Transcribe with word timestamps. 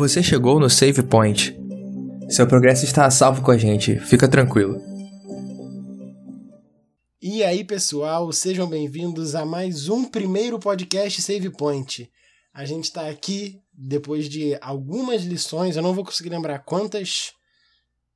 Você 0.00 0.22
chegou 0.22 0.58
no 0.58 0.70
Save 0.70 1.02
Point. 1.02 1.54
Seu 2.30 2.46
progresso 2.46 2.86
está 2.86 3.04
a 3.04 3.10
salvo 3.10 3.42
com 3.42 3.50
a 3.50 3.58
gente, 3.58 4.00
fica 4.00 4.26
tranquilo. 4.26 4.80
E 7.20 7.44
aí, 7.44 7.62
pessoal, 7.62 8.32
sejam 8.32 8.66
bem-vindos 8.66 9.34
a 9.34 9.44
mais 9.44 9.90
um 9.90 10.06
primeiro 10.06 10.58
podcast 10.58 11.20
Save 11.20 11.50
Point. 11.50 12.10
A 12.54 12.64
gente 12.64 12.84
está 12.84 13.10
aqui 13.10 13.60
depois 13.74 14.26
de 14.26 14.56
algumas 14.62 15.22
lições, 15.22 15.76
eu 15.76 15.82
não 15.82 15.92
vou 15.92 16.02
conseguir 16.02 16.30
lembrar 16.30 16.60
quantas, 16.60 17.32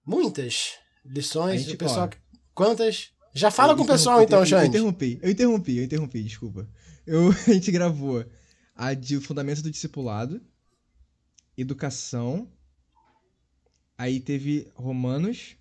muitas 0.07 0.71
lições. 1.05 1.71
o 1.71 1.77
pessoal, 1.77 2.09
quantas? 2.55 3.11
Já 3.35 3.51
fala 3.51 3.75
Eu 3.75 3.77
com 3.77 3.83
o 3.83 3.87
pessoal 3.87 4.21
eu 4.21 4.25
então, 4.25 4.41
Eu 4.41 4.47
Xande. 4.47 4.69
interrompi, 4.69 5.19
eu 5.23 5.31
interrompi, 5.31 5.77
eu 5.77 5.85
interrompi, 5.85 6.23
desculpa. 6.23 6.67
Eu, 7.07 7.29
a 7.47 7.53
gente 7.53 7.71
gravou 7.71 8.25
a 8.75 8.95
de 8.95 9.21
Fundamentos 9.21 9.61
do 9.61 9.71
Discipulado, 9.71 10.41
Educação, 11.57 12.51
aí 13.97 14.21
teve 14.21 14.71
Romanos, 14.75 15.57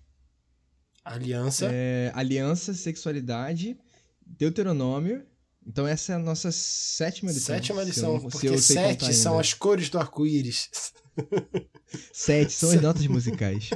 Aliança. 1.04 1.68
é, 1.72 2.10
Aliança, 2.14 2.74
Sexualidade, 2.74 3.78
Deuteronômio. 4.26 5.26
Então 5.66 5.86
essa 5.86 6.12
é 6.12 6.16
a 6.16 6.18
nossa 6.18 6.52
sétima 6.52 7.32
lição. 7.32 7.54
Sétima 7.54 7.80
se 7.80 7.82
eu 7.82 7.88
lição, 7.88 8.20
porque 8.20 8.48
eu 8.48 8.58
sei 8.58 8.76
sete 8.76 9.14
são 9.14 9.38
as 9.38 9.54
cores 9.54 9.88
do 9.88 9.98
arco-íris. 9.98 10.68
Sete 12.12 12.52
são 12.52 12.70
as 12.70 12.80
notas 12.82 13.06
musicais. 13.06 13.70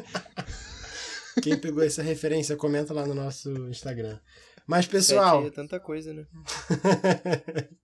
Quem 1.40 1.56
pegou 1.56 1.84
essa 1.84 2.02
referência, 2.02 2.56
comenta 2.56 2.92
lá 2.92 3.06
no 3.06 3.14
nosso 3.14 3.50
Instagram. 3.68 4.18
Mas, 4.66 4.86
pessoal, 4.86 5.42
Sete 5.42 5.52
é 5.52 5.54
tanta 5.54 5.78
coisa, 5.78 6.12
né? 6.12 6.26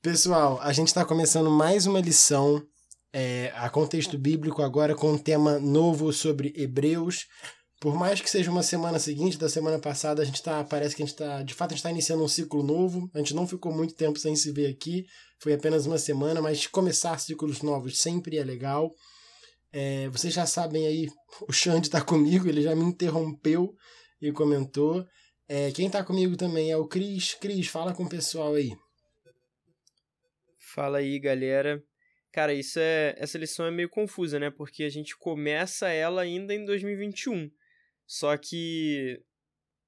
Pessoal, 0.00 0.60
a 0.60 0.72
gente 0.72 0.88
está 0.88 1.04
começando 1.04 1.50
mais 1.50 1.86
uma 1.86 2.00
lição 2.00 2.64
é, 3.16 3.52
a 3.54 3.70
contexto 3.70 4.18
bíblico 4.18 4.60
agora 4.60 4.92
com 4.92 5.12
um 5.12 5.18
tema 5.18 5.60
novo 5.60 6.12
sobre 6.12 6.52
Hebreus. 6.56 7.28
Por 7.80 7.94
mais 7.94 8.20
que 8.20 8.28
seja 8.28 8.50
uma 8.50 8.62
semana 8.62 8.98
seguinte 8.98 9.38
da 9.38 9.48
semana 9.48 9.78
passada, 9.78 10.20
a 10.20 10.24
gente 10.24 10.42
tá, 10.42 10.64
parece 10.64 10.96
que 10.96 11.02
a 11.02 11.06
gente 11.06 11.14
está, 11.14 11.42
de 11.44 11.54
fato, 11.54 11.70
a 11.70 11.74
gente 11.74 11.78
está 11.78 11.90
iniciando 11.92 12.24
um 12.24 12.28
ciclo 12.28 12.64
novo. 12.64 13.08
A 13.14 13.18
gente 13.18 13.32
não 13.32 13.46
ficou 13.46 13.72
muito 13.72 13.94
tempo 13.94 14.18
sem 14.18 14.34
se 14.34 14.50
ver 14.50 14.66
aqui, 14.66 15.06
foi 15.38 15.52
apenas 15.52 15.86
uma 15.86 15.96
semana, 15.96 16.42
mas 16.42 16.66
começar 16.66 17.16
ciclos 17.20 17.62
novos 17.62 18.00
sempre 18.00 18.36
é 18.36 18.42
legal. 18.42 18.92
É, 19.72 20.08
vocês 20.08 20.34
já 20.34 20.44
sabem 20.44 20.84
aí, 20.84 21.08
o 21.48 21.52
Xande 21.52 21.86
está 21.86 22.00
comigo, 22.00 22.48
ele 22.48 22.62
já 22.62 22.74
me 22.74 22.82
interrompeu 22.82 23.72
e 24.20 24.32
comentou. 24.32 25.06
É, 25.48 25.70
quem 25.70 25.86
está 25.86 26.02
comigo 26.02 26.36
também 26.36 26.72
é 26.72 26.76
o 26.76 26.88
Cris. 26.88 27.34
Cris, 27.34 27.68
fala 27.68 27.94
com 27.94 28.02
o 28.02 28.08
pessoal 28.08 28.54
aí. 28.54 28.72
Fala 30.74 30.98
aí, 30.98 31.20
galera. 31.20 31.80
Cara, 32.34 32.52
isso 32.52 32.80
é. 32.80 33.14
Essa 33.16 33.38
lição 33.38 33.64
é 33.64 33.70
meio 33.70 33.88
confusa, 33.88 34.40
né? 34.40 34.50
Porque 34.50 34.82
a 34.82 34.88
gente 34.88 35.16
começa 35.16 35.88
ela 35.88 36.22
ainda 36.22 36.52
em 36.52 36.64
2021. 36.64 37.48
Só 38.04 38.36
que 38.36 39.22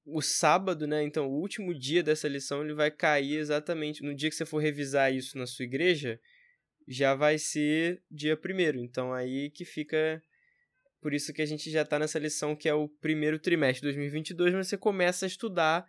o 0.04 0.22
sábado, 0.22 0.86
né? 0.86 1.02
Então, 1.02 1.26
o 1.26 1.40
último 1.40 1.76
dia 1.76 2.04
dessa 2.04 2.28
lição, 2.28 2.62
ele 2.62 2.72
vai 2.72 2.88
cair 2.88 3.36
exatamente. 3.36 4.00
No 4.00 4.14
dia 4.14 4.30
que 4.30 4.36
você 4.36 4.46
for 4.46 4.58
revisar 4.58 5.12
isso 5.12 5.36
na 5.36 5.44
sua 5.44 5.64
igreja, 5.64 6.20
já 6.86 7.16
vai 7.16 7.36
ser 7.36 8.00
dia 8.08 8.36
primeiro. 8.36 8.78
Então 8.78 9.12
aí 9.12 9.50
que 9.50 9.64
fica. 9.64 10.22
Por 11.00 11.12
isso 11.12 11.32
que 11.32 11.42
a 11.42 11.46
gente 11.46 11.68
já 11.68 11.84
tá 11.84 11.98
nessa 11.98 12.20
lição 12.20 12.54
que 12.54 12.68
é 12.68 12.74
o 12.74 12.88
primeiro 12.88 13.40
trimestre 13.40 13.80
de 13.80 13.88
2022, 13.88 14.54
mas 14.54 14.68
você 14.68 14.78
começa 14.78 15.26
a 15.26 15.28
estudar 15.28 15.84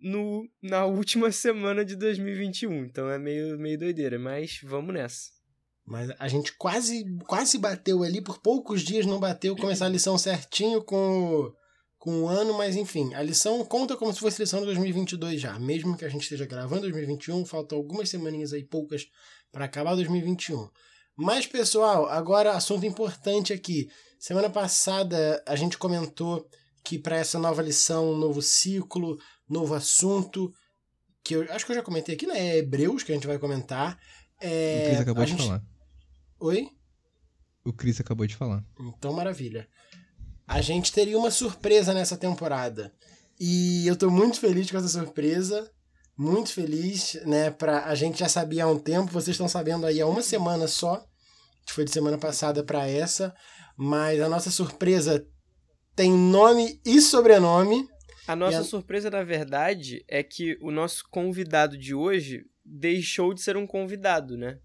no, 0.00 0.48
na 0.62 0.86
última 0.86 1.32
semana 1.34 1.84
de 1.84 1.96
2021. 1.96 2.84
Então 2.84 3.10
é 3.10 3.18
meio, 3.18 3.58
meio 3.58 3.76
doideira, 3.76 4.20
mas 4.20 4.60
vamos 4.62 4.94
nessa. 4.94 5.35
Mas 5.86 6.10
a 6.18 6.26
gente 6.26 6.52
quase, 6.56 7.04
quase 7.26 7.58
bateu 7.58 8.02
ali, 8.02 8.20
por 8.20 8.38
poucos 8.38 8.82
dias 8.82 9.06
não 9.06 9.20
bateu 9.20 9.54
começar 9.56 9.86
a 9.86 9.90
lição 9.90 10.18
certinho 10.18 10.82
com 10.82 10.96
o, 10.96 11.54
com 11.96 12.22
o 12.22 12.28
ano, 12.28 12.54
mas 12.54 12.74
enfim, 12.74 13.14
a 13.14 13.22
lição 13.22 13.64
conta 13.64 13.96
como 13.96 14.12
se 14.12 14.18
fosse 14.18 14.42
lição 14.42 14.58
de 14.60 14.66
2022 14.66 15.40
já. 15.40 15.56
Mesmo 15.60 15.96
que 15.96 16.04
a 16.04 16.08
gente 16.08 16.22
esteja 16.22 16.44
gravando 16.44 16.82
2021, 16.82 17.44
faltam 17.46 17.78
algumas 17.78 18.08
semaninhas 18.08 18.52
aí, 18.52 18.64
poucas, 18.64 19.06
para 19.52 19.64
acabar 19.66 19.94
2021. 19.94 20.68
Mas, 21.16 21.46
pessoal, 21.46 22.06
agora 22.08 22.52
assunto 22.52 22.84
importante 22.84 23.52
aqui. 23.52 23.88
Semana 24.18 24.50
passada 24.50 25.42
a 25.46 25.54
gente 25.54 25.78
comentou 25.78 26.46
que 26.84 26.98
para 26.98 27.16
essa 27.16 27.38
nova 27.38 27.62
lição, 27.62 28.10
um 28.12 28.16
novo 28.16 28.42
ciclo, 28.42 29.18
novo 29.48 29.74
assunto, 29.74 30.52
que 31.22 31.34
eu 31.34 31.42
acho 31.52 31.64
que 31.64 31.72
eu 31.72 31.76
já 31.76 31.82
comentei 31.82 32.14
aqui, 32.14 32.26
né? 32.26 32.38
É 32.38 32.58
Hebreus 32.58 33.02
que 33.02 33.12
a 33.12 33.14
gente 33.14 33.26
vai 33.26 33.38
comentar. 33.38 33.98
É, 34.40 34.86
Cris 34.88 35.00
acabou 35.00 35.24
de 35.24 35.30
gente- 35.30 35.44
falar. 35.44 35.62
Oi? 36.38 36.68
O 37.64 37.72
Cris 37.72 38.00
acabou 38.00 38.26
de 38.26 38.36
falar. 38.36 38.64
Então, 38.78 39.12
maravilha. 39.12 39.68
A 40.46 40.60
gente 40.60 40.92
teria 40.92 41.18
uma 41.18 41.30
surpresa 41.30 41.92
nessa 41.92 42.16
temporada. 42.16 42.92
E 43.40 43.86
eu 43.86 43.96
tô 43.96 44.10
muito 44.10 44.38
feliz 44.38 44.70
com 44.70 44.76
essa 44.78 44.88
surpresa. 44.88 45.70
Muito 46.16 46.52
feliz, 46.52 47.14
né? 47.26 47.50
Pra, 47.50 47.84
a 47.86 47.94
gente 47.94 48.20
já 48.20 48.28
sabia 48.28 48.64
há 48.64 48.68
um 48.68 48.78
tempo, 48.78 49.12
vocês 49.12 49.34
estão 49.34 49.48
sabendo 49.48 49.84
aí 49.86 50.00
há 50.00 50.06
uma 50.06 50.22
semana 50.22 50.68
só. 50.68 51.04
Que 51.66 51.72
foi 51.72 51.84
de 51.84 51.90
semana 51.90 52.16
passada 52.16 52.62
para 52.62 52.86
essa. 52.88 53.34
Mas 53.76 54.20
a 54.20 54.28
nossa 54.28 54.50
surpresa 54.50 55.26
tem 55.94 56.12
nome 56.12 56.80
e 56.84 57.00
sobrenome. 57.00 57.88
A 58.28 58.36
nossa 58.36 58.60
a- 58.60 58.64
surpresa, 58.64 59.10
na 59.10 59.24
verdade, 59.24 60.04
é 60.08 60.22
que 60.22 60.56
o 60.60 60.70
nosso 60.70 61.04
convidado 61.10 61.76
de 61.76 61.94
hoje 61.94 62.44
deixou 62.64 63.34
de 63.34 63.40
ser 63.42 63.56
um 63.56 63.66
convidado, 63.66 64.36
né? 64.36 64.58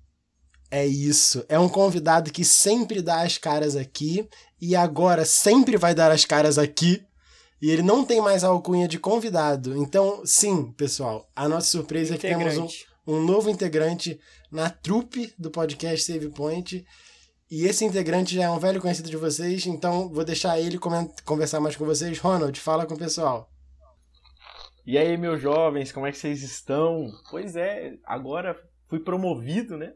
É 0.71 0.85
isso. 0.85 1.45
É 1.49 1.59
um 1.59 1.67
convidado 1.69 2.31
que 2.31 2.45
sempre 2.45 3.01
dá 3.01 3.21
as 3.21 3.37
caras 3.37 3.75
aqui. 3.75 4.27
E 4.59 4.75
agora 4.75 5.25
sempre 5.25 5.75
vai 5.75 5.93
dar 5.93 6.11
as 6.11 6.23
caras 6.23 6.57
aqui. 6.57 7.03
E 7.61 7.69
ele 7.69 7.83
não 7.83 8.03
tem 8.05 8.21
mais 8.21 8.43
a 8.43 8.47
alcunha 8.47 8.87
de 8.87 8.97
convidado. 8.97 9.77
Então, 9.77 10.21
sim, 10.25 10.71
pessoal, 10.71 11.29
a 11.35 11.47
nossa 11.47 11.67
surpresa 11.67 12.15
é 12.15 12.17
que 12.17 12.27
temos 12.27 12.45
um, 12.45 12.65
Integrante. 12.65 12.87
um 13.05 13.21
novo 13.21 13.49
integrante 13.49 14.19
na 14.51 14.69
trupe 14.69 15.33
do 15.37 15.51
podcast 15.51 16.05
Save 16.05 16.29
Point. 16.29 16.83
E 17.51 17.65
esse 17.65 17.83
integrante 17.83 18.33
já 18.33 18.45
é 18.45 18.49
um 18.49 18.57
velho 18.57 18.81
conhecido 18.81 19.09
de 19.09 19.17
vocês, 19.17 19.65
então 19.65 20.09
vou 20.09 20.23
deixar 20.23 20.59
ele 20.59 20.79
conversar 21.25 21.59
mais 21.59 21.75
com 21.75 21.85
vocês. 21.85 22.17
Ronald, 22.17 22.57
fala 22.59 22.85
com 22.85 22.93
o 22.93 22.97
pessoal. 22.97 23.51
E 24.85 24.97
aí, 24.97 25.15
meus 25.17 25.41
jovens, 25.41 25.91
como 25.91 26.07
é 26.07 26.11
que 26.11 26.17
vocês 26.17 26.41
estão? 26.41 27.11
Pois 27.29 27.55
é, 27.55 27.93
agora 28.05 28.57
fui 28.87 28.99
promovido, 28.99 29.77
né? 29.77 29.93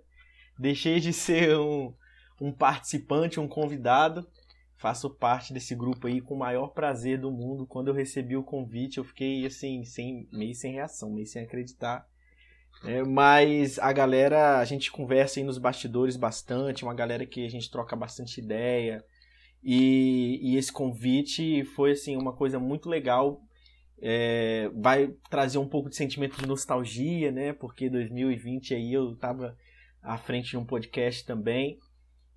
Deixei 0.58 1.00
de 1.00 1.12
ser 1.12 1.58
um, 1.58 1.94
um 2.40 2.52
participante, 2.52 3.40
um 3.40 3.48
convidado. 3.48 4.28
Faço 4.78 5.10
parte 5.10 5.54
desse 5.54 5.74
grupo 5.74 6.08
aí 6.08 6.22
com 6.22 6.34
o 6.34 6.40
maior 6.40 6.68
prazer 6.70 7.20
do 7.20 7.32
mundo. 7.32 7.66
Quando 7.66 7.88
eu 7.88 7.94
recebi 7.94 8.36
o 8.36 8.44
convite, 8.44 8.98
eu 8.98 9.04
fiquei 9.04 9.46
assim, 9.46 9.84
sem, 9.84 10.28
meio 10.32 10.54
sem 10.54 10.74
reação, 10.74 11.12
meio 11.12 11.28
sem 11.28 11.44
acreditar. 11.44 12.06
É, 12.84 13.04
mas 13.04 13.80
a 13.80 13.92
galera, 13.94 14.60
a 14.60 14.66
gente 14.66 14.92
conversa 14.92 15.40
aí 15.40 15.46
nos 15.46 15.58
bastidores 15.58 16.18
bastante, 16.18 16.84
uma 16.84 16.94
galera 16.94 17.26
que 17.26 17.46
a 17.46 17.50
gente 17.50 17.72
troca 17.72 17.96
bastante 17.96 18.40
ideia. 18.40 19.04
E, 19.64 20.40
e 20.42 20.58
esse 20.58 20.72
convite 20.72 21.64
foi 21.76 21.92
assim 21.92 22.16
uma 22.16 22.34
coisa 22.34 22.60
muito 22.60 22.90
legal 22.90 23.42
é, 24.02 24.70
vai 24.76 25.14
trazer 25.30 25.58
um 25.58 25.68
pouco 25.68 25.90
de 25.90 25.96
sentimento 25.96 26.38
de 26.38 26.48
nostalgia, 26.48 27.32
né? 27.32 27.54
Porque 27.54 27.90
2020 27.90 28.74
aí 28.74 28.94
eu 28.94 29.14
estava 29.14 29.58
à 30.06 30.18
frente 30.18 30.52
de 30.52 30.58
um 30.58 30.66
podcast 30.66 31.26
também. 31.26 31.80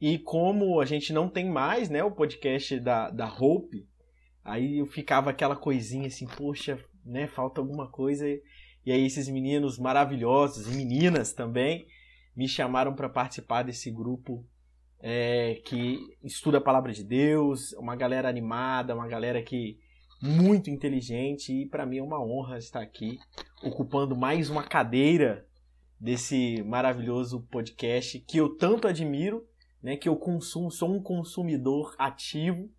E 0.00 0.18
como 0.18 0.80
a 0.80 0.84
gente 0.84 1.12
não 1.12 1.28
tem 1.28 1.50
mais, 1.50 1.88
né, 1.90 2.02
o 2.02 2.10
podcast 2.10 2.78
da, 2.80 3.10
da 3.10 3.26
Hope, 3.26 3.86
aí 4.44 4.78
eu 4.78 4.86
ficava 4.86 5.30
aquela 5.30 5.56
coisinha 5.56 6.06
assim, 6.06 6.26
poxa, 6.26 6.78
né, 7.04 7.26
falta 7.26 7.60
alguma 7.60 7.88
coisa. 7.90 8.26
E 8.86 8.92
aí 8.92 9.04
esses 9.04 9.28
meninos 9.28 9.78
maravilhosos 9.78 10.66
e 10.66 10.76
meninas 10.76 11.32
também 11.32 11.86
me 12.34 12.48
chamaram 12.48 12.94
para 12.94 13.09
participar 13.09 13.65
desse 13.65 13.91
grupo 13.91 14.47
é, 15.00 15.60
que 15.64 15.98
estuda 16.22 16.59
a 16.59 16.62
palavra 16.62 16.92
de 16.92 17.04
Deus, 17.04 17.72
uma 17.72 17.97
galera 17.97 18.28
animada, 18.28 18.94
uma 18.94 19.09
galera 19.09 19.42
que 19.42 19.78
muito 20.21 20.71
inteligente 20.71 21.53
e 21.53 21.66
para 21.66 21.86
mim 21.86 21.98
é 21.98 22.03
uma 22.03 22.21
honra 22.21 22.59
estar 22.59 22.80
aqui 22.80 23.18
ocupando 23.62 24.16
mais 24.16 24.50
uma 24.50 24.64
cadeira 24.64 25.47
desse 26.00 26.62
maravilhoso 26.62 27.42
podcast 27.50 28.21
que 28.21 28.39
eu 28.39 28.56
tanto 28.56 28.86
admiro, 28.86 29.47
né, 29.83 29.97
que 29.97 30.09
eu 30.09 30.16
consumo, 30.16 30.71
sou 30.71 30.95
um 30.95 31.03
consumidor 31.03 31.95
ativo. 31.98 32.71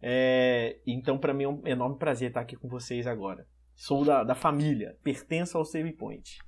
É, 0.00 0.78
então 0.86 1.18
para 1.18 1.32
mim 1.32 1.44
é 1.44 1.48
um 1.48 1.66
enorme 1.66 1.98
prazer 1.98 2.28
estar 2.28 2.40
aqui 2.40 2.56
com 2.56 2.68
vocês 2.68 3.06
agora. 3.06 3.46
Sou 3.74 4.04
da, 4.04 4.22
da 4.22 4.34
família, 4.34 4.96
pertenço 5.02 5.58
ao 5.58 5.64
Save 5.64 5.92
Point. 5.92 6.38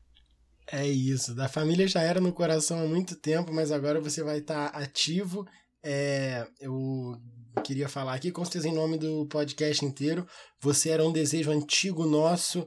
É 0.71 0.87
isso. 0.87 1.35
Da 1.35 1.49
família 1.49 1.87
já 1.87 2.03
era 2.03 2.21
no 2.21 2.33
coração 2.33 2.81
há 2.81 2.87
muito 2.87 3.19
tempo, 3.21 3.53
mas 3.53 3.71
agora 3.71 4.01
você 4.01 4.23
vai 4.23 4.39
estar 4.39 4.67
ativo. 4.69 5.47
É, 5.83 6.47
eu 6.61 7.17
queria 7.63 7.89
falar 7.89 8.15
aqui, 8.15 8.33
com 8.33 8.45
certeza 8.45 8.69
em 8.69 8.75
nome 8.75 8.99
do 8.99 9.27
podcast 9.27 9.85
inteiro. 9.85 10.27
Você 10.61 10.91
era 10.91 11.05
um 11.05 11.13
desejo 11.13 11.51
antigo 11.53 12.05
nosso 12.05 12.67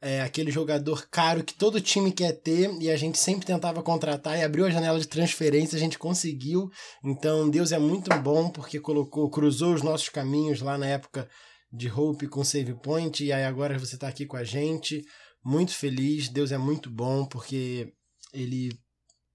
é 0.00 0.20
aquele 0.22 0.50
jogador 0.50 1.08
caro 1.10 1.42
que 1.42 1.54
todo 1.54 1.80
time 1.80 2.12
quer 2.12 2.32
ter 2.32 2.70
e 2.80 2.90
a 2.90 2.96
gente 2.96 3.18
sempre 3.18 3.46
tentava 3.46 3.82
contratar 3.82 4.38
e 4.38 4.42
abriu 4.42 4.64
a 4.64 4.70
janela 4.70 4.98
de 4.98 5.08
transferência, 5.08 5.76
a 5.76 5.80
gente 5.80 5.98
conseguiu. 5.98 6.70
Então 7.04 7.50
Deus 7.50 7.72
é 7.72 7.78
muito 7.78 8.10
bom 8.20 8.48
porque 8.50 8.78
colocou, 8.78 9.28
cruzou 9.28 9.74
os 9.74 9.82
nossos 9.82 10.08
caminhos 10.08 10.60
lá 10.60 10.78
na 10.78 10.86
época 10.86 11.28
de 11.72 11.90
Hope 11.90 12.28
com 12.28 12.44
Save 12.44 12.74
Point 12.74 13.24
e 13.24 13.32
aí 13.32 13.44
agora 13.44 13.78
você 13.78 13.96
está 13.96 14.08
aqui 14.08 14.24
com 14.24 14.36
a 14.36 14.44
gente. 14.44 15.04
Muito 15.44 15.74
feliz, 15.74 16.28
Deus 16.28 16.52
é 16.52 16.58
muito 16.58 16.88
bom 16.88 17.26
porque 17.26 17.92
ele 18.32 18.70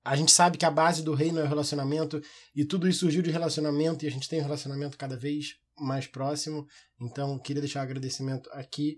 a 0.06 0.18
gente 0.18 0.32
sabe 0.34 0.58
que 0.58 0.66
a 0.66 0.72
base 0.72 1.02
do 1.02 1.14
reino 1.14 1.40
é 1.40 1.44
o 1.44 1.48
relacionamento 1.48 2.22
e 2.54 2.66
tudo 2.66 2.90
isso 2.90 3.00
surgiu 3.02 3.22
de 3.22 3.32
relacionamento 3.32 4.04
e 4.04 4.08
a 4.08 4.12
gente 4.12 4.28
tem 4.28 4.40
um 4.40 4.44
relacionamento 4.44 4.98
cada 4.98 5.16
vez 5.16 5.56
mais 5.80 6.08
próximo. 6.08 6.68
Então, 7.00 7.40
queria 7.40 7.62
deixar 7.62 7.80
um 7.80 7.84
agradecimento 7.84 8.50
aqui 8.52 8.98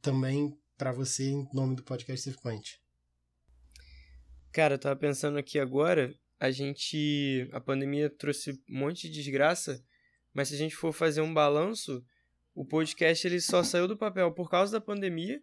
também 0.00 0.56
para 0.80 0.92
você 0.92 1.24
em 1.24 1.46
nome 1.52 1.76
do 1.76 1.82
podcast 1.82 2.32
Point. 2.40 2.80
Cara, 4.50 4.76
eu 4.76 4.78
tava 4.78 4.98
pensando 4.98 5.36
aqui 5.36 5.58
agora, 5.58 6.14
a 6.38 6.50
gente. 6.50 7.46
A 7.52 7.60
pandemia 7.60 8.08
trouxe 8.08 8.52
um 8.52 8.78
monte 8.78 9.06
de 9.06 9.22
desgraça, 9.22 9.84
mas 10.32 10.48
se 10.48 10.54
a 10.54 10.56
gente 10.56 10.74
for 10.74 10.90
fazer 10.90 11.20
um 11.20 11.34
balanço, 11.34 12.02
o 12.54 12.64
podcast 12.64 13.26
ele 13.26 13.42
só 13.42 13.62
saiu 13.62 13.86
do 13.86 13.94
papel 13.94 14.32
por 14.32 14.48
causa 14.48 14.72
da 14.72 14.80
pandemia 14.80 15.42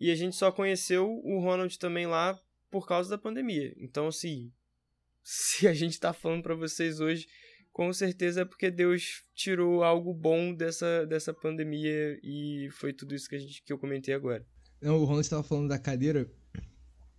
e 0.00 0.08
a 0.08 0.14
gente 0.14 0.36
só 0.36 0.52
conheceu 0.52 1.10
o 1.24 1.40
Ronald 1.40 1.76
também 1.80 2.06
lá 2.06 2.40
por 2.70 2.86
causa 2.86 3.10
da 3.10 3.18
pandemia. 3.18 3.74
Então, 3.78 4.06
assim, 4.06 4.52
se 5.20 5.66
a 5.66 5.74
gente 5.74 5.98
tá 5.98 6.12
falando 6.12 6.44
para 6.44 6.54
vocês 6.54 7.00
hoje, 7.00 7.26
com 7.72 7.92
certeza 7.92 8.42
é 8.42 8.44
porque 8.44 8.70
Deus 8.70 9.24
tirou 9.34 9.82
algo 9.82 10.14
bom 10.14 10.54
dessa, 10.54 11.04
dessa 11.06 11.34
pandemia 11.34 12.20
e 12.22 12.68
foi 12.70 12.92
tudo 12.92 13.16
isso 13.16 13.28
que, 13.28 13.34
a 13.34 13.40
gente, 13.40 13.64
que 13.64 13.72
eu 13.72 13.78
comentei 13.80 14.14
agora. 14.14 14.46
Não, 14.80 14.96
o 14.98 15.04
Ronald 15.04 15.22
estava 15.22 15.42
falando 15.42 15.68
da 15.68 15.78
cadeira. 15.78 16.30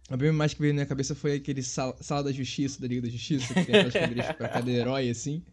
A 0.09 0.12
primeira 0.12 0.33
imagem 0.33 0.56
que 0.56 0.62
veio 0.62 0.74
na 0.74 0.77
minha 0.77 0.86
cabeça 0.86 1.13
foi 1.13 1.36
aquele 1.36 1.62
sal, 1.62 1.98
sala 2.01 2.24
da 2.24 2.31
justiça, 2.31 2.80
da 2.80 2.88
Liga 2.88 3.01
da 3.01 3.09
Justiça, 3.09 3.54
que 3.54 3.65
tem 3.65 3.75
aquelas 3.75 4.36
pra 4.38 4.48
cada 4.48 4.71
herói, 4.71 5.09
assim. 5.09 5.44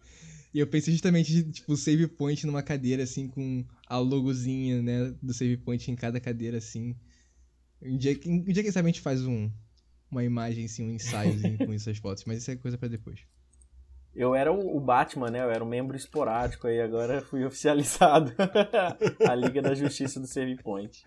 E 0.52 0.60
eu 0.60 0.66
pensei 0.68 0.92
justamente 0.92 1.50
tipo, 1.50 1.76
save 1.76 2.06
point 2.06 2.46
numa 2.46 2.62
cadeira, 2.62 3.02
assim, 3.02 3.26
com 3.26 3.64
a 3.88 3.98
logozinha, 3.98 4.80
né, 4.80 5.12
do 5.20 5.34
save 5.34 5.56
point 5.56 5.90
em 5.90 5.96
cada 5.96 6.20
cadeira, 6.20 6.58
assim. 6.58 6.94
Um 7.82 7.96
dia, 7.96 8.18
um 8.24 8.44
dia 8.44 8.70
sabe 8.70 8.88
a 8.88 8.92
gente 8.92 9.00
faz 9.00 9.26
um, 9.26 9.50
uma 10.08 10.22
imagem, 10.22 10.66
assim, 10.66 10.84
um 10.84 10.92
ensaiozinho 10.92 11.58
com 11.58 11.72
essas 11.72 11.98
fotos, 11.98 12.24
mas 12.24 12.38
isso 12.38 12.52
é 12.52 12.56
coisa 12.56 12.78
para 12.78 12.88
depois. 12.88 13.18
Eu 14.14 14.32
era 14.32 14.52
o 14.52 14.78
Batman, 14.78 15.28
né? 15.28 15.40
Eu 15.40 15.50
era 15.50 15.64
um 15.64 15.68
membro 15.68 15.96
esporádico 15.96 16.68
aí, 16.68 16.80
agora 16.80 17.20
fui 17.20 17.42
oficializado. 17.44 18.32
a 19.28 19.34
Liga 19.34 19.60
da 19.60 19.74
Justiça 19.74 20.20
do 20.20 20.26
Save 20.28 20.56
Point. 20.62 21.02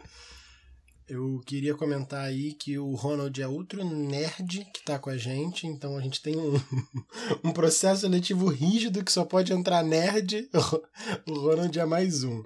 Eu 1.08 1.42
queria 1.46 1.74
comentar 1.74 2.26
aí 2.26 2.54
que 2.54 2.78
o 2.78 2.94
Ronald 2.94 3.42
é 3.42 3.48
outro 3.48 3.82
nerd 3.86 4.66
que 4.74 4.84
tá 4.84 5.00
com 5.00 5.10
a 5.10 5.16
gente, 5.16 5.66
então 5.66 5.96
a 5.98 6.02
gente 6.02 6.22
tem 6.22 6.36
um, 6.36 6.54
um 7.46 7.52
processo 7.54 8.02
seletivo 8.02 8.48
rígido 8.48 9.02
que 9.02 9.12
só 9.12 9.24
pode 9.24 9.54
entrar 9.54 9.84
nerd. 9.84 10.50
O 11.26 11.34
Ronald 11.40 11.80
é 11.80 11.86
mais 11.86 12.26
um. 12.26 12.44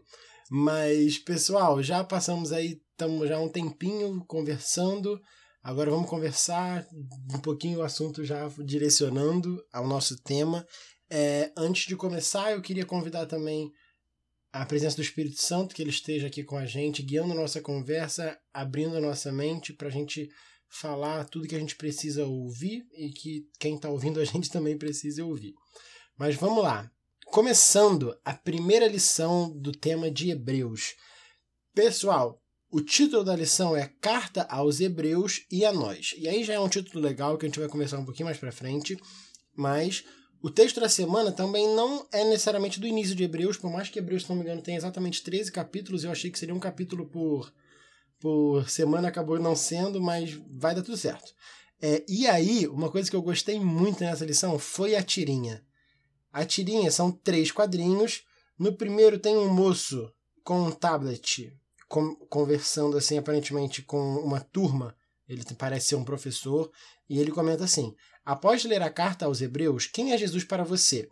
Mas, 0.47 1.17
pessoal, 1.17 1.81
já 1.81 2.03
passamos 2.03 2.51
aí, 2.51 2.79
estamos 2.91 3.27
já 3.27 3.39
um 3.39 3.49
tempinho 3.49 4.23
conversando. 4.25 5.19
Agora 5.63 5.89
vamos 5.89 6.09
conversar 6.09 6.85
um 7.33 7.39
pouquinho 7.39 7.79
o 7.79 7.83
assunto 7.83 8.23
já 8.23 8.47
direcionando 8.63 9.63
ao 9.73 9.87
nosso 9.87 10.21
tema. 10.21 10.67
É, 11.09 11.51
antes 11.57 11.87
de 11.87 11.95
começar, 11.95 12.51
eu 12.51 12.61
queria 12.61 12.85
convidar 12.85 13.25
também 13.25 13.71
a 14.51 14.65
presença 14.65 14.97
do 14.97 15.01
Espírito 15.01 15.41
Santo, 15.41 15.73
que 15.73 15.81
ele 15.81 15.89
esteja 15.89 16.27
aqui 16.27 16.43
com 16.43 16.57
a 16.57 16.65
gente, 16.65 17.01
guiando 17.01 17.33
nossa 17.33 17.61
conversa, 17.61 18.37
abrindo 18.53 18.99
nossa 18.99 19.31
mente 19.31 19.71
para 19.71 19.87
a 19.87 19.91
gente 19.91 20.29
falar 20.69 21.25
tudo 21.25 21.47
que 21.47 21.55
a 21.55 21.59
gente 21.59 21.75
precisa 21.75 22.25
ouvir 22.25 22.85
e 22.93 23.09
que 23.09 23.47
quem 23.59 23.75
está 23.75 23.89
ouvindo 23.89 24.19
a 24.19 24.25
gente 24.25 24.49
também 24.49 24.77
precisa 24.77 25.23
ouvir. 25.23 25.53
Mas 26.17 26.35
vamos 26.35 26.63
lá. 26.63 26.91
Começando 27.27 28.17
a 28.25 28.33
primeira 28.33 28.87
lição 28.87 29.57
do 29.57 29.71
tema 29.71 30.11
de 30.11 30.31
Hebreus. 30.31 30.95
Pessoal, 31.73 32.41
o 32.69 32.81
título 32.81 33.23
da 33.23 33.35
lição 33.35 33.75
é 33.75 33.87
Carta 34.01 34.43
aos 34.43 34.81
Hebreus 34.81 35.45
e 35.49 35.63
a 35.63 35.71
Nós. 35.71 36.13
E 36.17 36.27
aí 36.27 36.43
já 36.43 36.53
é 36.53 36.59
um 36.59 36.67
título 36.67 37.01
legal 37.01 37.37
que 37.37 37.45
a 37.45 37.49
gente 37.49 37.59
vai 37.59 37.69
começar 37.69 37.97
um 37.97 38.05
pouquinho 38.05 38.25
mais 38.25 38.37
para 38.37 38.51
frente, 38.51 38.97
mas 39.55 40.03
o 40.41 40.49
texto 40.49 40.79
da 40.79 40.89
semana 40.89 41.31
também 41.31 41.67
não 41.75 42.05
é 42.11 42.23
necessariamente 42.23 42.79
do 42.79 42.87
início 42.87 43.15
de 43.15 43.23
Hebreus, 43.23 43.57
por 43.57 43.71
mais 43.71 43.89
que 43.89 43.99
Hebreus, 43.99 44.23
se 44.23 44.29
não 44.29 44.35
me 44.35 44.43
engano, 44.43 44.61
tenha 44.61 44.77
exatamente 44.77 45.23
13 45.23 45.51
capítulos, 45.51 46.03
eu 46.03 46.11
achei 46.11 46.31
que 46.31 46.39
seria 46.39 46.55
um 46.55 46.59
capítulo 46.59 47.05
por, 47.05 47.53
por 48.19 48.69
semana, 48.69 49.07
acabou 49.07 49.39
não 49.39 49.55
sendo, 49.55 50.01
mas 50.01 50.33
vai 50.49 50.73
dar 50.73 50.81
tudo 50.81 50.97
certo. 50.97 51.33
É, 51.81 52.03
e 52.07 52.27
aí, 52.27 52.67
uma 52.67 52.91
coisa 52.91 53.09
que 53.09 53.15
eu 53.15 53.21
gostei 53.21 53.59
muito 53.59 54.03
nessa 54.03 54.25
lição 54.25 54.57
foi 54.59 54.95
a 54.95 55.03
tirinha. 55.03 55.63
A 56.31 56.45
tirinha 56.45 56.91
são 56.91 57.11
três 57.11 57.51
quadrinhos. 57.51 58.23
No 58.57 58.73
primeiro 58.73 59.19
tem 59.19 59.35
um 59.35 59.51
moço 59.51 60.11
com 60.43 60.61
um 60.61 60.71
tablet 60.71 61.51
com, 61.91 62.15
conversando 62.27 62.97
assim 62.97 63.17
aparentemente 63.17 63.81
com 63.81 64.15
uma 64.17 64.39
turma. 64.39 64.95
Ele 65.27 65.43
parece 65.57 65.87
ser 65.87 65.95
um 65.95 66.03
professor 66.03 66.71
e 67.09 67.19
ele 67.19 67.31
comenta 67.31 67.65
assim: 67.65 67.93
Após 68.25 68.63
ler 68.63 68.81
a 68.81 68.89
carta 68.89 69.25
aos 69.25 69.41
Hebreus, 69.41 69.87
quem 69.87 70.13
é 70.13 70.17
Jesus 70.17 70.43
para 70.43 70.63
você? 70.63 71.09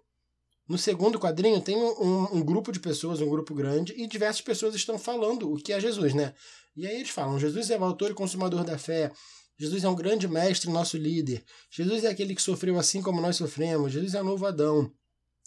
No 0.67 0.77
segundo 0.77 1.19
quadrinho 1.19 1.59
tem 1.59 1.75
um, 1.75 2.35
um, 2.35 2.43
grupo 2.43 2.71
de 2.71 2.79
pessoas, 2.79 3.21
um 3.21 3.29
grupo 3.29 3.55
grande, 3.55 3.93
e 3.97 4.07
diversas 4.07 4.41
pessoas 4.41 4.75
estão 4.75 4.99
falando 4.99 5.51
o 5.51 5.57
que 5.57 5.73
é 5.73 5.79
Jesus, 5.79 6.13
né? 6.13 6.35
E 6.75 6.85
aí 6.85 6.97
eles 6.97 7.09
falam: 7.09 7.39
Jesus 7.39 7.71
é 7.71 7.77
o 7.77 7.83
autor 7.83 8.11
e 8.11 8.13
consumador 8.13 8.63
da 8.63 8.77
fé. 8.77 9.11
Jesus 9.57 9.83
é 9.83 9.89
um 9.89 9.95
grande 9.95 10.27
mestre, 10.27 10.69
nosso 10.69 10.95
líder. 10.95 11.43
Jesus 11.71 12.03
é 12.03 12.09
aquele 12.09 12.35
que 12.35 12.41
sofreu 12.41 12.77
assim 12.77 13.01
como 13.01 13.19
nós 13.19 13.35
sofremos. 13.35 13.91
Jesus 13.91 14.13
é 14.13 14.21
o 14.21 14.23
novo 14.23 14.45
Adão. 14.45 14.91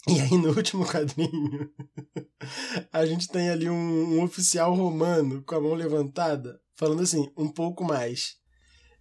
E 0.09 0.21
aí, 0.21 0.37
no 0.37 0.49
último 0.49 0.85
quadrinho, 0.85 1.71
a 2.93 3.07
gente 3.07 3.29
tem 3.29 3.49
ali 3.49 3.71
um, 3.71 4.19
um 4.19 4.25
oficial 4.25 4.75
romano 4.75 5.43
com 5.45 5.55
a 5.55 5.61
mão 5.61 5.75
levantada, 5.75 6.61
falando 6.75 7.03
assim, 7.03 7.31
um 7.37 7.49
pouco 7.49 7.85
mais. 7.85 8.42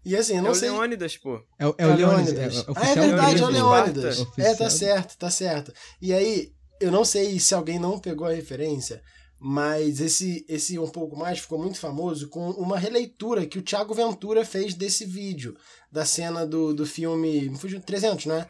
E 0.03 0.15
assim, 0.15 0.37
eu 0.37 0.43
não 0.43 0.51
é 0.51 0.55
sei. 0.55 0.69
o 0.69 0.73
Leônidas, 0.73 1.17
pô. 1.17 1.39
É, 1.59 1.67
o- 1.67 1.75
é 1.77 1.85
o 1.85 1.89
É 1.89 1.93
o 1.93 1.95
Leônidas. 1.97 2.33
Leônidas. 2.33 2.57
É, 2.57 2.71
ah, 2.75 2.89
é 2.89 2.95
verdade, 2.95 3.41
é 3.41 3.45
o. 3.45 3.49
Leônidas. 3.49 4.19
Oficial. 4.19 4.47
É, 4.51 4.55
tá 4.55 4.69
certo, 4.69 5.17
tá 5.17 5.29
certo. 5.29 5.73
E 6.01 6.11
aí, 6.13 6.51
eu 6.79 6.91
não 6.91 7.05
sei 7.05 7.39
se 7.39 7.53
alguém 7.53 7.77
não 7.79 7.99
pegou 7.99 8.25
a 8.27 8.33
referência, 8.33 9.01
mas 9.39 9.99
esse, 9.99 10.43
esse 10.49 10.79
um 10.79 10.89
pouco 10.89 11.15
mais 11.15 11.39
ficou 11.39 11.59
muito 11.59 11.77
famoso 11.79 12.29
com 12.29 12.49
uma 12.51 12.77
releitura 12.79 13.45
que 13.45 13.59
o 13.59 13.61
Thiago 13.61 13.93
Ventura 13.93 14.43
fez 14.43 14.73
desse 14.73 15.05
vídeo, 15.05 15.55
da 15.91 16.03
cena 16.05 16.45
do, 16.47 16.73
do 16.73 16.85
filme. 16.85 17.49
Me 17.49 17.57
fugiu 17.57 17.79
300, 17.79 18.25
né? 18.25 18.47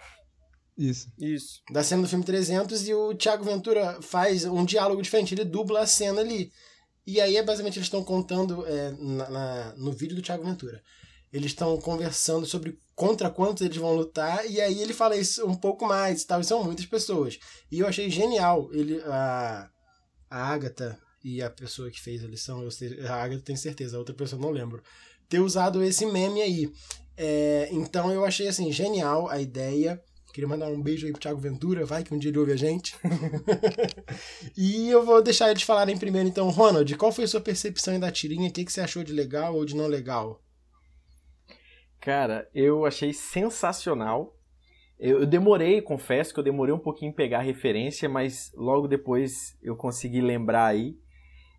Isso. 0.77 1.07
Isso. 1.19 1.61
Da 1.71 1.83
cena 1.83 2.01
do 2.03 2.07
filme 2.07 2.23
300 2.23 2.87
e 2.87 2.93
o 2.93 3.13
Thiago 3.13 3.43
Ventura 3.43 3.99
faz 4.01 4.45
um 4.45 4.63
diálogo 4.63 5.01
diferente, 5.01 5.33
ele 5.35 5.43
dubla 5.45 5.81
a 5.81 5.87
cena 5.87 6.21
ali. 6.21 6.49
E 7.05 7.19
aí, 7.19 7.35
é 7.35 7.43
basicamente, 7.43 7.77
eles 7.77 7.87
estão 7.87 8.03
contando 8.03 8.65
é, 8.65 8.91
na, 8.97 9.29
na- 9.29 9.73
no 9.75 9.91
vídeo 9.91 10.15
do 10.15 10.21
Thiago 10.21 10.43
Ventura. 10.45 10.81
Eles 11.31 11.51
estão 11.51 11.77
conversando 11.77 12.45
sobre 12.45 12.77
contra 12.95 13.29
quantos 13.29 13.63
eles 13.63 13.77
vão 13.77 13.95
lutar, 13.95 14.45
e 14.49 14.59
aí 14.61 14.81
ele 14.81 14.93
fala 14.93 15.15
isso 15.15 15.45
um 15.45 15.55
pouco 15.55 15.85
mais 15.85 16.21
e 16.21 16.27
tal, 16.27 16.41
e 16.41 16.43
são 16.43 16.63
muitas 16.63 16.85
pessoas. 16.85 17.39
E 17.71 17.79
eu 17.79 17.87
achei 17.87 18.09
genial 18.09 18.69
ele, 18.73 19.01
a, 19.05 19.69
a 20.29 20.47
Agatha 20.47 20.99
e 21.23 21.41
a 21.41 21.49
pessoa 21.49 21.89
que 21.89 22.01
fez 22.01 22.23
a 22.23 22.27
lição, 22.27 22.61
eu 22.61 22.71
sei, 22.71 22.99
a 23.05 23.15
Agatha 23.15 23.43
tem 23.43 23.55
certeza, 23.55 23.95
a 23.95 23.99
outra 23.99 24.13
pessoa 24.13 24.41
não 24.41 24.51
lembro, 24.51 24.83
ter 25.27 25.39
usado 25.39 25.81
esse 25.83 26.05
meme 26.05 26.41
aí. 26.41 26.71
É, 27.15 27.69
então 27.71 28.11
eu 28.11 28.25
achei 28.25 28.47
assim, 28.47 28.71
genial 28.71 29.29
a 29.29 29.39
ideia. 29.39 30.01
Queria 30.33 30.47
mandar 30.47 30.67
um 30.67 30.81
beijo 30.81 31.05
aí 31.05 31.11
pro 31.11 31.21
Thiago 31.21 31.41
Ventura, 31.41 31.85
vai 31.85 32.03
que 32.03 32.13
um 32.13 32.17
dia 32.17 32.31
ele 32.31 32.39
ouve 32.39 32.53
a 32.53 32.55
gente. 32.55 32.95
e 34.55 34.89
eu 34.89 35.05
vou 35.05 35.21
deixar 35.21 35.49
eles 35.51 35.63
falarem 35.63 35.97
primeiro, 35.97 36.27
então, 36.27 36.49
Ronald, 36.49 36.95
qual 36.95 37.11
foi 37.11 37.25
a 37.25 37.27
sua 37.27 37.41
percepção 37.41 37.99
da 37.99 38.11
tirinha? 38.11 38.49
O 38.49 38.51
que, 38.51 38.63
que 38.63 38.71
você 38.71 38.79
achou 38.79 39.03
de 39.03 39.11
legal 39.11 39.55
ou 39.55 39.65
de 39.65 39.75
não 39.75 39.87
legal? 39.87 40.41
Cara, 42.01 42.49
eu 42.53 42.83
achei 42.83 43.13
sensacional. 43.13 44.35
Eu, 44.99 45.23
demorei, 45.25 45.81
confesso 45.81 46.33
que 46.33 46.39
eu 46.39 46.43
demorei 46.43 46.73
um 46.73 46.79
pouquinho 46.79 47.11
em 47.11 47.15
pegar 47.15 47.39
a 47.39 47.43
referência, 47.43 48.09
mas 48.09 48.51
logo 48.55 48.87
depois 48.87 49.55
eu 49.61 49.75
consegui 49.75 50.19
lembrar 50.19 50.65
aí. 50.65 50.97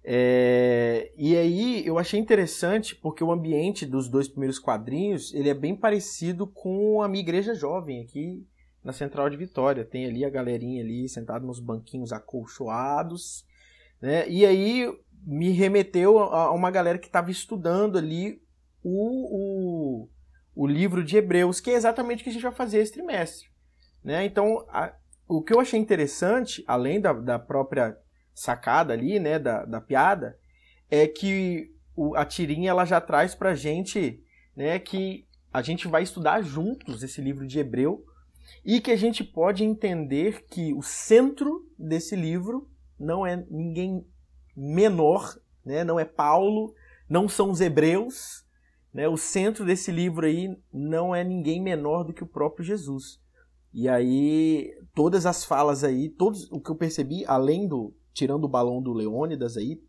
É, 0.05 1.13
e 1.17 1.37
aí 1.37 1.87
eu 1.87 1.97
achei 1.97 2.19
interessante 2.19 2.97
porque 2.97 3.23
o 3.23 3.31
ambiente 3.31 3.87
dos 3.87 4.09
dois 4.09 4.27
primeiros 4.27 4.59
quadrinhos 4.59 5.33
ele 5.33 5.49
é 5.49 5.55
bem 5.55 5.77
parecido 5.77 6.45
com 6.45 7.01
a 7.03 7.09
minha 7.09 7.23
igreja 7.23 7.55
jovem 7.55 8.01
aqui 8.03 8.45
na 8.83 8.93
Central 8.93 9.31
de 9.31 9.37
Vitória. 9.37 9.85
Tem 9.85 10.07
ali 10.07 10.25
a 10.25 10.31
galerinha 10.31 10.83
ali 10.83 11.09
sentada 11.09 11.47
nos 11.47 11.61
banquinhos 11.61 12.13
acolchoados, 12.13 13.47
né? 14.01 14.29
E 14.29 14.45
aí 14.45 14.93
me 15.25 15.51
remeteu 15.51 16.19
a, 16.19 16.47
a 16.47 16.51
uma 16.53 16.71
galera 16.73 16.99
que 16.99 17.07
estava 17.07 17.31
estudando 17.31 17.97
ali 17.97 18.43
o, 18.83 20.03
o, 20.03 20.09
o 20.55 20.67
livro 20.67 21.03
de 21.03 21.17
Hebreus, 21.17 21.61
que 21.61 21.71
é 21.71 21.75
exatamente 21.75 22.21
o 22.21 22.25
que 22.25 22.31
a 22.31 22.33
gente 22.33 22.43
vai 22.43 22.53
fazer 22.53 22.79
esse 22.79 22.93
trimestre. 22.93 23.49
Né? 24.05 24.25
Então, 24.25 24.65
a- 24.69 24.95
o 25.29 25.43
que 25.43 25.53
eu 25.55 25.61
achei 25.61 25.79
interessante, 25.81 26.63
além 26.67 27.01
da, 27.01 27.13
da 27.13 27.39
própria 27.39 27.97
sacada 28.35 28.93
ali, 28.93 29.19
né, 29.19 29.39
da, 29.39 29.65
da 29.65 29.81
piada, 29.81 30.39
é 30.91 31.07
que 31.07 31.71
o, 31.97 32.15
a 32.17 32.25
tirinha 32.25 32.71
ela 32.71 32.85
já 32.85 33.01
traz 33.01 33.35
pra 33.35 33.55
gente 33.55 34.23
né, 34.57 34.79
que 34.79 35.27
a 35.53 35.63
gente 35.63 35.87
vai 35.89 36.03
estudar 36.03 36.43
juntos 36.43 37.03
esse 37.03 37.21
livro 37.21 37.47
de 37.47 37.59
Hebreu 37.59 38.05
e 38.65 38.81
que 38.81 38.91
a 38.91 38.97
gente 38.97 39.23
pode 39.23 39.65
entender 39.65 40.45
que 40.47 40.75
o 40.75 40.83
centro 40.83 41.67
desse 41.79 42.17
livro 42.17 42.69
não 42.99 43.27
é 43.27 43.37
ninguém 43.51 44.07
menor, 44.57 45.35
né, 45.65 45.85
não 45.85 45.99
é 45.99 46.05
Paulo, 46.05 46.75
não 47.09 47.29
são 47.29 47.51
os 47.51 47.61
hebreus, 47.61 48.45
né, 48.93 49.09
o 49.09 49.17
centro 49.17 49.65
desse 49.65 49.91
livro 49.91 50.27
aí 50.27 50.55
não 50.73 51.15
é 51.15 51.25
ninguém 51.25 51.63
menor 51.63 52.05
do 52.05 52.13
que 52.13 52.23
o 52.23 52.29
próprio 52.29 52.65
Jesus. 52.65 53.21
E 53.73 53.89
aí, 53.89 54.71
todas 54.95 55.25
as 55.25 55.45
falas 55.45 55.83
aí, 55.83 56.11
todos 56.11 56.51
o 56.51 56.61
que 56.61 56.71
eu 56.71 56.77
percebi, 56.77 57.25
além 57.25 57.67
do, 57.67 57.95
tirando 58.13 58.45
o 58.45 58.49
balão 58.49 58.83
do 58.83 58.93
Leônidas 58.93 59.57
aí, 59.57 59.81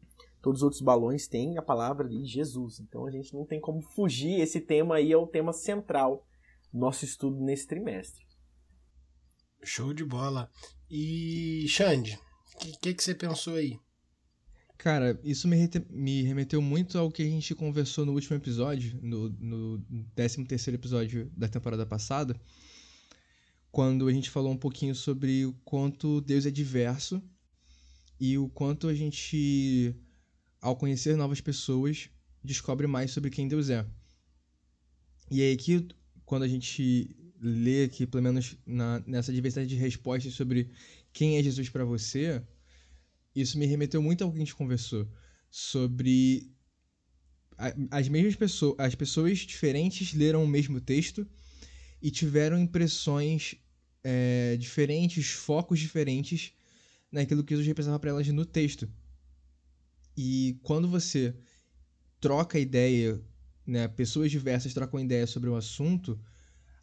todos 0.42 0.60
os 0.60 0.64
outros 0.64 0.82
balões 0.82 1.28
têm 1.28 1.58
a 1.58 1.62
palavra 1.62 2.08
de 2.08 2.24
Jesus. 2.26 2.80
Então 2.80 3.06
a 3.06 3.12
gente 3.12 3.34
não 3.34 3.46
tem 3.46 3.60
como 3.60 3.82
fugir, 3.82 4.40
esse 4.40 4.62
tema 4.62 4.96
aí 4.96 5.12
é 5.12 5.18
o 5.18 5.28
tema 5.28 5.52
central 5.52 6.26
do 6.72 6.80
nosso 6.80 7.04
estudo 7.04 7.42
nesse 7.42 7.68
trimestre. 7.68 8.24
Show 9.64 9.94
de 9.94 10.06
bola. 10.06 10.50
E, 10.90 11.66
Xande, 11.68 12.20
o 12.54 12.58
que, 12.60 12.72
que, 12.80 12.94
que, 12.94 13.04
você 13.04 13.16
pensou 13.16 13.56
aí? 13.56 13.78
Cara, 14.84 15.18
isso 15.24 15.48
me, 15.48 15.58
me, 15.92 16.24
remeteu 16.24 16.62
muito 16.62 16.98
ao 16.98 17.10
que 17.10 17.24
a 17.24 17.26
gente 17.26 17.56
conversou 17.56 18.06
no 18.06 18.12
último 18.12 18.36
episódio, 18.36 19.00
no, 19.02 19.30
no 19.40 19.82
13 20.14 20.44
terceiro 20.44 20.78
episódio 20.78 21.32
da 21.38 21.48
temporada 21.48 21.86
passada, 21.86 22.36
quando 23.72 24.06
a 24.10 24.12
gente 24.12 24.30
falou 24.30 24.52
um 24.52 24.58
pouquinho 24.58 24.94
sobre 24.94 25.46
o 25.46 25.54
quanto 25.64 26.20
Deus 26.20 26.46
é 26.46 26.52
diverso 26.52 27.24
e 28.20 28.38
o 28.38 28.50
quanto 28.50 28.90
a 28.90 28.94
gente, 28.94 29.96
ao 30.60 30.76
conhecer 30.76 31.16
novas 31.16 31.40
pessoas, 31.40 32.10
descobre 32.44 32.86
mais 32.86 33.12
sobre 33.12 33.30
quem 33.30 33.48
Deus 33.48 33.70
é. 33.70 33.86
E 35.32 35.42
aí 35.42 35.54
aqui, 35.54 35.88
quando 36.26 36.44
a 36.44 36.48
gente 36.50 37.16
lê 37.40 37.86
aqui, 37.86 38.06
pelo 38.06 38.22
menos 38.22 38.58
na, 38.66 39.02
nessa 39.08 39.32
diversidade 39.32 39.70
de 39.70 39.78
respostas 39.78 40.34
sobre 40.34 40.70
quem 41.14 41.38
é 41.38 41.42
Jesus 41.42 41.70
para 41.70 41.86
você, 41.86 42.44
isso 43.36 43.58
me 43.58 43.66
remeteu 43.66 44.02
muito 44.02 44.24
ao 44.24 44.32
que 44.32 44.38
a 44.38 44.40
gente 44.40 44.56
conversou 44.56 45.08
sobre 45.50 46.52
as 47.92 48.08
mesmas 48.10 48.36
pessoas, 48.36 48.76
as 48.80 48.96
pessoas 48.96 49.40
diferentes 49.40 50.14
leram 50.14 50.44
o 50.44 50.48
mesmo 50.48 50.82
texto 50.82 51.28
e 52.02 52.10
tiveram 52.12 52.60
impressões 52.60 53.56
é, 54.04 54.58
diferentes, 54.58 55.30
focos 55.30 55.80
diferentes 55.80 56.54
naquilo 57.12 57.44
que 57.44 57.54
Jesus 57.54 57.68
representava 57.68 58.00
para 58.00 58.10
elas 58.10 58.28
no 58.28 58.46
texto. 58.46 58.90
E 60.18 60.58
quando 60.64 60.88
você 60.88 61.36
troca 62.20 62.60
ideia, 62.60 63.22
né, 63.66 63.88
pessoas 63.88 64.32
diversas 64.32 64.74
trocam 64.74 65.00
ideia 65.00 65.26
sobre 65.28 65.50
um 65.50 65.56
assunto, 65.56 66.20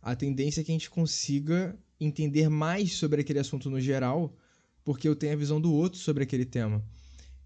a 0.00 0.16
tendência 0.16 0.60
é 0.60 0.64
que 0.64 0.70
a 0.70 0.74
gente 0.74 0.90
consiga 0.90 1.78
entender 1.98 2.48
mais 2.48 2.94
sobre 2.94 3.20
aquele 3.20 3.38
assunto 3.38 3.68
no 3.68 3.80
geral, 3.80 4.34
porque 4.84 5.08
eu 5.08 5.16
tenho 5.16 5.32
a 5.32 5.36
visão 5.36 5.60
do 5.60 5.72
outro 5.72 5.98
sobre 5.98 6.22
aquele 6.22 6.44
tema. 6.44 6.84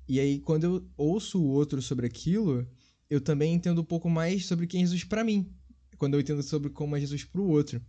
E 0.08 0.20
aí, 0.20 0.38
quando 0.40 0.64
eu 0.64 0.88
ouço 0.96 1.40
o 1.40 1.46
outro 1.46 1.80
sobre 1.80 2.06
aquilo, 2.06 2.66
eu 3.08 3.20
também 3.20 3.54
entendo 3.54 3.80
um 3.80 3.84
pouco 3.84 4.08
mais 4.10 4.46
sobre 4.46 4.66
quem 4.66 4.82
é 4.82 4.84
Jesus 4.84 5.04
para 5.04 5.24
mim, 5.24 5.50
quando 5.96 6.14
eu 6.14 6.20
entendo 6.20 6.42
sobre 6.42 6.70
como 6.70 6.96
é 6.96 7.00
Jesus 7.00 7.24
para 7.24 7.40
o 7.40 7.48
outro. 7.48 7.80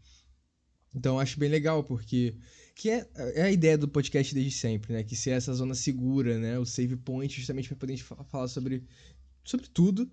Então, 0.93 1.15
eu 1.15 1.19
acho 1.19 1.39
bem 1.39 1.49
legal, 1.49 1.83
porque 1.83 2.35
que 2.73 2.89
é, 2.89 3.09
é 3.15 3.41
a 3.43 3.51
ideia 3.51 3.77
do 3.77 3.87
podcast 3.87 4.33
desde 4.33 4.51
sempre, 4.51 4.93
né? 4.93 5.03
Que 5.03 5.15
ser 5.15 5.31
essa 5.31 5.53
zona 5.53 5.75
segura, 5.75 6.39
né? 6.39 6.57
O 6.57 6.65
save 6.65 6.95
point, 6.95 7.33
justamente 7.33 7.67
para 7.67 7.77
poder 7.77 7.97
falar 7.97 8.47
sobre, 8.47 8.83
sobre 9.43 9.67
tudo 9.67 10.09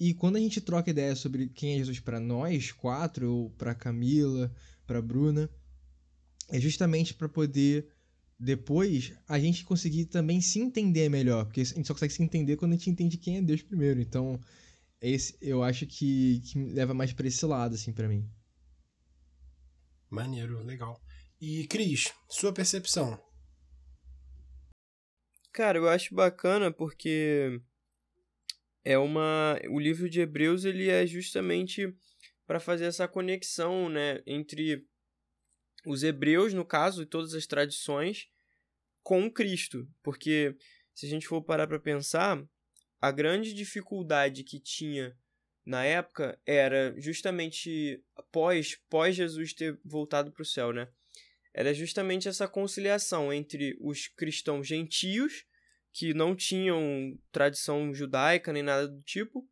e 0.00 0.14
quando 0.14 0.36
a 0.36 0.40
gente 0.40 0.60
troca 0.60 0.90
ideia 0.90 1.16
sobre 1.16 1.48
quem 1.48 1.74
é 1.74 1.78
Jesus 1.78 1.98
para 1.98 2.20
nós 2.20 2.70
quatro, 2.70 3.32
ou 3.32 3.50
para 3.50 3.74
Camila, 3.74 4.52
para 4.86 5.02
Bruna, 5.02 5.50
é 6.48 6.60
justamente 6.60 7.12
para 7.12 7.28
poder 7.28 7.88
depois 8.38 9.12
a 9.26 9.38
gente 9.38 9.64
conseguir 9.64 10.06
também 10.06 10.40
se 10.40 10.60
entender 10.60 11.08
melhor, 11.08 11.44
porque 11.44 11.62
a 11.62 11.64
gente 11.64 11.86
só 11.86 11.92
consegue 11.92 12.12
se 12.12 12.22
entender 12.22 12.56
quando 12.56 12.72
a 12.72 12.76
gente 12.76 12.90
entende 12.90 13.18
quem 13.18 13.38
é 13.38 13.42
Deus 13.42 13.62
primeiro. 13.62 14.00
Então, 14.00 14.40
esse 15.00 15.36
eu 15.40 15.62
acho 15.62 15.86
que, 15.86 16.40
que 16.40 16.58
leva 16.72 16.94
mais 16.94 17.12
para 17.12 17.26
esse 17.26 17.44
lado 17.44 17.74
assim 17.74 17.92
para 17.92 18.08
mim. 18.08 18.28
Maneiro, 20.08 20.62
legal. 20.62 21.00
E 21.40 21.66
Cris, 21.66 22.12
sua 22.28 22.52
percepção? 22.52 23.20
Cara, 25.52 25.78
eu 25.78 25.88
acho 25.88 26.14
bacana 26.14 26.72
porque 26.72 27.60
é 28.84 28.96
uma 28.96 29.58
o 29.68 29.78
livro 29.78 30.08
de 30.08 30.20
Hebreus 30.20 30.64
ele 30.64 30.88
é 30.88 31.04
justamente 31.06 31.92
para 32.46 32.60
fazer 32.60 32.86
essa 32.86 33.06
conexão, 33.06 33.88
né, 33.88 34.22
entre 34.26 34.86
os 35.88 36.02
hebreus, 36.02 36.52
no 36.52 36.64
caso, 36.64 37.02
e 37.02 37.06
todas 37.06 37.32
as 37.34 37.46
tradições 37.46 38.28
com 39.02 39.30
Cristo, 39.30 39.88
porque 40.02 40.54
se 40.94 41.06
a 41.06 41.08
gente 41.08 41.26
for 41.26 41.42
parar 41.42 41.66
para 41.66 41.80
pensar, 41.80 42.46
a 43.00 43.10
grande 43.10 43.54
dificuldade 43.54 44.44
que 44.44 44.60
tinha 44.60 45.16
na 45.64 45.84
época 45.84 46.38
era 46.46 46.94
justamente 46.98 48.02
pós 48.30 48.78
pós 48.90 49.16
Jesus 49.16 49.54
ter 49.54 49.78
voltado 49.84 50.30
para 50.30 50.42
o 50.42 50.46
céu, 50.46 50.72
né? 50.72 50.88
Era 51.54 51.72
justamente 51.72 52.28
essa 52.28 52.46
conciliação 52.46 53.32
entre 53.32 53.76
os 53.80 54.08
cristãos 54.08 54.66
gentios 54.66 55.44
que 55.92 56.12
não 56.12 56.36
tinham 56.36 57.18
tradição 57.32 57.94
judaica 57.94 58.52
nem 58.52 58.62
nada 58.62 58.86
do 58.86 59.00
tipo, 59.02 59.48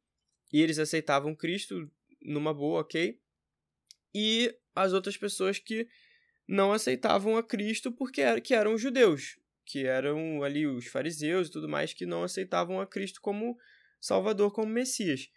e 0.53 0.61
eles 0.61 0.79
aceitavam 0.79 1.35
Cristo 1.35 1.91
numa 2.21 2.53
boa, 2.53 2.81
ok? 2.81 3.19
E 4.15 4.55
as 4.75 4.93
outras 4.93 5.17
pessoas 5.17 5.59
que 5.59 5.89
não 6.47 6.73
aceitavam 6.73 7.37
a 7.37 7.43
Cristo 7.43 7.91
porque 7.91 8.21
era, 8.21 8.41
que 8.41 8.55
eram 8.55 8.79
judeus, 8.79 9.39
que 9.65 9.85
eram 9.85 10.43
ali 10.43 10.67
os 10.67 10.87
fariseus 10.87 11.49
e 11.49 11.51
tudo 11.51 11.69
mais, 11.69 11.93
que 11.93 12.07
não 12.07 12.23
aceitavam 12.23 12.81
a 12.81 12.87
Cristo 12.87 13.21
como 13.21 13.59
Salvador, 14.01 14.53
como 14.53 14.73
Messias. 14.73 15.29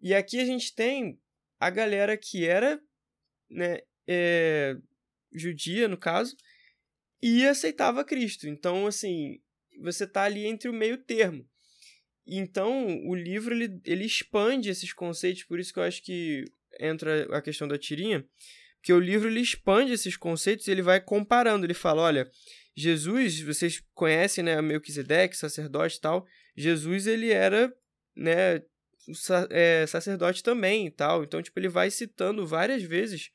E 0.00 0.14
aqui 0.14 0.40
a 0.40 0.44
gente 0.44 0.74
tem 0.74 1.20
a 1.60 1.70
galera 1.70 2.16
que 2.16 2.44
era 2.44 2.80
né, 3.50 3.80
é, 4.06 4.76
judia, 5.32 5.88
no 5.88 5.96
caso, 5.96 6.36
e 7.22 7.46
aceitava 7.46 8.04
Cristo. 8.04 8.48
Então, 8.48 8.86
assim, 8.86 9.40
você 9.80 10.04
está 10.04 10.24
ali 10.24 10.46
entre 10.46 10.68
o 10.68 10.74
meio 10.74 10.98
termo. 10.98 11.48
Então, 12.26 12.86
o 13.06 13.14
livro 13.14 13.54
ele, 13.54 13.80
ele 13.84 14.04
expande 14.04 14.68
esses 14.68 14.92
conceitos, 14.92 15.44
por 15.44 15.58
isso 15.58 15.72
que 15.72 15.78
eu 15.78 15.84
acho 15.84 16.02
que 16.02 16.44
entra 16.78 17.36
a 17.36 17.40
questão 17.40 17.66
da 17.66 17.78
tirinha, 17.78 18.26
porque 18.88 18.92
o 18.94 19.00
livro 19.00 19.28
ele 19.28 19.40
expande 19.40 19.92
esses 19.92 20.16
conceitos 20.16 20.66
e 20.66 20.70
ele 20.70 20.80
vai 20.80 20.98
comparando. 20.98 21.66
Ele 21.66 21.74
fala: 21.74 22.00
olha, 22.00 22.30
Jesus, 22.74 23.38
vocês 23.42 23.82
conhecem, 23.92 24.42
né, 24.42 24.62
Melquisedeque, 24.62 25.36
sacerdote 25.36 25.98
e 25.98 26.00
tal. 26.00 26.26
Jesus, 26.56 27.06
ele 27.06 27.30
era, 27.30 27.70
né, 28.16 28.62
é, 29.50 29.84
sacerdote 29.86 30.42
também 30.42 30.86
e 30.86 30.90
tal. 30.90 31.22
Então, 31.22 31.42
tipo, 31.42 31.60
ele 31.60 31.68
vai 31.68 31.90
citando 31.90 32.46
várias 32.46 32.82
vezes 32.82 33.28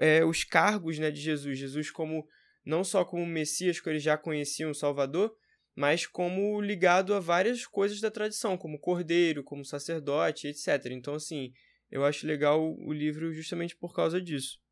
é, 0.00 0.24
os 0.24 0.42
cargos, 0.42 0.98
né, 0.98 1.08
de 1.08 1.20
Jesus. 1.20 1.56
Jesus 1.56 1.92
como, 1.92 2.26
não 2.66 2.82
só 2.82 3.04
como 3.04 3.24
Messias, 3.24 3.78
que 3.78 3.88
eles 3.88 4.02
já 4.02 4.18
conheciam 4.18 4.72
o 4.72 4.74
Salvador, 4.74 5.32
mas 5.76 6.04
como 6.04 6.60
ligado 6.60 7.14
a 7.14 7.20
várias 7.20 7.64
coisas 7.64 8.00
da 8.00 8.10
tradição, 8.10 8.58
como 8.58 8.80
cordeiro, 8.80 9.44
como 9.44 9.64
sacerdote, 9.64 10.48
etc. 10.48 10.86
Então, 10.86 11.14
assim, 11.14 11.52
eu 11.92 12.04
acho 12.04 12.26
legal 12.26 12.60
o 12.60 12.92
livro 12.92 13.32
justamente 13.32 13.76
por 13.76 13.94
causa 13.94 14.20
disso. 14.20 14.63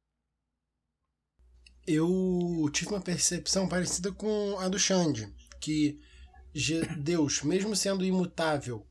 Eu 1.87 2.69
tive 2.73 2.91
uma 2.91 3.01
percepção 3.01 3.69
parecida 3.69 4.13
com 4.13 4.59
a 4.59 4.69
do 4.69 4.79
Xande, 4.79 5.33
que 5.61 5.99
Deus, 6.99 7.43
mesmo 7.43 7.75
sendo 7.75 8.05
imutável, 8.05 8.87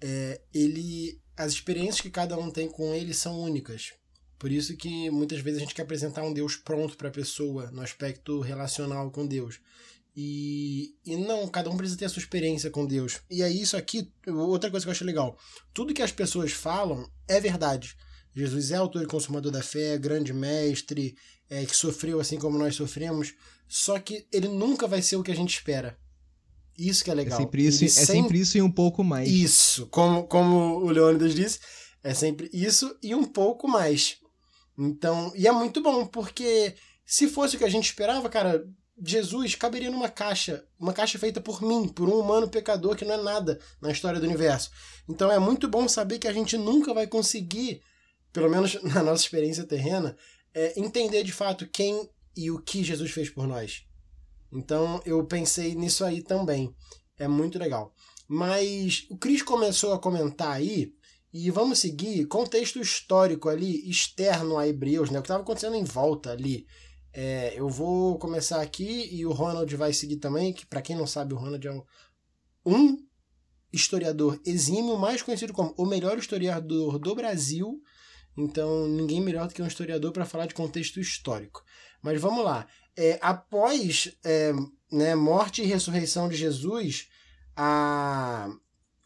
é, 0.00 0.40
ele, 0.52 1.20
as 1.36 1.52
experiências 1.52 2.00
que 2.00 2.10
cada 2.10 2.36
um 2.36 2.50
tem 2.50 2.68
com 2.68 2.94
ele 2.94 3.14
são 3.14 3.40
únicas. 3.40 3.92
Por 4.38 4.50
isso 4.50 4.76
que 4.76 5.08
muitas 5.10 5.40
vezes 5.40 5.58
a 5.58 5.64
gente 5.64 5.74
quer 5.74 5.82
apresentar 5.82 6.22
um 6.22 6.32
Deus 6.32 6.56
pronto 6.56 6.96
para 6.96 7.08
a 7.08 7.12
pessoa 7.12 7.70
no 7.70 7.80
aspecto 7.80 8.40
relacional 8.40 9.10
com 9.10 9.26
Deus. 9.26 9.60
E, 10.16 10.94
e 11.04 11.16
não, 11.16 11.48
cada 11.48 11.70
um 11.70 11.76
precisa 11.76 11.98
ter 11.98 12.04
a 12.04 12.08
sua 12.08 12.20
experiência 12.20 12.70
com 12.70 12.86
Deus. 12.86 13.20
E 13.30 13.42
aí, 13.42 13.60
isso 13.60 13.76
aqui, 13.76 14.12
outra 14.26 14.70
coisa 14.70 14.84
que 14.84 14.90
eu 14.90 14.92
acho 14.92 15.04
legal: 15.04 15.38
tudo 15.72 15.94
que 15.94 16.02
as 16.02 16.12
pessoas 16.12 16.52
falam 16.52 17.10
é 17.26 17.40
verdade. 17.40 17.96
Jesus 18.34 18.70
é 18.70 18.76
autor 18.76 19.02
e 19.02 19.06
consumador 19.06 19.50
da 19.50 19.62
fé, 19.62 19.96
grande 19.96 20.32
mestre, 20.32 21.16
é, 21.54 21.64
que 21.64 21.76
sofreu 21.76 22.20
assim 22.20 22.38
como 22.38 22.58
nós 22.58 22.74
sofremos. 22.74 23.34
Só 23.68 23.98
que 23.98 24.26
ele 24.32 24.48
nunca 24.48 24.86
vai 24.86 25.00
ser 25.02 25.16
o 25.16 25.22
que 25.22 25.32
a 25.32 25.36
gente 25.36 25.54
espera. 25.54 25.98
Isso 26.76 27.04
que 27.04 27.10
é 27.10 27.14
legal. 27.14 27.38
É 27.38 27.42
sempre 27.42 27.64
isso, 27.64 27.84
é 27.84 27.88
sempre... 27.88 28.06
sempre 28.06 28.40
isso 28.40 28.58
e 28.58 28.62
um 28.62 28.70
pouco 28.70 29.04
mais. 29.04 29.28
Isso, 29.30 29.86
como, 29.86 30.24
como 30.24 30.78
o 30.78 30.90
Leônidas 30.90 31.34
disse, 31.34 31.60
é 32.02 32.12
sempre 32.12 32.50
isso 32.52 32.96
e 33.02 33.14
um 33.14 33.24
pouco 33.24 33.68
mais. 33.68 34.18
Então, 34.76 35.32
e 35.36 35.46
é 35.46 35.52
muito 35.52 35.80
bom, 35.80 36.04
porque 36.04 36.74
se 37.06 37.28
fosse 37.28 37.54
o 37.54 37.58
que 37.58 37.64
a 37.64 37.70
gente 37.70 37.86
esperava, 37.86 38.28
cara, 38.28 38.66
Jesus 39.02 39.54
caberia 39.54 39.90
numa 39.90 40.08
caixa, 40.08 40.64
uma 40.78 40.92
caixa 40.92 41.18
feita 41.18 41.40
por 41.40 41.62
mim, 41.62 41.88
por 41.88 42.08
um 42.08 42.18
humano 42.18 42.48
pecador 42.48 42.96
que 42.96 43.04
não 43.04 43.14
é 43.14 43.22
nada 43.22 43.60
na 43.80 43.90
história 43.90 44.18
do 44.18 44.26
universo. 44.26 44.70
Então 45.08 45.30
é 45.30 45.38
muito 45.38 45.68
bom 45.68 45.88
saber 45.88 46.18
que 46.18 46.28
a 46.28 46.32
gente 46.32 46.56
nunca 46.56 46.92
vai 46.92 47.06
conseguir, 47.06 47.82
pelo 48.32 48.50
menos 48.50 48.80
na 48.82 49.02
nossa 49.02 49.22
experiência 49.22 49.64
terrena, 49.64 50.16
é, 50.54 50.78
entender 50.78 51.22
de 51.24 51.32
fato 51.32 51.68
quem 51.68 52.08
e 52.36 52.50
o 52.50 52.60
que 52.60 52.82
Jesus 52.82 53.10
fez 53.10 53.28
por 53.28 53.46
nós. 53.46 53.84
Então 54.52 55.02
eu 55.04 55.24
pensei 55.26 55.74
nisso 55.74 56.04
aí 56.04 56.22
também. 56.22 56.74
É 57.18 57.28
muito 57.28 57.58
legal. 57.58 57.92
Mas 58.28 59.06
o 59.10 59.18
Cris 59.18 59.42
começou 59.42 59.92
a 59.92 59.98
comentar 59.98 60.52
aí, 60.52 60.94
e 61.36 61.50
vamos 61.50 61.80
seguir 61.80 62.26
contexto 62.26 62.80
histórico 62.80 63.48
ali, 63.48 63.90
externo 63.90 64.56
a 64.56 64.68
Hebreus, 64.68 65.10
né? 65.10 65.18
O 65.18 65.22
que 65.22 65.26
estava 65.26 65.42
acontecendo 65.42 65.74
em 65.74 65.82
volta 65.82 66.30
ali. 66.30 66.64
É, 67.12 67.58
eu 67.58 67.68
vou 67.68 68.16
começar 68.20 68.62
aqui 68.62 69.08
e 69.12 69.26
o 69.26 69.32
Ronald 69.32 69.74
vai 69.74 69.92
seguir 69.92 70.18
também, 70.18 70.52
que 70.52 70.64
para 70.64 70.80
quem 70.80 70.94
não 70.94 71.08
sabe, 71.08 71.34
o 71.34 71.36
Ronald 71.36 71.66
é 71.66 71.72
um, 71.72 71.82
um 72.64 72.96
historiador 73.72 74.40
exímio, 74.46 74.96
mais 74.96 75.22
conhecido 75.22 75.52
como 75.52 75.74
o 75.76 75.84
melhor 75.84 76.16
historiador 76.16 77.00
do 77.00 77.14
Brasil. 77.16 77.82
Então, 78.36 78.88
ninguém 78.88 79.20
melhor 79.20 79.46
do 79.46 79.54
que 79.54 79.62
um 79.62 79.66
historiador 79.66 80.12
para 80.12 80.24
falar 80.24 80.46
de 80.46 80.54
contexto 80.54 80.98
histórico. 80.98 81.64
Mas 82.02 82.20
vamos 82.20 82.44
lá. 82.44 82.66
É, 82.96 83.18
após 83.22 84.12
é, 84.24 84.52
né, 84.90 85.14
morte 85.14 85.62
e 85.62 85.66
ressurreição 85.66 86.28
de 86.28 86.36
Jesus, 86.36 87.08
a, 87.56 88.48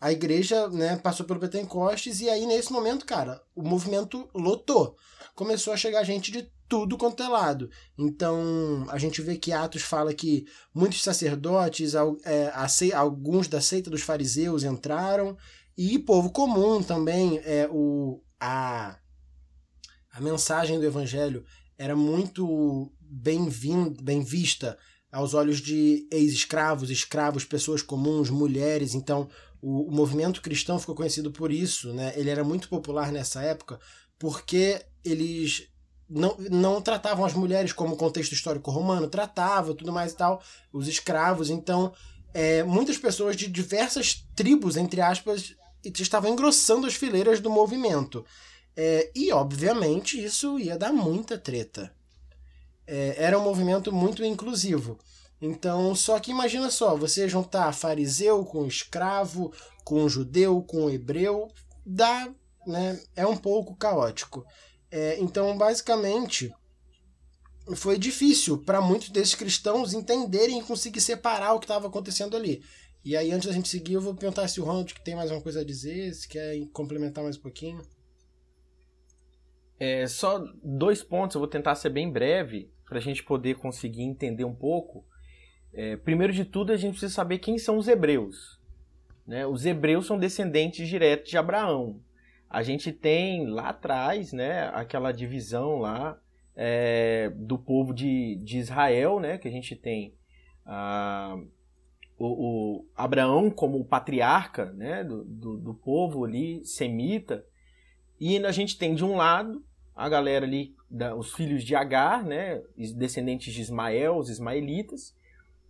a 0.01 0.13
igreja 0.13 0.69
né, 0.69 0.97
passou 0.97 1.27
pelo 1.27 1.41
Pentecostes 1.41 2.21
e 2.21 2.29
aí, 2.29 2.47
nesse 2.47 2.73
momento, 2.73 3.07
cara, 3.07 3.43
o 3.55 3.63
movimento 3.63 4.29
lotou. 4.35 4.97
Começou 5.35 5.73
a 5.73 5.77
chegar 5.77 6.03
gente 6.05 6.31
de 6.31 6.51
tudo 6.69 6.99
quanto 6.99 7.23
é 7.23 7.29
lado. 7.29 7.71
Então, 7.97 8.87
a 8.89 8.99
gente 8.99 9.23
vê 9.23 9.37
que 9.37 9.53
Atos 9.53 9.83
fala 9.83 10.13
que 10.13 10.47
muitos 10.75 11.03
sacerdotes, 11.03 11.95
é, 12.25 12.93
alguns 12.95 13.49
da 13.49 13.61
seita 13.61 13.89
dos 13.89 14.03
fariseus 14.03 14.65
entraram, 14.65 15.37
e 15.77 15.99
povo 15.99 16.31
comum 16.31 16.83
também, 16.83 17.39
é, 17.45 17.69
o, 17.71 18.21
a, 18.39 18.99
a 20.19 20.21
mensagem 20.21 20.79
do 20.79 20.85
evangelho 20.85 21.45
era 21.79 21.95
muito 21.95 22.93
bem, 23.01 23.49
vindo, 23.49 24.03
bem 24.03 24.23
vista 24.23 24.77
aos 25.11 25.33
olhos 25.33 25.61
de 25.61 26.07
ex-escravos, 26.11 26.91
escravos, 26.91 27.45
pessoas 27.45 27.83
comuns, 27.83 28.29
mulheres. 28.29 28.95
Então, 28.95 29.29
o, 29.63 29.89
o 29.89 29.93
movimento 29.93 30.43
cristão 30.43 30.79
ficou 30.79 30.95
conhecido 30.95 31.31
por 31.31 31.53
isso. 31.53 31.93
Né? 31.93 32.13
Ele 32.17 32.31
era 32.31 32.43
muito 32.43 32.69
popular 32.69 33.13
nessa 33.13 33.43
época 33.43 33.79
porque 34.19 34.85
eles 35.05 35.69
não, 36.11 36.37
não 36.51 36.83
tratavam 36.83 37.25
as 37.25 37.35
mulheres 37.35 37.73
como 37.73 37.97
contexto 37.97 38.33
histórico 38.33 38.71
romano, 38.71 39.09
tratavam 39.09 39.75
tudo 39.75 39.93
mais 39.93 40.13
e 40.13 40.17
tal, 40.17 40.43
os 40.73 40.89
escravos. 40.89 41.49
Então, 41.49 41.93
é, 42.35 42.65
muitas 42.65 42.99
pessoas 42.99 43.37
de 43.37 43.47
diversas 43.47 44.27
tribos, 44.35 44.77
entre 44.77 45.01
aspas, 45.01 45.55
estavam 45.85 46.33
engrossando 46.33 46.89
as 46.89 46.95
fileiras 46.95 47.39
do 47.41 47.49
movimento. 47.49 48.25
É, 48.81 49.11
e, 49.13 49.33
obviamente, 49.33 50.25
isso 50.25 50.57
ia 50.57 50.79
dar 50.79 50.93
muita 50.93 51.37
treta. 51.37 51.93
É, 52.87 53.17
era 53.19 53.37
um 53.37 53.43
movimento 53.43 53.93
muito 53.93 54.25
inclusivo. 54.25 54.97
Então, 55.43 55.97
só 55.97 56.21
que 56.21 56.31
imagina 56.31 56.71
só, 56.71 56.97
você 56.97 57.29
juntar 57.29 57.73
fariseu 57.73 58.45
com 58.45 58.65
escravo, 58.67 59.53
com 59.83 60.09
judeu, 60.09 60.63
com 60.63 60.89
hebreu, 60.89 61.49
dá, 61.85 62.33
né, 62.65 63.01
é 63.17 63.27
um 63.27 63.37
pouco 63.37 63.75
caótico. 63.75 64.47
É, 64.93 65.19
então, 65.19 65.59
basicamente, 65.59 66.55
foi 67.75 67.99
difícil 67.99 68.59
para 68.59 68.81
muitos 68.81 69.09
desses 69.09 69.35
cristãos 69.35 69.93
entenderem 69.93 70.61
e 70.61 70.65
conseguir 70.65 71.01
separar 71.01 71.53
o 71.55 71.59
que 71.59 71.65
estava 71.65 71.89
acontecendo 71.89 72.37
ali. 72.37 72.63
E 73.05 73.17
aí, 73.17 73.33
antes 73.33 73.49
da 73.49 73.55
gente 73.55 73.69
seguir, 73.69 73.95
eu 73.95 74.01
vou 74.01 74.15
perguntar 74.15 74.47
se 74.47 74.61
o 74.61 74.65
Ronald 74.65 74.95
que 74.95 75.05
tem 75.05 75.17
mais 75.17 75.33
uma 75.33 75.41
coisa 75.41 75.63
a 75.63 75.65
dizer, 75.65 76.15
se 76.15 76.29
quer 76.29 76.65
complementar 76.73 77.25
mais 77.25 77.37
um 77.37 77.41
pouquinho. 77.41 77.83
É, 79.79 80.07
só 80.07 80.45
dois 80.63 81.03
pontos, 81.03 81.35
eu 81.35 81.41
vou 81.41 81.49
tentar 81.49 81.75
ser 81.75 81.91
bem 81.91 82.11
breve, 82.11 82.71
para 82.87 82.99
a 82.99 83.03
gente 83.03 83.23
poder 83.23 83.57
conseguir 83.57 84.03
entender 84.03 84.45
um 84.45 84.55
pouco. 84.55 85.05
É, 85.73 85.97
primeiro 85.97 86.33
de 86.33 86.45
tudo, 86.45 86.73
a 86.73 86.77
gente 86.77 86.93
precisa 86.93 87.13
saber 87.13 87.39
quem 87.39 87.59
são 87.59 87.77
os 87.77 87.87
hebreus. 87.87 88.59
Né? 89.27 89.47
Os 89.47 89.67
hebreus 89.67 90.07
são 90.07 90.19
descendentes 90.19 90.89
diretos 90.89 91.31
de 91.31 91.37
Abraão 91.37 92.01
a 92.51 92.63
gente 92.63 92.93
tem 92.93 93.47
lá 93.47 93.71
atrás, 93.71 94.33
né, 94.33 94.71
aquela 94.73 95.13
divisão 95.13 95.79
lá 95.79 96.19
é, 96.57 97.31
do 97.37 97.59
povo 97.59 97.93
de, 97.93 98.37
de 98.37 98.59
Israel, 98.59 99.21
né, 99.21 99.37
que 99.37 99.47
a 99.47 99.51
gente 99.51 99.77
tem 99.77 100.15
ah, 100.65 101.37
o, 102.19 102.27
o, 102.27 102.87
Abraão 102.97 103.51
como 103.51 103.85
patriarca, 103.85 104.73
né, 104.73 105.05
do, 105.05 105.25
do, 105.25 105.59
do, 105.59 105.75
povo 105.75 106.25
ali 106.25 106.65
semita, 106.65 107.45
e 108.21 108.45
a 108.45 108.53
gente 108.53 108.77
tem 108.77 108.95
de 108.95 109.05
um 109.05 109.17
lado 109.17 109.63
a 109.99 110.09
galera 110.09 110.47
ali, 110.47 110.77
da, 110.89 111.15
os 111.17 111.33
filhos 111.33 111.65
de 111.65 111.75
Agar, 111.75 112.25
né, 112.25 112.63
descendentes 112.95 113.53
de 113.53 113.61
Ismael, 113.61 114.17
os 114.17 114.31
ismaelitas, 114.31 115.13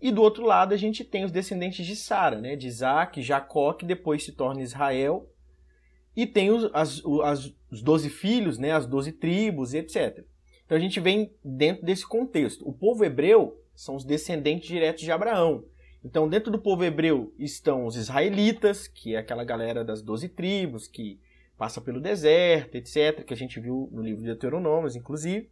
e 0.00 0.12
do 0.12 0.20
outro 0.20 0.44
lado 0.44 0.74
a 0.74 0.76
gente 0.76 1.02
tem 1.02 1.24
os 1.24 1.32
descendentes 1.32 1.86
de 1.86 1.96
Sara, 1.96 2.38
né, 2.38 2.54
de 2.54 2.66
Isaac, 2.66 3.22
Jacó, 3.22 3.72
que 3.72 3.86
depois 3.86 4.22
se 4.22 4.32
torna 4.32 4.60
Israel, 4.60 5.26
e 6.14 6.26
tem 6.26 6.50
os, 6.50 6.70
as, 6.74 7.02
as, 7.24 7.54
os 7.70 7.80
12 7.80 8.10
filhos, 8.10 8.58
né, 8.58 8.72
as 8.72 8.86
12 8.86 9.12
tribos, 9.12 9.72
etc. 9.72 10.22
Então 10.66 10.76
a 10.76 10.80
gente 10.80 11.00
vem 11.00 11.32
dentro 11.42 11.86
desse 11.86 12.06
contexto. 12.06 12.68
O 12.68 12.72
povo 12.72 13.04
hebreu 13.04 13.58
são 13.74 13.96
os 13.96 14.04
descendentes 14.04 14.68
diretos 14.68 15.02
de 15.02 15.10
Abraão. 15.10 15.64
Então, 16.04 16.28
dentro 16.28 16.52
do 16.52 16.58
povo 16.58 16.84
hebreu 16.84 17.32
estão 17.38 17.86
os 17.86 17.96
israelitas, 17.96 18.86
que 18.86 19.14
é 19.14 19.18
aquela 19.18 19.42
galera 19.42 19.84
das 19.84 20.02
12 20.02 20.28
tribos, 20.28 20.86
que 20.86 21.18
passa 21.58 21.80
pelo 21.80 22.00
deserto, 22.00 22.76
etc., 22.76 23.24
que 23.24 23.34
a 23.34 23.36
gente 23.36 23.60
viu 23.60 23.90
no 23.92 24.00
livro 24.00 24.20
de 24.20 24.26
Deuteronômios, 24.26 24.94
inclusive. 24.96 25.50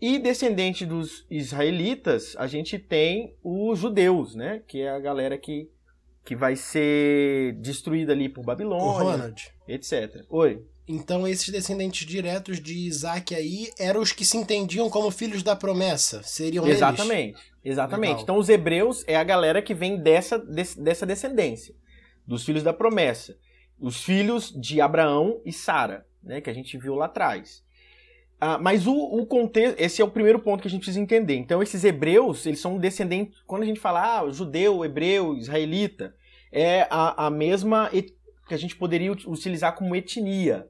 E 0.00 0.18
descendente 0.18 0.84
dos 0.84 1.26
israelitas, 1.30 2.36
a 2.36 2.46
gente 2.46 2.78
tem 2.78 3.34
os 3.42 3.78
judeus, 3.78 4.34
né? 4.34 4.62
Que 4.66 4.82
é 4.82 4.90
a 4.90 5.00
galera 5.00 5.38
que 5.38 5.70
que 6.24 6.36
vai 6.36 6.54
ser 6.54 7.54
destruída 7.54 8.12
ali 8.12 8.28
por 8.28 8.44
Babilônia, 8.44 9.34
etc. 9.66 10.24
Oi. 10.28 10.64
Então 10.86 11.26
esses 11.26 11.48
descendentes 11.48 12.06
diretos 12.06 12.60
de 12.60 12.74
Isaac 12.74 13.34
aí 13.34 13.70
eram 13.78 14.00
os 14.00 14.12
que 14.12 14.24
se 14.24 14.36
entendiam 14.36 14.90
como 14.90 15.10
filhos 15.10 15.42
da 15.42 15.54
promessa, 15.54 16.22
seriam 16.22 16.66
Exatamente, 16.66 17.38
eles? 17.38 17.42
exatamente. 17.64 18.08
Legal. 18.08 18.22
Então 18.22 18.36
os 18.36 18.48
hebreus 18.48 19.04
é 19.06 19.16
a 19.16 19.24
galera 19.24 19.62
que 19.62 19.74
vem 19.74 20.00
dessa, 20.00 20.38
dessa 20.38 21.06
descendência, 21.06 21.74
dos 22.26 22.44
filhos 22.44 22.62
da 22.62 22.72
promessa. 22.72 23.36
Os 23.82 24.04
filhos 24.04 24.52
de 24.52 24.80
Abraão 24.80 25.40
e 25.44 25.52
Sara, 25.52 26.06
né, 26.22 26.40
que 26.40 26.48
a 26.48 26.52
gente 26.54 26.78
viu 26.78 26.94
lá 26.94 27.06
atrás. 27.06 27.64
Ah, 28.40 28.56
mas 28.56 28.86
o, 28.86 28.94
o, 28.94 29.26
contexto, 29.26 29.76
esse 29.76 30.00
é 30.00 30.04
o 30.04 30.10
primeiro 30.10 30.38
ponto 30.38 30.62
que 30.62 30.68
a 30.68 30.70
gente 30.70 30.82
precisa 30.82 31.00
entender. 31.00 31.34
Então, 31.34 31.60
esses 31.60 31.82
hebreus, 31.82 32.46
eles 32.46 32.60
são 32.60 32.78
descendentes. 32.78 33.36
Quando 33.44 33.64
a 33.64 33.66
gente 33.66 33.80
fala 33.80 34.20
ah, 34.20 34.30
judeu, 34.30 34.84
hebreu, 34.84 35.36
israelita, 35.36 36.14
é 36.52 36.86
a, 36.90 37.26
a 37.26 37.30
mesma 37.30 37.90
et, 37.92 38.14
que 38.46 38.54
a 38.54 38.56
gente 38.56 38.76
poderia 38.76 39.10
utilizar 39.10 39.74
como 39.74 39.96
etnia. 39.96 40.68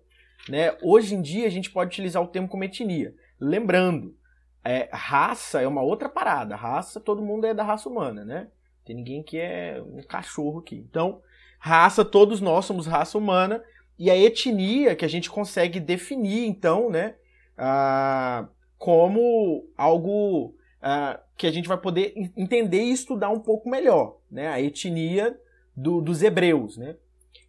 Né? 0.48 0.75
Hoje 0.83 1.14
em 1.14 1.20
dia, 1.20 1.46
a 1.46 1.51
gente 1.51 1.70
pode 1.70 1.88
utilizar 1.88 2.22
o 2.22 2.29
termo 2.29 2.48
como 2.48 2.64
etnia. 2.64 3.14
Lembrando, 3.38 4.16
é, 4.64 4.88
raça 4.90 5.61
é 5.61 5.68
uma 5.68 5.83
outra 5.83 6.09
parada. 6.09 6.57
Raça, 6.57 6.98
todo 6.98 7.20
mundo 7.20 7.46
é 7.46 7.53
da 7.53 7.62
raça 7.62 7.90
humana, 7.90 8.25
né? 8.25 8.48
Tem 8.87 8.96
ninguém 8.96 9.22
que 9.22 9.38
é 9.38 9.83
um 9.85 10.03
cachorro 10.03 10.61
aqui. 10.61 10.77
Então, 10.77 11.20
raça, 11.64 12.05
todos 12.05 12.40
nós 12.40 12.64
somos 12.64 12.87
raça 12.87 13.16
humana. 13.16 13.62
E 13.98 14.11
a 14.11 14.16
etnia 14.16 14.96
que 14.96 15.05
a 15.05 15.09
gente 15.09 15.31
consegue 15.31 15.79
definir, 15.79 16.46
então, 16.46 16.90
né? 16.90 17.14
ah, 17.57 18.48
como 18.79 19.64
algo 19.77 20.55
ah, 20.81 21.20
que 21.37 21.46
a 21.46 21.53
gente 21.53 21.68
vai 21.68 21.79
poder 21.79 22.12
entender 22.37 22.83
e 22.83 22.92
estudar 22.92 23.31
um 23.31 23.38
pouco 23.38 23.68
melhor, 23.68 24.18
né? 24.31 24.48
A 24.48 24.61
etnia 24.61 25.38
do, 25.77 26.01
dos 26.01 26.22
hebreus, 26.22 26.77
né? 26.77 26.96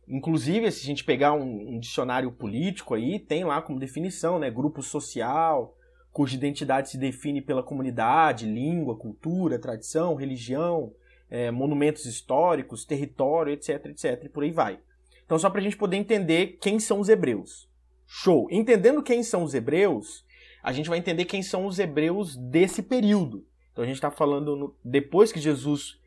Inclusive, 0.08 0.70
se 0.72 0.84
a 0.84 0.86
gente 0.86 1.04
pegar 1.04 1.34
um, 1.34 1.76
um, 1.76 1.80
dicionário 1.80 2.32
político 2.32 2.94
aí, 2.94 3.20
tem 3.20 3.44
lá 3.44 3.62
como 3.62 3.80
definição, 3.80 4.38
né? 4.38 4.52
Grupo 4.52 4.84
social, 4.84 5.76
cuja 6.12 6.36
identidade 6.36 6.90
se 6.90 6.98
define 6.98 7.42
pela 7.42 7.64
comunidade, 7.64 8.46
língua, 8.46 8.96
cultura, 8.96 9.58
tradição, 9.58 10.14
religião, 10.14 10.94
é, 11.34 11.50
monumentos 11.50 12.06
históricos, 12.06 12.86
território, 12.86 13.54
etc, 13.54 13.88
etc, 13.88 14.26
e 14.26 14.30
por 14.30 14.44
aí 14.44 14.52
vai. 14.52 14.80
Então, 15.26 15.40
só 15.40 15.50
para 15.50 15.60
a 15.60 15.64
gente 15.64 15.76
poder 15.76 15.98
entender 15.98 16.60
quem 16.62 16.80
são 16.80 17.00
os 17.00 17.10
hebreus. 17.10 17.68
Show. 18.06 18.48
Entendendo 18.52 19.02
quem 19.02 19.24
são 19.24 19.42
os 19.42 19.56
hebreus, 19.56 20.24
a 20.62 20.72
gente 20.72 20.88
vai 20.88 21.00
entender 21.00 21.26
quem 21.26 21.42
são 21.42 21.66
os 21.66 21.80
hebreus 21.80 22.36
desse 22.36 22.84
período. 22.84 23.44
Então 23.72 23.84
a 23.84 23.88
gente 23.88 23.96
está 23.96 24.12
falando 24.12 24.56
no, 24.56 24.76
depois 24.86 25.32
que 25.32 25.40
Jesus 25.40 26.00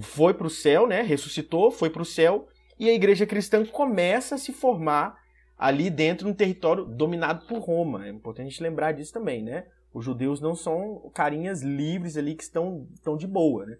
foi 0.00 0.34
para 0.34 0.48
o 0.48 0.50
céu, 0.50 0.88
né? 0.88 1.02
Ressuscitou, 1.02 1.70
foi 1.70 1.88
para 1.88 2.02
o 2.02 2.04
céu 2.04 2.48
e 2.76 2.90
a 2.90 2.92
igreja 2.92 3.24
cristã 3.24 3.64
começa 3.64 4.34
a 4.34 4.38
se 4.38 4.52
formar 4.52 5.16
ali 5.56 5.88
dentro 5.88 6.26
de 6.26 6.32
um 6.32 6.34
território 6.34 6.84
dominado 6.84 7.46
por 7.46 7.60
Roma. 7.60 8.08
É 8.08 8.10
importante 8.10 8.48
a 8.48 8.50
gente 8.50 8.62
lembrar 8.62 8.90
disso 8.90 9.12
também, 9.12 9.44
né? 9.44 9.66
Os 9.94 10.04
judeus 10.04 10.40
não 10.40 10.56
são 10.56 11.08
carinhas 11.14 11.62
livres 11.62 12.16
ali 12.16 12.34
que 12.34 12.42
estão, 12.42 12.88
estão 12.94 13.16
de 13.16 13.28
boa, 13.28 13.64
né? 13.64 13.76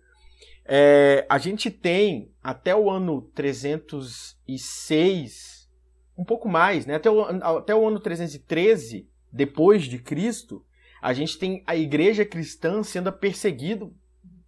É, 0.64 1.26
a 1.28 1.38
gente 1.38 1.70
tem 1.70 2.32
até 2.42 2.74
o 2.74 2.90
ano 2.90 3.22
306, 3.34 5.68
um 6.16 6.24
pouco 6.24 6.48
mais, 6.48 6.86
né? 6.86 6.94
Até 6.94 7.10
o, 7.10 7.20
até 7.22 7.74
o 7.74 7.86
ano 7.86 8.00
313 8.00 9.06
depois 9.32 9.84
de 9.84 9.98
Cristo, 9.98 10.64
a 11.00 11.12
gente 11.12 11.38
tem 11.38 11.62
a 11.66 11.74
igreja 11.74 12.24
cristã 12.24 12.82
sendo 12.82 13.12
perseguida 13.12 13.90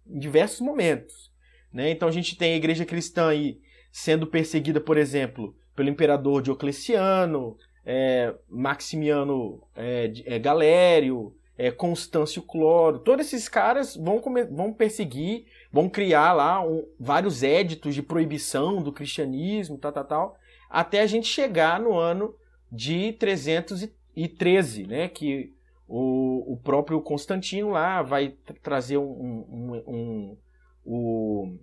em 0.07 0.19
diversos 0.19 0.61
momentos. 0.61 1.31
Né? 1.73 1.89
Então 1.89 2.07
a 2.07 2.11
gente 2.11 2.37
tem 2.37 2.53
a 2.53 2.57
igreja 2.57 2.85
cristã 2.85 3.29
aí 3.29 3.59
sendo 3.91 4.27
perseguida, 4.27 4.79
por 4.79 4.97
exemplo, 4.97 5.55
pelo 5.75 5.89
imperador 5.89 6.41
Diocleciano, 6.41 7.57
é, 7.85 8.33
Maximiano 8.49 9.61
é, 9.75 10.11
é, 10.25 10.39
Galério, 10.39 11.35
é, 11.57 11.71
Constâncio 11.71 12.41
Cloro, 12.41 12.99
todos 12.99 13.25
esses 13.25 13.49
caras 13.49 13.95
vão, 13.95 14.21
vão 14.51 14.73
perseguir, 14.73 15.45
vão 15.75 15.89
criar 15.89 16.31
lá 16.31 16.65
um, 16.65 16.87
vários 16.97 17.43
éditos 17.43 17.93
de 17.93 18.01
proibição 18.01 18.81
do 18.81 18.93
cristianismo, 18.93 19.77
tal, 19.77 19.91
tal, 19.91 20.05
tal, 20.05 20.37
até 20.69 21.01
a 21.01 21.05
gente 21.05 21.27
chegar 21.27 21.81
no 21.81 21.97
ano 21.97 22.33
de 22.71 23.11
313, 23.19 24.87
né, 24.87 25.09
que 25.09 25.51
o, 25.85 26.53
o 26.53 26.57
próprio 26.63 27.01
Constantino 27.01 27.71
lá 27.71 28.01
vai 28.01 28.35
trazer 28.63 28.95
um, 28.95 29.03
um, 29.03 29.83
um, 29.85 30.37
um 30.85 31.59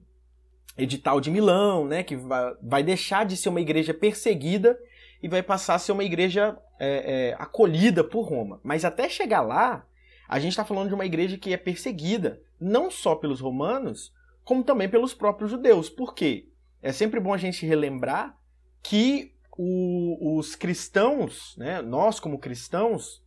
edital 0.77 1.19
de 1.19 1.31
Milão, 1.31 1.87
né, 1.87 2.03
que 2.03 2.15
vai, 2.15 2.55
vai 2.63 2.83
deixar 2.83 3.25
de 3.25 3.35
ser 3.35 3.49
uma 3.49 3.63
igreja 3.63 3.95
perseguida 3.95 4.79
e 5.23 5.29
vai 5.29 5.43
passar 5.43 5.77
a 5.77 5.79
ser 5.79 5.93
uma 5.93 6.05
igreja 6.05 6.55
é, 6.79 7.31
é, 7.31 7.37
acolhida 7.39 8.05
por 8.05 8.29
Roma. 8.29 8.61
Mas 8.63 8.85
até 8.85 9.09
chegar 9.09 9.41
lá, 9.41 9.87
a 10.29 10.39
gente 10.39 10.53
está 10.53 10.65
falando 10.65 10.89
de 10.89 10.95
uma 10.95 11.07
igreja 11.07 11.37
que 11.37 11.53
é 11.53 11.57
perseguida, 11.57 12.41
não 12.61 12.91
só 12.91 13.15
pelos 13.15 13.41
romanos, 13.41 14.13
como 14.45 14.65
também 14.65 14.89
pelos 14.89 15.15
próprios 15.15 15.51
judeus. 15.51 15.89
Por 15.89 16.15
quê? 16.15 16.49
É 16.81 16.93
sempre 16.93 17.21
bom 17.21 17.33
a 17.33 17.39
gente 17.39 17.67
relembrar 17.67 18.37
que 18.83 19.35
o, 19.57 20.39
os 20.39 20.55
cristãos, 20.55 21.55
né, 21.57 21.83
nós 21.83 22.19
como 22.19 22.39
cristãos, 22.39 23.23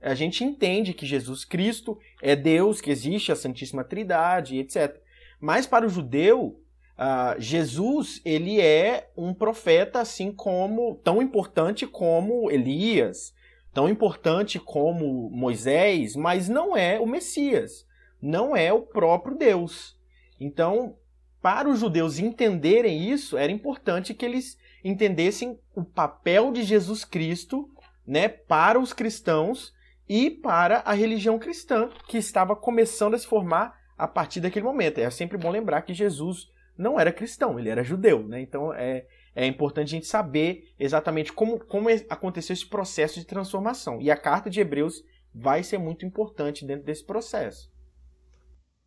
a 0.00 0.14
gente 0.14 0.44
entende 0.44 0.94
que 0.94 1.06
Jesus 1.06 1.44
Cristo 1.44 1.98
é 2.22 2.34
Deus, 2.34 2.80
que 2.80 2.90
existe 2.90 3.32
a 3.32 3.36
Santíssima 3.36 3.84
Trindade, 3.84 4.58
etc. 4.58 5.00
Mas 5.40 5.66
para 5.66 5.86
o 5.86 5.88
judeu, 5.88 6.60
Uh, 6.96 7.38
Jesus, 7.38 8.22
ele 8.24 8.58
é 8.58 9.10
um 9.14 9.34
profeta 9.34 10.00
assim 10.00 10.32
como, 10.32 10.98
tão 11.04 11.20
importante 11.20 11.86
como 11.86 12.50
Elias, 12.50 13.34
tão 13.76 13.90
importante 13.90 14.58
como 14.58 15.28
Moisés, 15.28 16.16
mas 16.16 16.48
não 16.48 16.74
é 16.74 16.98
o 16.98 17.06
Messias, 17.06 17.86
não 18.22 18.56
é 18.56 18.72
o 18.72 18.80
próprio 18.80 19.36
Deus. 19.36 20.00
Então, 20.40 20.96
para 21.42 21.68
os 21.68 21.80
judeus 21.80 22.18
entenderem 22.18 23.10
isso, 23.10 23.36
era 23.36 23.52
importante 23.52 24.14
que 24.14 24.24
eles 24.24 24.58
entendessem 24.82 25.60
o 25.74 25.84
papel 25.84 26.50
de 26.52 26.62
Jesus 26.62 27.04
Cristo, 27.04 27.68
né, 28.06 28.28
para 28.28 28.80
os 28.80 28.94
cristãos 28.94 29.74
e 30.08 30.30
para 30.30 30.78
a 30.78 30.94
religião 30.94 31.38
cristã 31.38 31.90
que 32.08 32.16
estava 32.16 32.56
começando 32.56 33.12
a 33.12 33.18
se 33.18 33.26
formar 33.26 33.78
a 33.98 34.08
partir 34.08 34.40
daquele 34.40 34.64
momento. 34.64 35.02
É 35.02 35.10
sempre 35.10 35.36
bom 35.36 35.50
lembrar 35.50 35.82
que 35.82 35.92
Jesus 35.92 36.50
não 36.78 36.98
era 36.98 37.12
cristão, 37.12 37.58
ele 37.58 37.68
era 37.68 37.84
judeu, 37.84 38.26
né? 38.26 38.40
Então 38.40 38.72
é, 38.72 39.04
é 39.36 39.46
importante 39.46 39.88
a 39.88 39.96
gente 39.98 40.06
saber 40.06 40.72
exatamente 40.78 41.32
como, 41.32 41.60
como 41.60 41.88
aconteceu 42.08 42.54
esse 42.54 42.66
processo 42.66 43.20
de 43.20 43.26
transformação. 43.26 44.00
E 44.00 44.10
a 44.10 44.16
carta 44.16 44.48
de 44.48 44.58
Hebreus 44.58 45.04
vai 45.32 45.62
ser 45.62 45.78
muito 45.78 46.06
importante 46.06 46.64
dentro 46.64 46.86
desse 46.86 47.04
processo. 47.04 47.70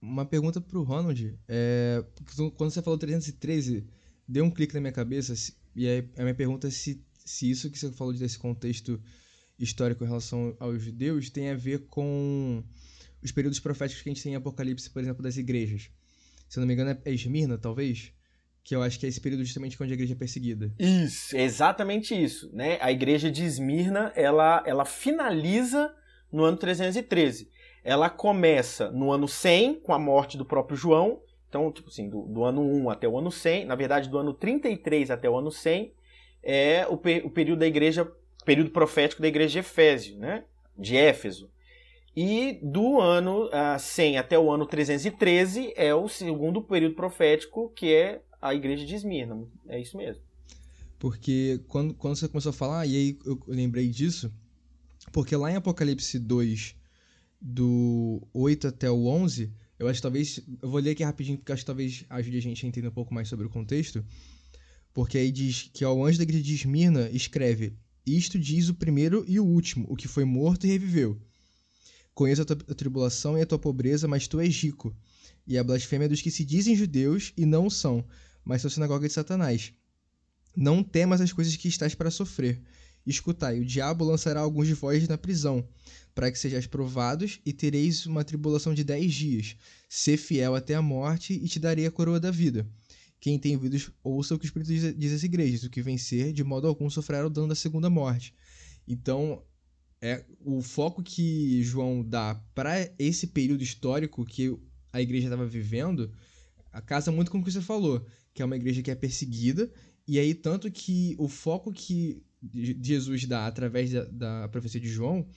Uma 0.01 0.25
pergunta 0.25 0.59
para 0.59 0.79
o 0.79 0.83
Ronald. 0.83 1.37
É, 1.47 2.03
quando 2.57 2.71
você 2.71 2.81
falou 2.81 2.97
313, 2.97 3.87
deu 4.27 4.43
um 4.43 4.49
clique 4.49 4.73
na 4.73 4.81
minha 4.81 4.91
cabeça, 4.91 5.33
e 5.75 5.87
aí 5.87 6.09
a 6.17 6.23
minha 6.23 6.35
pergunta 6.35 6.67
é 6.67 6.71
se, 6.71 7.05
se 7.23 7.49
isso 7.49 7.69
que 7.69 7.77
você 7.77 7.91
falou 7.91 8.11
desse 8.13 8.39
contexto 8.39 8.99
histórico 9.59 10.03
em 10.03 10.07
relação 10.07 10.55
aos 10.59 10.81
judeus 10.81 11.29
tem 11.29 11.51
a 11.51 11.55
ver 11.55 11.85
com 11.87 12.63
os 13.21 13.31
períodos 13.31 13.59
proféticos 13.59 14.01
que 14.01 14.09
a 14.09 14.13
gente 14.13 14.23
tem 14.23 14.33
em 14.33 14.35
Apocalipse, 14.35 14.89
por 14.89 15.01
exemplo, 15.01 15.21
das 15.21 15.37
igrejas 15.37 15.91
se 16.49 16.57
eu 16.57 16.61
não 16.61 16.67
me 16.67 16.73
engano, 16.73 16.99
é 17.05 17.13
Esmirna, 17.13 17.59
talvez? 17.59 18.11
Que 18.63 18.75
eu 18.75 18.83
acho 18.83 18.99
que 18.99 19.05
é 19.05 19.09
esse 19.09 19.21
período 19.21 19.43
justamente 19.43 19.81
onde 19.81 19.91
a 19.91 19.95
igreja 19.95 20.13
é 20.13 20.17
perseguida. 20.17 20.71
Isso, 20.77 21.35
é 21.35 21.41
exatamente 21.41 22.13
isso. 22.13 22.49
Né? 22.53 22.77
A 22.81 22.91
igreja 22.91 23.31
de 23.31 23.43
Esmirna, 23.43 24.11
ela, 24.15 24.63
ela 24.65 24.85
finaliza 24.85 25.93
no 26.31 26.43
ano 26.43 26.57
313. 26.57 27.49
Ela 27.83 28.09
começa 28.09 28.91
no 28.91 29.11
ano 29.11 29.27
100, 29.27 29.79
com 29.79 29.93
a 29.93 29.99
morte 29.99 30.37
do 30.37 30.45
próprio 30.45 30.77
João. 30.77 31.21
Então, 31.47 31.71
tipo 31.71 31.89
assim, 31.89 32.07
do, 32.09 32.23
do 32.23 32.43
ano 32.43 32.61
1 32.61 32.89
até 32.89 33.07
o 33.07 33.17
ano 33.17 33.31
100. 33.31 33.65
Na 33.65 33.75
verdade, 33.75 34.09
do 34.09 34.17
ano 34.17 34.33
33 34.33 35.09
até 35.09 35.29
o 35.29 35.37
ano 35.37 35.51
100 35.51 35.91
é 36.43 36.85
o, 36.87 36.93
o 36.93 37.29
período 37.29 37.59
da 37.59 37.67
igreja, 37.67 38.09
período 38.45 38.69
profético 38.69 39.21
da 39.21 39.27
igreja 39.27 39.53
de 39.53 39.59
Efésio, 39.59 40.17
né? 40.17 40.43
De 40.77 40.95
Éfeso. 40.95 41.49
E 42.15 42.59
do 42.61 42.99
ano 42.99 43.45
uh, 43.47 43.79
100 43.79 44.17
até 44.17 44.37
o 44.37 44.51
ano 44.51 44.65
313 44.65 45.73
é 45.75 45.93
o 45.93 46.07
segundo 46.07 46.61
período 46.61 46.95
profético, 46.95 47.71
que 47.75 47.93
é 47.93 48.21
a 48.41 48.53
igreja 48.53 48.85
de 48.85 48.95
Esmirna. 48.95 49.43
É 49.67 49.79
isso 49.79 49.97
mesmo. 49.97 50.21
Porque 50.97 51.61
quando, 51.67 51.93
quando 51.93 52.15
você 52.15 52.27
começou 52.27 52.49
a 52.49 52.53
falar, 52.53 52.85
e 52.85 52.95
aí 52.95 53.19
eu 53.25 53.41
lembrei 53.47 53.89
disso, 53.89 54.31
porque 55.11 55.35
lá 55.35 55.51
em 55.51 55.55
Apocalipse 55.55 56.19
2, 56.19 56.75
do 57.41 58.21
8 58.33 58.67
até 58.67 58.91
o 58.91 59.07
11, 59.07 59.51
eu 59.79 59.87
acho 59.87 59.99
que 59.99 60.03
talvez. 60.03 60.41
Eu 60.61 60.69
vou 60.69 60.81
ler 60.81 60.91
aqui 60.91 61.03
rapidinho, 61.03 61.37
porque 61.37 61.53
acho 61.53 61.61
que 61.61 61.67
talvez 61.67 62.05
ajude 62.09 62.37
a 62.37 62.41
gente 62.41 62.65
a 62.65 62.69
entender 62.69 62.87
um 62.89 62.91
pouco 62.91 63.13
mais 63.13 63.29
sobre 63.29 63.45
o 63.45 63.49
contexto. 63.49 64.03
Porque 64.93 65.17
aí 65.17 65.31
diz 65.31 65.69
que 65.73 65.85
ao 65.85 66.03
anjo 66.03 66.17
da 66.17 66.23
igreja 66.23 66.43
de 66.43 66.53
Esmirna 66.53 67.09
escreve: 67.11 67.73
Isto 68.05 68.37
diz 68.37 68.67
o 68.67 68.73
primeiro 68.73 69.23
e 69.25 69.39
o 69.39 69.45
último, 69.45 69.85
o 69.89 69.95
que 69.95 70.07
foi 70.07 70.25
morto 70.25 70.67
e 70.67 70.69
reviveu. 70.69 71.17
Conheço 72.13 72.41
a 72.41 72.45
tua 72.45 72.57
tribulação 72.57 73.37
e 73.37 73.41
a 73.41 73.45
tua 73.45 73.57
pobreza, 73.57 74.05
mas 74.05 74.27
tu 74.27 74.41
és 74.41 74.61
rico. 74.61 74.93
E 75.47 75.57
a 75.57 75.63
blasfêmia 75.63 76.09
dos 76.09 76.21
que 76.21 76.29
se 76.29 76.43
dizem 76.43 76.75
judeus 76.75 77.31
e 77.37 77.45
não 77.45 77.69
são, 77.69 78.05
mas 78.49 78.63
são 78.63 78.71
sinagoga 78.71 79.07
de 79.07 79.13
Satanás. 79.13 79.71
Não 80.57 80.83
temas 80.83 81.21
as 81.21 81.31
coisas 81.31 81.55
que 81.55 81.67
estás 81.67 81.93
para 81.93 82.09
sofrer. 82.09 82.59
Escutai, 83.05 83.59
o 83.59 83.65
diabo 83.65 84.03
lançará 84.03 84.39
alguns 84.39 84.65
de 84.65 84.73
vós 84.73 85.07
na 85.07 85.19
prisão, 85.19 85.63
para 86.15 86.31
que 86.31 86.39
sejais 86.39 86.65
provados 86.65 87.39
e 87.45 87.53
tereis 87.53 88.07
uma 88.07 88.23
tribulação 88.23 88.73
de 88.73 88.83
dez 88.83 89.13
dias. 89.13 89.55
Sê 89.87 90.17
fiel 90.17 90.55
até 90.55 90.73
a 90.73 90.81
morte 90.81 91.31
e 91.31 91.47
te 91.47 91.59
darei 91.59 91.85
a 91.85 91.91
coroa 91.91 92.19
da 92.19 92.31
vida. 92.31 92.67
Quem 93.19 93.37
tem 93.37 93.55
ouvidos, 93.55 93.91
ouça 94.03 94.33
o 94.33 94.39
que 94.39 94.45
o 94.45 94.47
Espírito 94.47 94.95
diz 94.97 95.13
às 95.13 95.21
igrejas. 95.21 95.61
O 95.61 95.69
que 95.69 95.83
vencer, 95.83 96.33
de 96.33 96.43
modo 96.43 96.67
algum, 96.67 96.89
sofrerá 96.89 97.27
o 97.27 97.29
dano 97.29 97.49
da 97.49 97.55
segunda 97.55 97.87
morte. 97.87 98.33
Então, 98.87 99.43
é 100.01 100.25
o 100.43 100.59
foco 100.63 101.03
que 101.03 101.61
João 101.61 102.03
dá 102.03 102.33
para 102.55 102.91
esse 102.97 103.27
período 103.27 103.61
histórico 103.61 104.25
que 104.25 104.57
a 104.91 104.99
igreja 104.99 105.27
estava 105.27 105.45
vivendo 105.45 106.11
casa 106.81 107.11
muito 107.11 107.29
com 107.31 107.39
o 107.39 107.43
que 107.43 107.51
você 107.51 107.61
falou, 107.61 108.05
que 108.39 108.43
é 108.43 108.45
uma 108.45 108.55
igreja 108.55 108.81
que 108.81 108.89
é 108.89 108.95
perseguida, 108.95 109.69
e 110.07 110.17
aí 110.17 110.33
tanto 110.33 110.71
que 110.71 111.13
o 111.19 111.27
foco 111.27 111.73
que 111.73 112.23
Jesus 112.81 113.25
dá 113.25 113.47
através 113.47 113.91
da, 113.91 114.05
da 114.05 114.47
profecia 114.47 114.79
de 114.79 114.87
João 114.87 115.27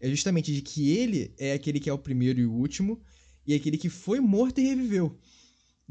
é 0.00 0.08
justamente 0.08 0.54
de 0.54 0.62
que 0.62 0.90
ele 0.90 1.34
é 1.36 1.52
aquele 1.52 1.78
que 1.78 1.90
é 1.90 1.92
o 1.92 1.98
primeiro 1.98 2.40
e 2.40 2.46
o 2.46 2.52
último, 2.52 2.98
e 3.46 3.52
é 3.52 3.56
aquele 3.56 3.76
que 3.76 3.90
foi 3.90 4.20
morto 4.20 4.58
e 4.58 4.64
reviveu. 4.64 5.18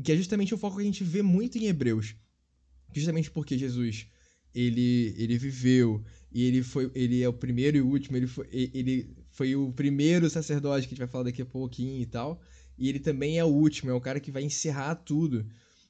Que 0.03 0.13
é 0.13 0.17
justamente 0.17 0.55
o 0.55 0.57
foco 0.57 0.77
que 0.77 0.81
a 0.81 0.85
gente 0.85 1.03
vê 1.03 1.21
muito 1.21 1.55
em 1.59 1.65
Hebreus. 1.65 2.15
Justamente 2.91 3.29
porque 3.29 3.59
Jesus 3.59 4.07
ele, 4.55 5.13
ele 5.19 5.37
viveu, 5.37 6.03
e 6.31 6.45
ele 6.45 6.63
foi 6.63 6.91
ele 6.95 7.21
é 7.21 7.29
o 7.29 7.33
primeiro 7.33 7.77
e 7.77 7.81
o 7.81 7.87
último, 7.87 8.17
ele 8.17 8.25
foi, 8.25 8.47
ele 8.51 9.15
foi 9.29 9.55
o 9.55 9.71
primeiro 9.71 10.27
sacerdote 10.31 10.87
que 10.87 10.95
a 10.95 10.95
gente 10.95 11.05
vai 11.05 11.07
falar 11.07 11.25
daqui 11.25 11.43
a 11.43 11.45
pouquinho 11.45 12.01
e 12.01 12.07
tal, 12.07 12.41
e 12.75 12.89
ele 12.89 12.99
também 12.99 13.37
é 13.37 13.45
o 13.45 13.49
último, 13.49 13.91
é 13.91 13.93
o 13.93 14.01
cara 14.01 14.19
que 14.19 14.31
vai 14.31 14.41
encerrar 14.41 14.95
tudo. 14.95 15.45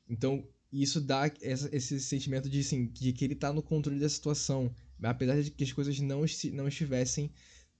Então, 0.09 0.45
isso 0.81 1.01
dá 1.01 1.31
essa, 1.41 1.69
esse 1.75 1.99
sentimento 1.99 2.49
de, 2.49 2.59
assim, 2.59 2.88
de 2.88 3.13
que 3.13 3.23
ele 3.25 3.33
está 3.33 3.53
no 3.53 3.61
controle 3.61 3.99
da 3.99 4.09
situação, 4.09 4.73
apesar 5.01 5.41
de 5.41 5.51
que 5.51 5.63
as 5.63 5.71
coisas 5.71 5.99
não, 5.99 6.23
não 6.53 6.67
estivessem 6.67 7.31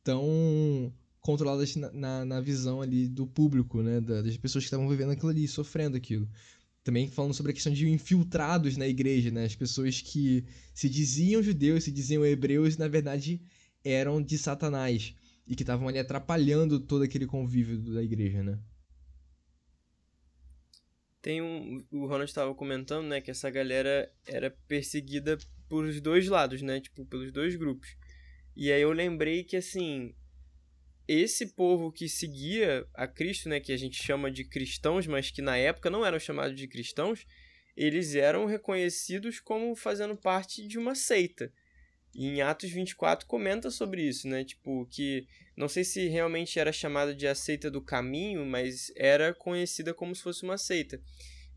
tão 0.04 0.94
controladas 1.20 1.76
na, 1.76 1.92
na, 1.92 2.26
na 2.26 2.42
visão 2.42 2.82
ali 2.82 3.08
do 3.08 3.26
público, 3.26 3.82
né, 3.82 4.00
das 4.00 4.38
pessoas 4.38 4.64
que 4.64 4.68
estavam 4.68 4.88
vivendo 4.88 5.12
aquilo 5.12 5.30
ali, 5.30 5.48
sofrendo 5.48 5.98
aquilo 5.98 6.30
também 6.86 7.10
falando 7.10 7.34
sobre 7.34 7.52
a 7.52 7.56
questão 7.56 7.74
de 7.74 7.90
infiltrados 7.90 8.78
na 8.78 8.88
igreja, 8.88 9.32
né? 9.32 9.46
As 9.46 9.56
pessoas 9.56 10.02
que 10.02 10.46
se 10.72 10.88
diziam 10.88 11.42
judeus, 11.42 11.84
se 11.84 11.92
diziam 11.92 12.24
hebreus 12.24 12.76
e 12.76 12.80
na 12.80 12.88
verdade 12.88 13.42
eram 13.84 14.22
de 14.22 14.38
Satanás 14.38 15.16
e 15.48 15.56
que 15.56 15.64
estavam 15.64 15.88
ali 15.88 15.98
atrapalhando 15.98 16.80
todo 16.80 17.04
aquele 17.04 17.26
convívio 17.26 17.80
da 17.80 18.04
igreja, 18.04 18.44
né? 18.44 18.60
Tem 21.26 21.42
um, 21.42 21.84
o 21.90 22.02
Ronald 22.06 22.30
estava 22.30 22.54
comentando, 22.54 23.08
né, 23.08 23.20
que 23.20 23.32
essa 23.32 23.50
galera 23.50 24.14
era 24.28 24.52
perseguida 24.68 25.40
por 25.68 25.92
dois 26.00 26.28
lados, 26.28 26.62
né, 26.62 26.80
tipo, 26.80 27.04
pelos 27.04 27.32
dois 27.32 27.56
grupos. 27.56 27.98
E 28.56 28.72
aí 28.72 28.84
eu 28.84 28.92
lembrei 28.92 29.44
que 29.44 29.58
assim, 29.58 30.14
esse 31.08 31.48
povo 31.48 31.92
que 31.92 32.08
seguia 32.08 32.88
a 32.94 33.08
Cristo, 33.08 33.50
né, 33.50 33.60
que 33.60 33.72
a 33.72 33.78
gente 33.78 34.04
chama 34.04 34.30
de 34.30 34.44
cristãos, 34.44 35.08
mas 35.08 35.32
que 35.32 35.42
na 35.42 35.58
época 35.58 35.90
não 35.90 36.06
eram 36.06 36.20
chamados 36.20 36.56
de 36.56 36.68
cristãos, 36.68 37.26
eles 37.76 38.14
eram 38.14 38.46
reconhecidos 38.46 39.40
como 39.40 39.76
fazendo 39.76 40.16
parte 40.16 40.68
de 40.68 40.78
uma 40.78 40.94
seita. 40.94 41.52
Em 42.16 42.42
Atos 42.42 42.72
24 42.72 43.28
comenta 43.28 43.70
sobre 43.70 44.02
isso, 44.02 44.28
né? 44.28 44.44
Tipo, 44.46 44.88
que 44.90 45.28
não 45.56 45.68
sei 45.68 45.84
se 45.84 46.08
realmente 46.08 46.58
era 46.58 46.72
chamada 46.72 47.14
de 47.14 47.28
a 47.28 47.36
seita 47.36 47.70
do 47.70 47.82
caminho, 47.82 48.46
mas 48.46 48.92
era 48.96 49.34
conhecida 49.34 49.94
como 49.94 50.16
se 50.16 50.24
fosse 50.24 50.44
uma 50.44 50.58
seita. 50.58 51.02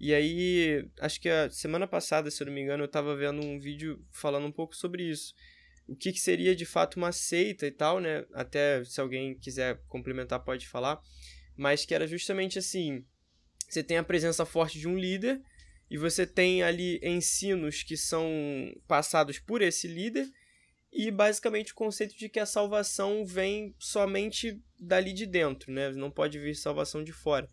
E 0.01 0.13
aí, 0.13 0.89
acho 1.01 1.21
que 1.21 1.29
a 1.29 1.49
semana 1.51 1.87
passada, 1.87 2.31
se 2.31 2.43
eu 2.43 2.47
não 2.47 2.53
me 2.53 2.61
engano, 2.61 2.83
eu 2.83 2.87
estava 2.87 3.17
vendo 3.17 3.45
um 3.45 3.59
vídeo 3.59 4.05
falando 4.11 4.47
um 4.47 4.53
pouco 4.53 4.75
sobre 4.75 5.05
isso. 5.05 5.35
O 5.87 5.97
que, 5.97 6.13
que 6.13 6.21
seria 6.21 6.55
de 6.55 6.67
fato 6.67 6.97
uma 6.97 7.13
seita 7.13 7.67
e 7.67 7.71
tal, 7.71 8.01
né? 8.01 8.25
Até 8.33 8.85
se 8.85 9.01
alguém 9.01 9.37
quiser 9.37 9.81
complementar, 9.89 10.41
pode 10.41 10.67
falar. 10.67 11.01
Mas 11.57 11.85
que 11.85 11.95
era 11.95 12.07
justamente 12.07 12.59
assim: 12.59 13.05
você 13.69 13.83
tem 13.83 13.97
a 13.97 14.05
presença 14.05 14.45
forte 14.45 14.79
de 14.79 14.87
um 14.87 14.99
líder, 14.99 15.41
e 15.91 15.97
você 15.97 16.27
tem 16.27 16.63
ali 16.63 17.01
ensinos 17.03 17.83
que 17.83 17.97
são 17.97 18.29
passados 18.87 19.39
por 19.39 19.63
esse 19.63 19.89
líder, 19.89 20.31
e 20.93 21.11
basicamente 21.11 21.73
o 21.73 21.77
conceito 21.77 22.17
de 22.17 22.29
que 22.29 22.41
a 22.41 22.47
salvação 22.47 23.25
vem 23.25 23.75
somente 23.79 24.61
dali 24.79 25.13
de 25.13 25.27
dentro, 25.27 25.71
né? 25.73 25.91
Não 25.91 26.11
pode 26.11 26.39
vir 26.39 26.55
salvação 26.55 27.05
de 27.05 27.13
fora. 27.13 27.49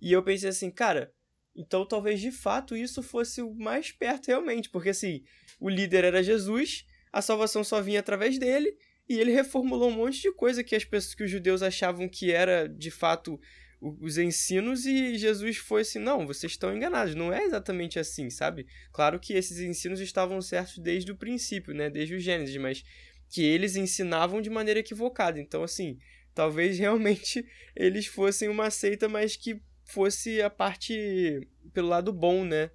E 0.00 0.12
eu 0.12 0.22
pensei 0.22 0.48
assim, 0.48 0.70
cara, 0.70 1.12
então 1.54 1.86
talvez 1.86 2.20
de 2.20 2.32
fato 2.32 2.76
isso 2.76 3.02
fosse 3.02 3.42
o 3.42 3.54
mais 3.54 3.92
perto 3.92 4.28
realmente, 4.28 4.70
porque 4.70 4.90
assim, 4.90 5.22
o 5.58 5.68
líder 5.68 6.04
era 6.04 6.22
Jesus, 6.22 6.86
a 7.12 7.20
salvação 7.20 7.62
só 7.62 7.82
vinha 7.82 8.00
através 8.00 8.38
dele, 8.38 8.76
e 9.08 9.18
ele 9.18 9.32
reformulou 9.32 9.90
um 9.90 9.96
monte 9.96 10.22
de 10.22 10.32
coisa 10.32 10.62
que 10.62 10.74
as 10.74 10.84
pessoas 10.84 11.14
que 11.14 11.24
os 11.24 11.30
judeus 11.30 11.62
achavam 11.62 12.08
que 12.08 12.30
era 12.30 12.68
de 12.68 12.90
fato 12.90 13.38
os 13.80 14.18
ensinos 14.18 14.84
e 14.84 15.16
Jesus 15.16 15.56
foi 15.56 15.82
assim: 15.82 15.98
não, 15.98 16.26
vocês 16.26 16.52
estão 16.52 16.74
enganados, 16.76 17.14
não 17.14 17.32
é 17.32 17.44
exatamente 17.44 17.98
assim, 17.98 18.28
sabe? 18.28 18.66
Claro 18.92 19.18
que 19.18 19.32
esses 19.32 19.58
ensinos 19.58 20.00
estavam 20.00 20.40
certos 20.42 20.78
desde 20.78 21.10
o 21.10 21.16
princípio, 21.16 21.74
né? 21.74 21.88
Desde 21.88 22.14
o 22.14 22.20
Gênesis, 22.20 22.56
mas 22.56 22.84
que 23.28 23.42
eles 23.42 23.76
ensinavam 23.76 24.42
de 24.42 24.50
maneira 24.50 24.80
equivocada. 24.80 25.40
Então, 25.40 25.62
assim, 25.62 25.98
talvez 26.34 26.76
realmente 26.78 27.44
eles 27.74 28.06
fossem 28.06 28.48
uma 28.48 28.70
seita, 28.70 29.08
mas 29.08 29.36
que 29.36 29.62
fosse 29.84 30.42
a 30.42 30.50
parte 30.50 31.48
pelo 31.72 31.88
lado 31.88 32.12
bom, 32.12 32.44
né? 32.44 32.70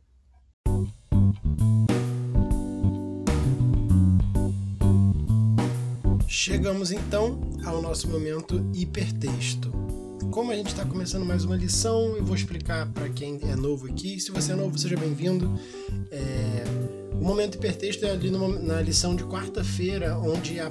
Chegamos 6.27 6.91
então 6.91 7.39
ao 7.63 7.81
nosso 7.81 8.09
momento 8.09 8.69
hipertexto. 8.73 9.85
Como 10.31 10.51
a 10.51 10.55
gente 10.55 10.67
está 10.67 10.85
começando 10.85 11.25
mais 11.25 11.45
uma 11.45 11.55
lição, 11.55 12.15
eu 12.15 12.25
vou 12.25 12.35
explicar 12.35 12.85
para 12.91 13.09
quem 13.09 13.39
é 13.43 13.55
novo 13.55 13.88
aqui. 13.88 14.19
Se 14.19 14.31
você 14.31 14.51
é 14.51 14.55
novo, 14.55 14.77
seja 14.77 14.97
bem-vindo. 14.97 15.57
É... 16.11 16.63
O 17.13 17.23
momento 17.23 17.55
hipertexto 17.55 18.05
é 18.05 18.11
ali 18.11 18.29
numa, 18.29 18.59
na 18.59 18.81
lição 18.81 19.15
de 19.15 19.23
quarta-feira, 19.23 20.17
onde 20.17 20.59
a, 20.59 20.69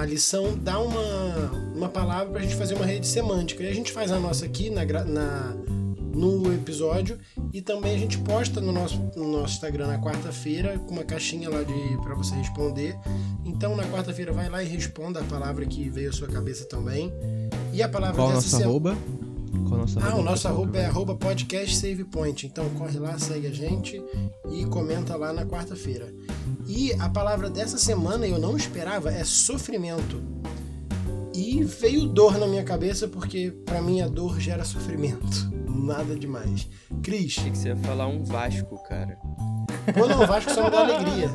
a, 0.00 0.04
lição 0.04 0.58
dá 0.58 0.80
uma, 0.80 1.52
uma 1.74 1.88
palavra 1.88 2.32
para 2.32 2.40
a 2.40 2.42
gente 2.42 2.56
fazer 2.56 2.74
uma 2.74 2.84
rede 2.84 3.06
semântica. 3.06 3.62
E 3.62 3.68
a 3.68 3.72
gente 3.72 3.92
faz 3.92 4.10
a 4.10 4.18
nossa 4.18 4.44
aqui 4.44 4.68
na, 4.68 4.84
na 4.84 5.56
no 6.16 6.52
episódio 6.52 7.18
e 7.52 7.60
também 7.60 7.94
a 7.94 7.98
gente 7.98 8.18
posta 8.18 8.60
no 8.60 8.72
nosso, 8.72 8.98
no 9.14 9.30
nosso 9.30 9.54
Instagram 9.54 9.86
na 9.86 9.98
quarta-feira 9.98 10.78
com 10.78 10.94
uma 10.94 11.04
caixinha 11.04 11.50
lá 11.50 11.62
de 11.62 11.96
para 12.02 12.14
você 12.14 12.34
responder. 12.34 12.96
Então 13.44 13.76
na 13.76 13.84
quarta-feira 13.84 14.32
vai 14.32 14.48
lá 14.48 14.62
e 14.62 14.66
responda 14.66 15.20
a 15.20 15.24
palavra 15.24 15.66
que 15.66 15.88
veio 15.90 16.08
à 16.08 16.12
sua 16.12 16.26
cabeça 16.26 16.64
também. 16.64 17.12
E 17.72 17.82
a 17.82 17.88
palavra 17.88 18.16
Qual 18.16 18.32
dessa 18.32 18.48
semana. 18.48 18.66
arroba? 18.66 18.96
Qual 19.68 19.80
nosso 19.80 19.98
ah, 20.00 20.14
o 20.16 20.22
nosso 20.22 20.48
arroba 20.48 20.78
é 20.78 20.86
arroba 20.86 21.14
podcast 21.14 21.76
save 21.76 22.04
point. 22.04 22.46
Então 22.46 22.68
corre 22.70 22.98
lá, 22.98 23.18
segue 23.18 23.46
a 23.46 23.52
gente 23.52 24.02
e 24.50 24.64
comenta 24.66 25.16
lá 25.16 25.32
na 25.32 25.44
quarta-feira. 25.44 26.12
E 26.66 26.92
a 26.94 27.08
palavra 27.08 27.50
dessa 27.50 27.78
semana 27.78 28.26
eu 28.26 28.38
não 28.38 28.56
esperava 28.56 29.10
é 29.12 29.24
sofrimento. 29.24 30.22
E 31.34 31.62
veio 31.64 32.06
dor 32.06 32.38
na 32.38 32.46
minha 32.46 32.64
cabeça 32.64 33.06
porque 33.06 33.50
para 33.64 33.82
mim 33.82 34.00
a 34.00 34.08
dor 34.08 34.40
gera 34.40 34.64
sofrimento 34.64 35.50
nada 35.68 36.16
demais. 36.16 36.68
Cris. 37.02 37.36
Achei 37.38 37.50
que 37.50 37.58
você 37.58 37.68
ia 37.68 37.76
falar 37.76 38.06
um 38.06 38.24
Vasco, 38.24 38.82
cara. 38.88 39.18
Pô, 39.94 40.06
não, 40.06 40.26
Vasco 40.26 40.50
só 40.52 40.64
me 40.64 40.70
dá 40.70 40.80
alegria. 40.80 41.30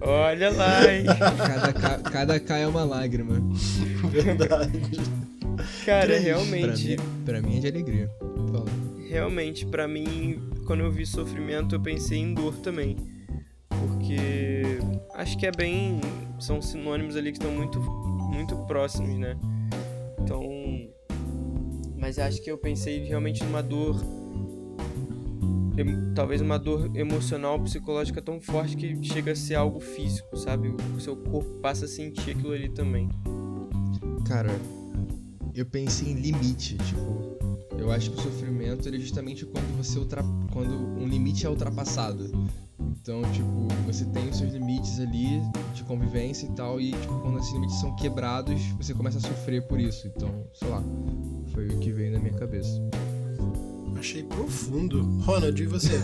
Olha 0.00 0.50
lá, 0.50 0.92
hein? 0.92 1.04
Cada, 1.36 1.72
ca, 1.72 1.98
cada 1.98 2.40
K 2.40 2.58
é 2.58 2.66
uma 2.66 2.84
lágrima. 2.84 3.34
Verdade. 4.10 4.80
Cara, 5.84 6.06
Cris. 6.06 6.22
realmente. 6.22 6.96
Pra 6.96 7.04
mim, 7.04 7.24
pra 7.24 7.42
mim 7.42 7.56
é 7.56 7.60
de 7.60 7.68
alegria. 7.68 8.10
Fala. 8.52 8.66
Realmente, 9.08 9.66
pra 9.66 9.88
mim, 9.88 10.40
quando 10.66 10.80
eu 10.80 10.90
vi 10.90 11.06
sofrimento, 11.06 11.74
eu 11.74 11.80
pensei 11.80 12.18
em 12.18 12.34
dor 12.34 12.54
também. 12.56 12.96
Porque 13.68 14.78
acho 15.14 15.36
que 15.38 15.46
é 15.46 15.52
bem. 15.52 16.00
São 16.38 16.62
sinônimos 16.62 17.16
ali 17.16 17.32
que 17.32 17.38
estão 17.38 17.50
muito, 17.50 17.80
muito 17.80 18.56
próximos, 18.66 19.18
né? 19.18 19.36
Então. 20.20 20.42
Mas 21.98 22.18
acho 22.18 22.40
que 22.40 22.50
eu 22.50 22.56
pensei 22.56 23.04
realmente 23.04 23.42
numa 23.44 23.62
dor. 23.62 23.96
Talvez 26.14 26.40
uma 26.40 26.58
dor 26.58 26.90
emocional, 26.96 27.60
psicológica 27.60 28.20
tão 28.20 28.40
forte 28.40 28.76
que 28.76 29.00
chega 29.04 29.32
a 29.32 29.36
ser 29.36 29.54
algo 29.54 29.78
físico, 29.78 30.36
sabe? 30.36 30.74
O 30.96 31.00
seu 31.00 31.16
corpo 31.16 31.48
passa 31.60 31.84
a 31.84 31.88
sentir 31.88 32.32
aquilo 32.32 32.52
ali 32.52 32.68
também. 32.68 33.08
Cara, 34.26 34.50
eu 35.54 35.64
pensei 35.64 36.08
em 36.08 36.14
limite, 36.14 36.76
tipo. 36.78 37.38
Eu 37.78 37.92
acho 37.92 38.10
que 38.10 38.18
o 38.18 38.22
sofrimento 38.22 38.88
é 38.88 38.92
justamente 38.98 39.46
quando 39.46 39.76
você 39.76 39.98
ultra... 40.00 40.22
quando 40.52 40.74
um 40.74 41.06
limite 41.06 41.46
é 41.46 41.48
ultrapassado. 41.48 42.28
Então, 43.00 43.22
tipo, 43.32 43.68
você 43.86 44.04
tem 44.06 44.28
os 44.28 44.36
seus 44.36 44.52
limites 44.52 44.98
ali 44.98 45.40
de 45.72 45.84
convivência 45.84 46.46
e 46.46 46.50
tal, 46.50 46.80
e 46.80 46.90
tipo, 46.90 47.20
quando 47.20 47.38
esses 47.38 47.52
limites 47.52 47.80
são 47.80 47.94
quebrados, 47.96 48.60
você 48.76 48.92
começa 48.92 49.18
a 49.18 49.20
sofrer 49.20 49.66
por 49.66 49.78
isso. 49.78 50.08
Então, 50.08 50.28
sei 50.52 50.68
lá, 50.68 50.82
foi 51.58 51.66
o 51.66 51.78
que 51.80 51.90
veio 51.90 52.12
na 52.12 52.20
minha 52.20 52.34
cabeça. 52.34 52.80
Achei 53.98 54.22
profundo. 54.22 55.02
Ronald, 55.22 55.60
e 55.60 55.66
você? 55.66 55.98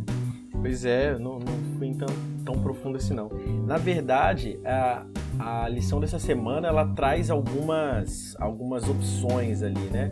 pois 0.50 0.86
é, 0.86 1.18
não, 1.18 1.38
não 1.38 1.76
fui 1.76 1.92
tão, 1.92 2.08
tão 2.42 2.62
profundo 2.62 2.96
assim 2.96 3.12
não. 3.12 3.28
Na 3.66 3.76
verdade, 3.76 4.58
a, 4.64 5.04
a 5.38 5.68
lição 5.68 6.00
dessa 6.00 6.18
semana 6.18 6.68
ela 6.68 6.86
traz 6.94 7.30
algumas, 7.30 8.34
algumas 8.40 8.88
opções 8.88 9.62
ali, 9.62 9.90
né? 9.90 10.10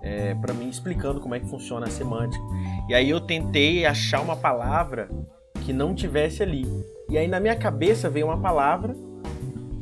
É, 0.00 0.36
para 0.36 0.54
mim 0.54 0.68
explicando 0.68 1.20
como 1.20 1.34
é 1.34 1.40
que 1.40 1.48
funciona 1.48 1.86
a 1.86 1.90
semântica. 1.90 2.44
E 2.88 2.94
aí 2.94 3.10
eu 3.10 3.20
tentei 3.20 3.84
achar 3.84 4.20
uma 4.20 4.36
palavra 4.36 5.08
que 5.64 5.72
não 5.72 5.96
tivesse 5.96 6.44
ali. 6.44 6.64
E 7.10 7.18
aí 7.18 7.26
na 7.26 7.40
minha 7.40 7.56
cabeça 7.56 8.08
veio 8.08 8.26
uma 8.26 8.38
palavra 8.38 8.94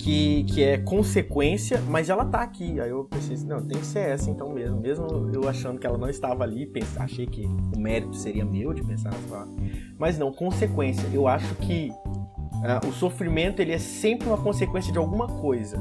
que, 0.07 0.45
que 0.45 0.63
é 0.63 0.79
consequência, 0.79 1.83
mas 1.89 2.09
ela 2.09 2.25
tá 2.25 2.41
aqui. 2.41 2.81
Aí 2.81 2.91
eu 2.91 3.03
pensei 3.11 3.35
assim, 3.35 3.47
não, 3.49 3.61
tem 3.61 3.77
que 3.77 3.85
ser 3.85 4.11
essa 4.11 4.31
então 4.31 4.53
mesmo. 4.53 4.81
Mesmo 4.81 5.05
eu 5.35 5.49
achando 5.49 5.81
que 5.81 5.87
ela 5.87 5.99
não 5.99 6.09
estava 6.09 6.45
ali, 6.45 6.71
achei 6.97 7.27
que 7.27 7.45
o 7.45 7.77
mérito 7.77 8.15
seria 8.15 8.45
meu 8.45 8.73
de 8.73 8.85
pensar 8.85 9.11
nessa 9.11 9.29
palavra. 9.29 9.53
Mas 9.99 10.17
não, 10.17 10.33
consequência. 10.33 11.09
Eu 11.13 11.27
acho 11.27 11.53
que 11.57 11.91
uh, 11.91 12.87
o 12.89 12.93
sofrimento 12.93 13.59
ele 13.59 13.73
é 13.73 13.79
sempre 13.79 14.29
uma 14.29 14.39
consequência 14.39 14.93
de 14.93 14.99
alguma 14.99 15.27
coisa. 15.27 15.77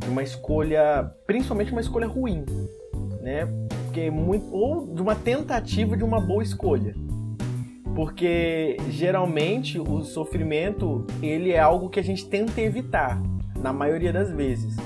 De 0.00 0.10
uma 0.10 0.22
escolha, 0.22 1.10
principalmente 1.26 1.72
uma 1.72 1.80
escolha 1.80 2.06
ruim, 2.06 2.44
né? 3.22 3.46
Porque 3.84 4.00
é 4.00 4.10
muito, 4.10 4.54
ou 4.54 4.94
de 4.94 5.00
uma 5.00 5.14
tentativa 5.14 5.96
de 5.96 6.04
uma 6.04 6.20
boa 6.20 6.42
escolha. 6.42 6.94
Porque 7.94 8.76
geralmente 8.90 9.78
o 9.78 10.02
sofrimento 10.02 11.06
ele 11.22 11.52
é 11.52 11.58
algo 11.58 11.88
que 11.88 11.98
a 11.98 12.04
gente 12.04 12.28
tenta 12.28 12.60
evitar, 12.60 13.18
na 13.60 13.72
maioria 13.72 14.12
das 14.12 14.30
vezes. 14.30 14.76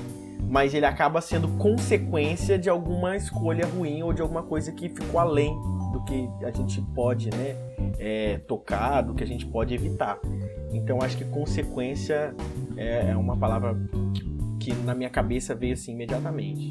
Mas 0.49 0.73
ele 0.73 0.85
acaba 0.85 1.21
sendo 1.21 1.47
consequência 1.57 2.59
de 2.59 2.69
alguma 2.69 3.15
escolha 3.15 3.65
ruim 3.65 4.03
ou 4.03 4.11
de 4.11 4.21
alguma 4.21 4.43
coisa 4.43 4.71
que 4.71 4.89
ficou 4.89 5.19
além 5.19 5.53
do 5.93 6.03
que 6.03 6.29
a 6.43 6.51
gente 6.51 6.81
pode 6.93 7.29
né, 7.29 7.55
é, 7.97 8.37
tocar, 8.39 9.01
do 9.01 9.13
que 9.13 9.23
a 9.23 9.27
gente 9.27 9.45
pode 9.45 9.73
evitar. 9.73 10.19
Então 10.73 11.01
acho 11.01 11.17
que 11.17 11.25
consequência 11.25 12.33
é, 12.75 13.11
é 13.11 13.15
uma 13.15 13.37
palavra 13.37 13.77
que, 14.59 14.73
na 14.73 14.93
minha 14.93 15.09
cabeça 15.09 15.55
veio 15.55 15.73
assim 15.73 15.93
imediatamente. 15.93 16.67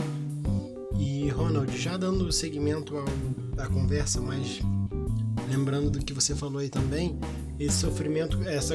E 0.99 1.29
Ronald, 1.29 1.77
já 1.77 1.97
dando 1.97 2.31
seguimento 2.33 2.95
à 3.59 3.67
conversa, 3.69 4.21
mas 4.21 4.61
lembrando 5.51 5.91
do 5.91 5.99
que 5.99 6.13
você 6.13 6.35
falou 6.35 6.59
aí 6.59 6.69
também, 6.69 7.19
esse 7.61 7.77
sofrimento, 7.77 8.43
essa 8.49 8.75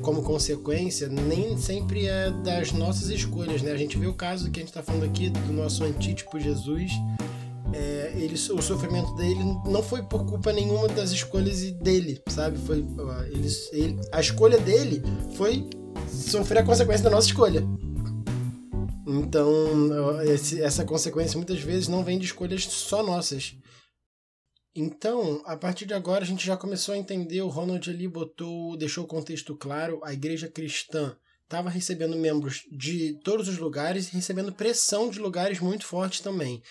como 0.00 0.22
consequência, 0.22 1.06
nem 1.08 1.58
sempre 1.58 2.06
é 2.06 2.30
das 2.30 2.72
nossas 2.72 3.10
escolhas, 3.10 3.60
né? 3.60 3.72
A 3.72 3.76
gente 3.76 3.98
vê 3.98 4.06
o 4.06 4.14
caso 4.14 4.50
que 4.50 4.58
a 4.58 4.62
gente 4.62 4.70
está 4.70 4.82
falando 4.82 5.04
aqui 5.04 5.28
do 5.28 5.52
nosso 5.52 5.84
antítipo 5.84 6.40
Jesus. 6.40 6.90
É, 7.74 8.12
ele, 8.16 8.34
o 8.34 8.62
sofrimento 8.62 9.14
dele 9.16 9.42
não 9.66 9.82
foi 9.82 10.02
por 10.02 10.24
culpa 10.24 10.52
nenhuma 10.52 10.88
das 10.88 11.10
escolhas 11.10 11.60
dele, 11.72 12.22
sabe? 12.28 12.58
Foi 12.58 12.84
ele, 13.30 13.48
ele, 13.72 14.00
a 14.10 14.20
escolha 14.20 14.58
dele 14.58 15.02
foi 15.34 15.68
sofrer 16.08 16.60
a 16.60 16.64
consequência 16.64 17.04
da 17.04 17.10
nossa 17.10 17.26
escolha. 17.26 17.62
Então, 19.06 20.22
esse, 20.22 20.62
essa 20.62 20.84
consequência 20.84 21.36
muitas 21.36 21.60
vezes 21.60 21.88
não 21.88 22.02
vem 22.02 22.18
de 22.18 22.24
escolhas 22.24 22.64
só 22.64 23.02
nossas. 23.02 23.56
Então, 24.74 25.42
a 25.44 25.56
partir 25.56 25.84
de 25.84 25.92
agora, 25.92 26.24
a 26.24 26.26
gente 26.26 26.46
já 26.46 26.56
começou 26.56 26.94
a 26.94 26.98
entender. 26.98 27.42
O 27.42 27.48
Ronald 27.48 27.88
ali 27.90 28.08
botou, 28.08 28.76
deixou 28.76 29.04
o 29.04 29.08
contexto 29.08 29.56
claro. 29.56 30.00
A 30.02 30.12
igreja 30.12 30.48
cristã 30.48 31.16
estava 31.44 31.68
recebendo 31.68 32.16
membros 32.16 32.62
de 32.70 33.20
todos 33.22 33.48
os 33.48 33.58
lugares 33.58 34.08
e 34.08 34.16
recebendo 34.16 34.52
pressão 34.52 35.10
de 35.10 35.18
lugares 35.18 35.60
muito 35.60 35.86
fortes 35.86 36.20
também. 36.20 36.62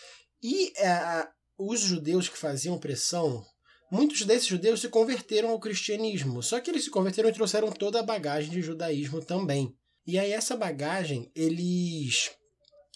E 0.42 0.74
é, 0.80 1.28
os 1.56 1.82
judeus 1.82 2.28
que 2.28 2.38
faziam 2.38 2.80
pressão, 2.80 3.46
muitos 3.92 4.24
desses 4.26 4.48
judeus 4.48 4.82
se 4.82 4.90
converteram 4.90 5.50
ao 5.50 5.60
cristianismo. 5.60 6.42
Só 6.42 6.60
que 6.60 6.72
eles 6.72 6.84
se 6.84 6.90
converteram 6.90 7.30
e 7.30 7.34
trouxeram 7.34 7.72
toda 7.72 8.00
a 8.00 8.04
bagagem 8.04 8.50
de 8.50 8.64
judaísmo 8.64 9.24
também. 9.24 9.76
E 10.08 10.18
aí 10.18 10.32
essa 10.32 10.58
bagagem 10.58 11.32
eles 11.36 12.32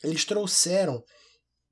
eles 0.04 0.26
trouxeram 0.26 1.04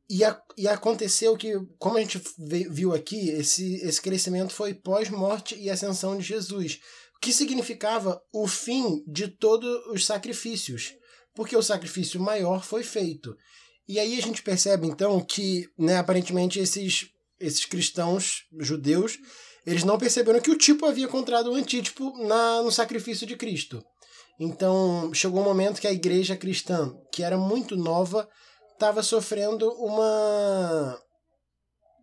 e, 0.10 0.24
a, 0.24 0.39
e 0.58 0.68
aconteceu 0.68 1.36
que, 1.38 1.54
como 1.80 1.98
a 1.98 2.02
gente 2.02 2.22
viu 2.70 2.94
aqui, 2.94 3.30
esse, 3.30 3.76
esse 3.78 4.02
crescimento 4.02 4.54
foi 4.54 4.74
pós-morte 4.74 5.56
e 5.56 5.70
ascensão 5.70 6.18
de 6.18 6.24
Jesus, 6.24 6.80
que 7.22 7.32
significava 7.32 8.22
o 8.34 8.48
fim 8.48 9.04
de 9.08 9.28
todos 9.28 9.86
os 9.88 10.06
sacrifícios, 10.06 10.94
porque 11.34 11.56
o 11.56 11.63
sacrifício 11.63 12.20
maior 12.20 12.63
foi 12.63 12.84
feito. 12.84 13.36
E 13.88 14.00
aí 14.00 14.18
a 14.18 14.22
gente 14.22 14.44
percebe 14.44 14.88
então 14.88 15.20
que, 15.22 15.68
né, 15.78 15.98
aparentemente 15.98 16.60
esses 16.60 17.13
esses 17.39 17.66
cristãos 17.66 18.44
judeus, 18.60 19.18
eles 19.66 19.84
não 19.84 19.98
perceberam 19.98 20.39
que 20.39 20.52
o 20.52 20.58
tipo 20.58 20.86
havia 20.86 21.06
encontrado 21.06 21.52
o 21.52 21.56
antítipo 21.56 22.13
na, 22.26 22.62
no 22.62 22.72
sacrifício 22.72 23.28
de 23.28 23.36
Cristo. 23.36 23.84
Então, 24.39 25.13
chegou 25.13 25.42
um 25.42 25.44
momento 25.44 25.80
que 25.80 25.88
a 25.88 25.92
igreja 25.92 26.36
cristã, 26.36 26.94
que 27.12 27.22
era 27.24 27.38
muito 27.38 27.76
nova, 27.76 28.28
estava 28.73 29.01
sofrendo 29.03 29.71
uma 29.73 30.99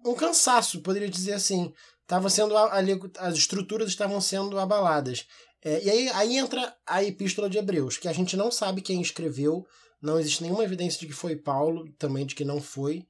um 0.05 0.15
cansaço, 0.15 0.81
poderia 0.81 1.09
dizer 1.09 1.33
assim. 1.33 1.73
Tava 2.07 2.29
sendo 2.29 2.57
ali 2.57 2.99
as 3.19 3.37
estruturas 3.37 3.89
estavam 3.89 4.21
sendo 4.21 4.59
abaladas. 4.59 5.27
É, 5.63 5.83
e 5.85 5.91
aí, 5.91 6.09
aí 6.09 6.37
entra 6.37 6.75
a 6.87 7.05
epístola 7.05 7.49
de 7.49 7.59
Hebreus, 7.59 7.99
que 7.99 8.09
a 8.09 8.13
gente 8.13 8.37
não 8.37 8.51
sabe 8.51 8.81
quem 8.81 9.01
escreveu, 9.01 9.65
não 10.03 10.19
existe 10.19 10.43
nenhuma 10.43 10.65
evidência 10.65 10.99
de 10.99 11.07
que 11.07 11.13
foi 11.13 11.37
Paulo, 11.37 11.85
também 11.99 12.25
de 12.25 12.35
que 12.35 12.45
não 12.45 12.61
foi. 12.61 13.05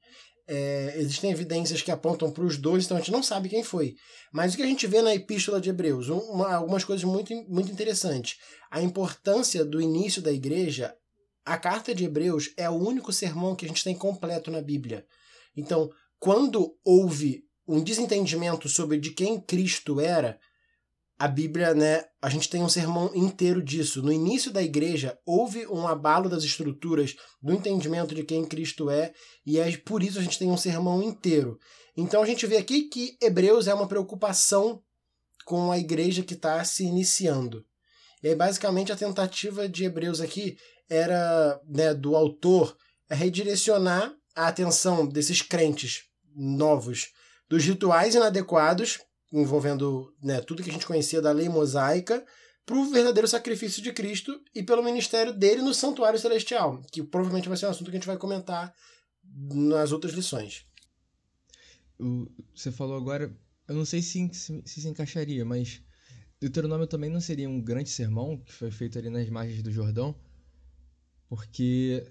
É, 0.47 0.95
existem 0.97 1.31
evidências 1.31 1.81
que 1.81 1.91
apontam 1.91 2.29
para 2.29 2.43
os 2.43 2.57
dois, 2.57 2.83
então 2.83 2.97
a 2.97 2.99
gente 2.99 3.11
não 3.11 3.23
sabe 3.23 3.47
quem 3.47 3.63
foi. 3.63 3.95
Mas 4.33 4.53
o 4.53 4.57
que 4.57 4.63
a 4.63 4.67
gente 4.67 4.85
vê 4.85 5.01
na 5.01 5.15
Epístola 5.15 5.61
de 5.61 5.69
Hebreus? 5.69 6.09
Uma, 6.09 6.55
algumas 6.55 6.83
coisas 6.83 7.05
muito, 7.05 7.33
muito 7.47 7.71
interessantes. 7.71 8.37
A 8.69 8.81
importância 8.81 9.63
do 9.63 9.81
início 9.81 10.21
da 10.21 10.31
igreja. 10.31 10.93
A 11.51 11.57
carta 11.57 11.93
de 11.93 12.05
Hebreus 12.05 12.53
é 12.55 12.69
o 12.69 12.75
único 12.75 13.11
sermão 13.11 13.57
que 13.57 13.65
a 13.65 13.67
gente 13.67 13.83
tem 13.83 13.93
completo 13.93 14.49
na 14.49 14.61
Bíblia. 14.61 15.05
Então, 15.53 15.91
quando 16.17 16.77
houve 16.81 17.43
um 17.67 17.83
desentendimento 17.83 18.69
sobre 18.69 18.97
de 18.97 19.11
quem 19.11 19.37
Cristo 19.37 19.99
era, 19.99 20.39
a 21.19 21.27
Bíblia, 21.27 21.73
né, 21.73 22.05
a 22.21 22.29
gente 22.29 22.49
tem 22.49 22.63
um 22.63 22.69
sermão 22.69 23.11
inteiro 23.13 23.61
disso. 23.61 24.01
No 24.01 24.13
início 24.13 24.49
da 24.49 24.63
igreja, 24.63 25.19
houve 25.25 25.67
um 25.67 25.85
abalo 25.85 26.29
das 26.29 26.45
estruturas 26.45 27.17
do 27.41 27.51
entendimento 27.51 28.15
de 28.15 28.23
quem 28.23 28.45
Cristo 28.45 28.89
é, 28.89 29.11
e 29.45 29.59
é 29.59 29.75
por 29.75 30.01
isso 30.01 30.19
a 30.19 30.21
gente 30.21 30.39
tem 30.39 30.49
um 30.49 30.55
sermão 30.55 31.03
inteiro. 31.03 31.59
Então 31.97 32.23
a 32.23 32.25
gente 32.25 32.47
vê 32.47 32.55
aqui 32.55 32.83
que 32.83 33.17
Hebreus 33.21 33.67
é 33.67 33.73
uma 33.73 33.89
preocupação 33.89 34.81
com 35.43 35.69
a 35.69 35.77
igreja 35.77 36.23
que 36.23 36.33
está 36.33 36.63
se 36.63 36.85
iniciando. 36.85 37.65
E 38.23 38.29
aí, 38.29 38.35
basicamente, 38.35 38.91
a 38.91 38.95
tentativa 38.95 39.67
de 39.67 39.83
Hebreus 39.83 40.21
aqui 40.21 40.55
era, 40.91 41.59
né, 41.67 41.93
do 41.93 42.15
autor, 42.15 42.77
é 43.09 43.15
redirecionar 43.15 44.13
a 44.35 44.47
atenção 44.47 45.07
desses 45.07 45.41
crentes 45.41 46.03
novos 46.35 47.09
dos 47.49 47.63
rituais 47.63 48.13
inadequados 48.13 48.99
envolvendo 49.31 50.13
né, 50.21 50.41
tudo 50.41 50.61
que 50.61 50.69
a 50.69 50.73
gente 50.73 50.85
conhecia 50.85 51.21
da 51.21 51.31
lei 51.31 51.47
mosaica, 51.47 52.25
para 52.65 52.75
o 52.75 52.91
verdadeiro 52.91 53.27
sacrifício 53.27 53.81
de 53.81 53.91
Cristo 53.91 54.39
e 54.53 54.61
pelo 54.61 54.83
ministério 54.83 55.33
dele 55.33 55.61
no 55.61 55.73
santuário 55.73 56.19
celestial, 56.19 56.81
que 56.91 57.01
provavelmente 57.01 57.47
vai 57.47 57.57
ser 57.57 57.65
um 57.65 57.69
assunto 57.69 57.89
que 57.89 57.97
a 57.97 57.99
gente 57.99 58.07
vai 58.07 58.17
comentar 58.17 58.73
nas 59.23 59.91
outras 59.91 60.13
lições. 60.13 60.65
Você 62.55 62.71
falou 62.71 62.97
agora, 62.97 63.35
eu 63.67 63.75
não 63.75 63.85
sei 63.85 64.01
se 64.01 64.29
se, 64.33 64.61
se, 64.65 64.87
encaixaria, 64.87 65.45
mas 65.45 65.81
Deuteronômio 66.39 66.87
também 66.87 67.09
não 67.09 67.21
seria 67.21 67.49
um 67.49 67.61
grande 67.61 67.89
sermão 67.89 68.37
que 68.37 68.51
foi 68.51 68.71
feito 68.71 68.97
ali 68.97 69.09
nas 69.09 69.29
margens 69.29 69.63
do 69.63 69.71
Jordão, 69.71 70.15
porque 71.31 72.05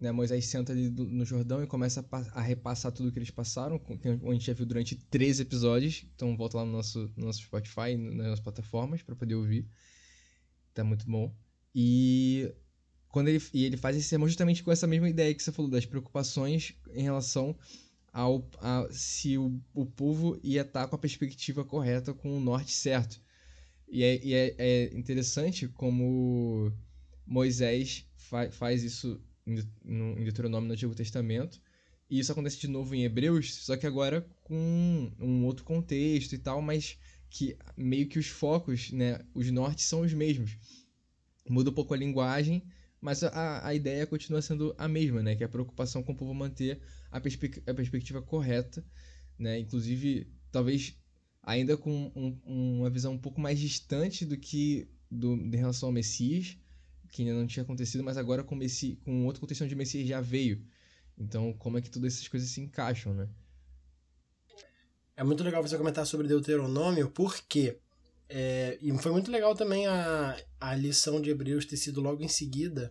né, 0.00 0.10
Moisés 0.10 0.46
senta 0.46 0.72
ali 0.72 0.90
no 0.90 1.24
Jordão 1.24 1.62
e 1.62 1.66
começa 1.68 2.04
a, 2.10 2.40
repassar 2.40 2.90
tudo 2.90 3.12
que 3.12 3.18
eles 3.20 3.30
passaram, 3.30 3.78
que 3.78 4.08
a 4.08 4.32
gente 4.32 4.46
já 4.46 4.52
viu 4.52 4.66
durante 4.66 4.96
três 4.96 5.38
episódios. 5.38 6.04
Então 6.12 6.36
volta 6.36 6.56
lá 6.56 6.64
no 6.64 6.72
nosso, 6.72 7.08
no 7.16 7.26
nosso 7.26 7.40
Spotify, 7.42 7.96
nas 7.96 8.40
plataformas, 8.40 9.00
para 9.00 9.14
poder 9.14 9.36
ouvir. 9.36 9.64
Tá 10.74 10.82
muito 10.82 11.08
bom. 11.08 11.32
E 11.72 12.52
quando 13.10 13.28
ele, 13.28 13.40
e 13.54 13.64
ele 13.64 13.76
faz 13.76 13.96
esse 13.96 14.08
sermão 14.08 14.26
justamente 14.26 14.64
com 14.64 14.72
essa 14.72 14.88
mesma 14.88 15.08
ideia 15.08 15.32
que 15.32 15.40
você 15.40 15.52
falou, 15.52 15.70
das 15.70 15.86
preocupações 15.86 16.74
em 16.92 17.02
relação 17.04 17.56
ao 18.12 18.44
a, 18.58 18.88
se 18.90 19.38
o, 19.38 19.62
o 19.72 19.86
povo 19.86 20.36
ia 20.42 20.62
estar 20.62 20.80
tá 20.80 20.88
com 20.88 20.96
a 20.96 20.98
perspectiva 20.98 21.64
correta, 21.64 22.12
com 22.12 22.36
o 22.36 22.40
norte 22.40 22.72
certo. 22.72 23.22
E 23.86 24.02
é, 24.02 24.20
e 24.24 24.34
é, 24.34 24.54
é 24.58 24.98
interessante 24.98 25.68
como 25.68 26.72
Moisés 27.24 28.04
fa, 28.32 28.50
faz 28.50 28.82
isso 28.82 29.20
em 29.46 30.24
Deuteronômio 30.24 30.68
no 30.68 30.72
Antigo 30.72 30.94
Testamento. 30.94 31.60
E 32.08 32.18
isso 32.18 32.32
acontece 32.32 32.58
de 32.58 32.68
novo 32.68 32.94
em 32.94 33.04
Hebreus, 33.04 33.54
só 33.54 33.76
que 33.76 33.86
agora 33.86 34.26
com 34.42 35.12
um 35.20 35.44
outro 35.44 35.64
contexto 35.64 36.34
e 36.34 36.38
tal, 36.38 36.62
mas 36.62 36.98
que 37.30 37.56
meio 37.76 38.08
que 38.08 38.18
os 38.18 38.26
focos, 38.26 38.90
né, 38.90 39.20
os 39.34 39.50
nortes 39.50 39.84
são 39.84 40.00
os 40.00 40.12
mesmos. 40.12 40.56
Muda 41.48 41.70
um 41.70 41.74
pouco 41.74 41.94
a 41.94 41.96
linguagem, 41.96 42.62
mas 43.00 43.22
a, 43.22 43.66
a 43.66 43.74
ideia 43.74 44.06
continua 44.06 44.42
sendo 44.42 44.74
a 44.78 44.86
mesma, 44.86 45.22
né, 45.22 45.34
que 45.34 45.42
é 45.42 45.46
a 45.46 45.48
preocupação 45.48 46.02
com 46.02 46.12
o 46.12 46.16
povo 46.16 46.34
manter 46.34 46.80
a, 47.10 47.16
a 47.16 47.74
perspectiva 47.74 48.20
correta, 48.20 48.84
né, 49.38 49.58
inclusive 49.58 50.30
talvez 50.50 50.94
ainda 51.42 51.76
com 51.76 52.12
um, 52.14 52.78
uma 52.78 52.90
visão 52.90 53.14
um 53.14 53.18
pouco 53.18 53.40
mais 53.40 53.58
distante 53.58 54.24
do 54.24 54.36
que 54.36 54.86
do, 55.10 55.34
em 55.34 55.56
relação 55.56 55.88
ao 55.88 55.92
Messias, 55.92 56.58
que 57.12 57.22
ainda 57.22 57.34
não 57.34 57.46
tinha 57.46 57.62
acontecido, 57.62 58.02
mas 58.02 58.16
agora 58.16 58.42
com, 58.42 58.56
Messi, 58.56 58.98
com 59.04 59.26
outra 59.26 59.40
contexto 59.40 59.68
de 59.68 59.76
Messias 59.76 60.08
já 60.08 60.20
veio. 60.20 60.64
Então, 61.16 61.52
como 61.52 61.76
é 61.76 61.82
que 61.82 61.90
todas 61.90 62.14
essas 62.14 62.26
coisas 62.26 62.48
se 62.48 62.60
encaixam, 62.60 63.12
né? 63.12 63.28
É 65.14 65.22
muito 65.22 65.44
legal 65.44 65.62
você 65.62 65.76
comentar 65.76 66.06
sobre 66.06 66.26
Deuteronômio, 66.26 67.10
porque 67.10 67.78
é, 68.30 68.78
e 68.80 68.90
foi 68.96 69.12
muito 69.12 69.30
legal 69.30 69.54
também 69.54 69.86
a, 69.86 70.36
a 70.58 70.74
lição 70.74 71.20
de 71.20 71.28
Hebreus 71.28 71.66
ter 71.66 71.76
sido 71.76 72.00
logo 72.00 72.22
em 72.24 72.28
seguida. 72.28 72.90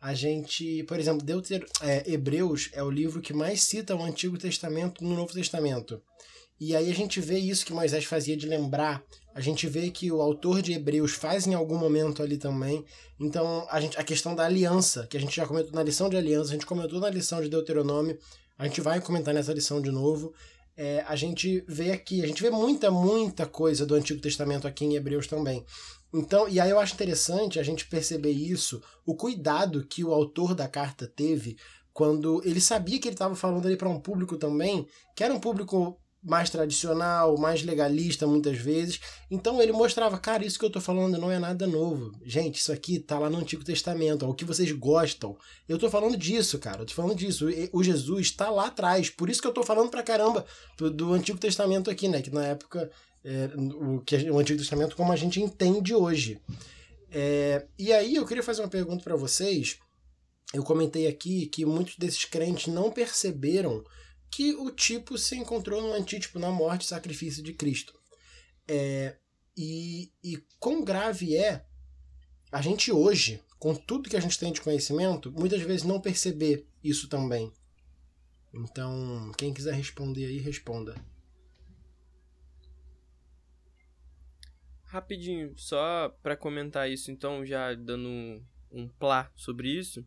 A 0.00 0.14
gente, 0.14 0.84
por 0.84 1.00
exemplo, 1.00 1.26
Deuter, 1.26 1.66
é, 1.82 2.08
Hebreus 2.08 2.70
é 2.72 2.80
o 2.80 2.90
livro 2.90 3.20
que 3.20 3.32
mais 3.32 3.62
cita 3.64 3.96
o 3.96 4.04
Antigo 4.04 4.38
Testamento 4.38 5.02
no 5.02 5.16
Novo 5.16 5.32
Testamento. 5.32 6.00
E 6.60 6.76
aí 6.76 6.90
a 6.90 6.94
gente 6.94 7.20
vê 7.20 7.38
isso 7.38 7.66
que 7.66 7.72
Moisés 7.72 8.04
fazia 8.04 8.36
de 8.36 8.46
lembrar, 8.46 9.02
a 9.38 9.40
gente 9.40 9.68
vê 9.68 9.88
que 9.88 10.10
o 10.10 10.20
autor 10.20 10.60
de 10.60 10.72
Hebreus 10.72 11.12
faz 11.12 11.46
em 11.46 11.54
algum 11.54 11.78
momento 11.78 12.24
ali 12.24 12.36
também. 12.36 12.84
Então, 13.20 13.64
a, 13.70 13.80
gente, 13.80 13.96
a 13.96 14.02
questão 14.02 14.34
da 14.34 14.44
aliança, 14.44 15.06
que 15.06 15.16
a 15.16 15.20
gente 15.20 15.36
já 15.36 15.46
comentou 15.46 15.72
na 15.72 15.82
lição 15.84 16.08
de 16.08 16.16
aliança, 16.16 16.50
a 16.50 16.54
gente 16.54 16.66
comentou 16.66 16.98
na 16.98 17.08
lição 17.08 17.40
de 17.40 17.48
Deuteronômio, 17.48 18.18
a 18.58 18.64
gente 18.66 18.80
vai 18.80 19.00
comentar 19.00 19.32
nessa 19.32 19.52
lição 19.52 19.80
de 19.80 19.92
novo. 19.92 20.34
É, 20.76 21.04
a 21.06 21.14
gente 21.14 21.64
vê 21.68 21.92
aqui, 21.92 22.20
a 22.20 22.26
gente 22.26 22.42
vê 22.42 22.50
muita, 22.50 22.90
muita 22.90 23.46
coisa 23.46 23.86
do 23.86 23.94
Antigo 23.94 24.20
Testamento 24.20 24.66
aqui 24.66 24.84
em 24.84 24.96
Hebreus 24.96 25.28
também. 25.28 25.64
Então, 26.12 26.48
e 26.48 26.58
aí 26.58 26.70
eu 26.70 26.80
acho 26.80 26.94
interessante 26.94 27.60
a 27.60 27.62
gente 27.62 27.86
perceber 27.86 28.32
isso, 28.32 28.82
o 29.06 29.14
cuidado 29.14 29.86
que 29.86 30.02
o 30.02 30.12
autor 30.12 30.52
da 30.52 30.66
carta 30.66 31.06
teve 31.06 31.56
quando 31.92 32.42
ele 32.44 32.60
sabia 32.60 32.98
que 32.98 33.06
ele 33.06 33.14
estava 33.14 33.36
falando 33.36 33.66
ali 33.66 33.76
para 33.76 33.88
um 33.88 34.00
público 34.00 34.36
também, 34.36 34.84
que 35.14 35.22
era 35.22 35.32
um 35.32 35.38
público 35.38 35.96
mais 36.28 36.50
tradicional, 36.50 37.38
mais 37.38 37.62
legalista 37.62 38.26
muitas 38.26 38.58
vezes. 38.58 39.00
Então 39.30 39.60
ele 39.62 39.72
mostrava, 39.72 40.18
cara, 40.18 40.44
isso 40.44 40.58
que 40.58 40.64
eu 40.64 40.70
tô 40.70 40.80
falando 40.80 41.16
não 41.16 41.32
é 41.32 41.38
nada 41.38 41.66
novo. 41.66 42.12
Gente, 42.24 42.60
isso 42.60 42.70
aqui 42.70 42.98
tá 42.98 43.18
lá 43.18 43.30
no 43.30 43.38
Antigo 43.38 43.64
Testamento, 43.64 44.24
é 44.24 44.28
o 44.28 44.34
que 44.34 44.44
vocês 44.44 44.70
gostam. 44.72 45.36
Eu 45.66 45.78
tô 45.78 45.88
falando 45.88 46.16
disso, 46.16 46.58
cara, 46.58 46.82
eu 46.82 46.86
tô 46.86 46.92
falando 46.92 47.14
disso. 47.16 47.46
O 47.72 47.82
Jesus 47.82 48.30
tá 48.30 48.50
lá 48.50 48.66
atrás, 48.66 49.08
por 49.08 49.30
isso 49.30 49.40
que 49.40 49.48
eu 49.48 49.54
tô 49.54 49.62
falando 49.62 49.88
pra 49.88 50.02
caramba 50.02 50.44
do, 50.76 51.14
Antigo 51.14 51.38
Testamento 51.38 51.90
aqui, 51.90 52.08
né? 52.08 52.20
Que 52.20 52.30
na 52.30 52.44
época, 52.44 52.90
é, 53.24 53.48
o, 53.56 54.00
que, 54.00 54.30
o 54.30 54.38
Antigo 54.38 54.58
Testamento 54.58 54.96
como 54.96 55.10
a 55.10 55.16
gente 55.16 55.40
entende 55.40 55.94
hoje. 55.94 56.38
É, 57.10 57.64
e 57.78 57.90
aí 57.90 58.16
eu 58.16 58.26
queria 58.26 58.42
fazer 58.42 58.60
uma 58.60 58.68
pergunta 58.68 59.02
para 59.02 59.16
vocês. 59.16 59.78
Eu 60.52 60.62
comentei 60.62 61.06
aqui 61.06 61.46
que 61.46 61.64
muitos 61.64 61.96
desses 61.96 62.26
crentes 62.26 62.72
não 62.72 62.90
perceberam 62.90 63.82
que 64.30 64.54
o 64.54 64.70
tipo 64.70 65.16
se 65.16 65.36
encontrou 65.36 65.82
no 65.82 65.92
antítipo, 65.92 66.38
na 66.38 66.50
morte 66.50 66.82
e 66.82 66.88
sacrifício 66.88 67.42
de 67.42 67.52
Cristo. 67.52 67.98
É, 68.66 69.16
e, 69.56 70.12
e 70.22 70.36
quão 70.58 70.84
grave 70.84 71.36
é 71.36 71.64
a 72.52 72.62
gente 72.62 72.92
hoje, 72.92 73.42
com 73.58 73.74
tudo 73.74 74.08
que 74.08 74.16
a 74.16 74.20
gente 74.20 74.38
tem 74.38 74.52
de 74.52 74.60
conhecimento, 74.60 75.32
muitas 75.32 75.60
vezes 75.62 75.82
não 75.82 76.00
perceber 76.00 76.66
isso 76.82 77.08
também. 77.08 77.52
Então, 78.52 79.32
quem 79.36 79.52
quiser 79.52 79.74
responder 79.74 80.26
aí, 80.26 80.38
responda. 80.38 80.94
Rapidinho, 84.84 85.52
só 85.56 86.08
para 86.22 86.36
comentar 86.36 86.90
isso, 86.90 87.10
então, 87.10 87.44
já 87.44 87.74
dando 87.74 88.08
um, 88.70 88.88
plá 88.98 89.30
sobre 89.36 89.68
isso. 89.68 90.06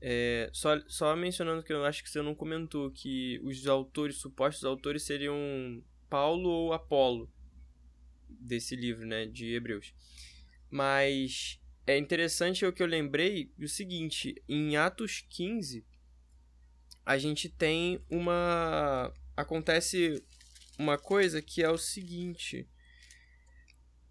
É, 0.00 0.48
só, 0.52 0.80
só 0.88 1.14
mencionando 1.14 1.62
que 1.62 1.72
eu 1.72 1.84
acho 1.84 2.02
que 2.02 2.08
você 2.08 2.22
não 2.22 2.34
comentou 2.34 2.90
que 2.90 3.38
os 3.42 3.66
autores, 3.66 4.16
supostos 4.16 4.64
autores, 4.64 5.02
seriam 5.02 5.82
Paulo 6.08 6.48
ou 6.48 6.72
Apolo 6.72 7.30
desse 8.28 8.74
livro, 8.74 9.06
né, 9.06 9.26
de 9.26 9.54
Hebreus. 9.54 9.92
Mas 10.70 11.60
é 11.86 11.98
interessante 11.98 12.64
o 12.64 12.72
que 12.72 12.82
eu 12.82 12.86
lembrei 12.86 13.52
o 13.58 13.68
seguinte, 13.68 14.42
em 14.48 14.76
Atos 14.76 15.24
15 15.28 15.84
a 17.04 17.18
gente 17.18 17.48
tem 17.48 18.00
uma 18.08 19.12
acontece 19.36 20.22
uma 20.78 20.96
coisa 20.96 21.42
que 21.42 21.62
é 21.62 21.68
o 21.68 21.76
seguinte, 21.76 22.68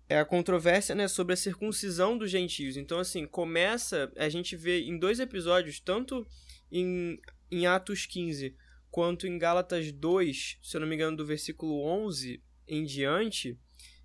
é 0.09 0.17
a 0.17 0.25
controvérsia 0.25 0.95
né, 0.95 1.07
sobre 1.07 1.33
a 1.33 1.37
circuncisão 1.37 2.17
dos 2.17 2.31
gentios. 2.31 2.75
Então, 2.75 2.97
assim, 2.97 3.27
começa. 3.27 4.11
A 4.17 4.27
gente 4.27 4.55
vê 4.55 4.81
em 4.81 4.97
dois 4.97 5.19
episódios, 5.19 5.79
tanto 5.79 6.25
em, 6.71 7.19
em 7.51 7.67
Atos 7.67 8.07
15 8.07 8.55
quanto 8.89 9.27
em 9.27 9.37
Gálatas 9.37 9.91
2, 9.91 10.57
se 10.63 10.75
eu 10.75 10.81
não 10.81 10.87
me 10.87 10.95
engano, 10.95 11.15
do 11.15 11.25
versículo 11.25 11.85
11 11.85 12.43
em 12.67 12.83
diante, 12.83 13.55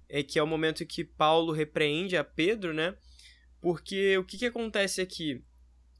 é 0.06 0.22
que 0.22 0.38
é 0.38 0.42
o 0.42 0.46
momento 0.46 0.84
que 0.84 1.02
Paulo 1.02 1.52
repreende 1.52 2.18
a 2.18 2.22
Pedro, 2.22 2.74
né? 2.74 2.94
Porque 3.62 4.18
o 4.18 4.24
que, 4.24 4.36
que 4.36 4.46
acontece 4.46 5.00
aqui? 5.00 5.42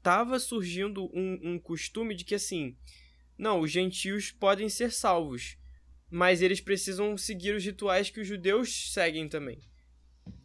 Tava 0.03 0.37
surgindo 0.37 1.05
um, 1.11 1.39
um 1.41 1.59
costume 1.59 2.13
de 2.13 2.23
que, 2.23 2.35
assim, 2.35 2.77
não, 3.35 3.59
os 3.59 3.71
gentios 3.71 4.31
podem 4.31 4.69
ser 4.69 4.91
salvos, 4.91 5.57
mas 6.11 6.43
eles 6.43 6.61
precisam 6.61 7.17
seguir 7.17 7.55
os 7.55 7.65
rituais 7.65 8.11
que 8.11 8.21
os 8.21 8.27
judeus 8.27 8.93
seguem 8.93 9.27
também. 9.27 9.59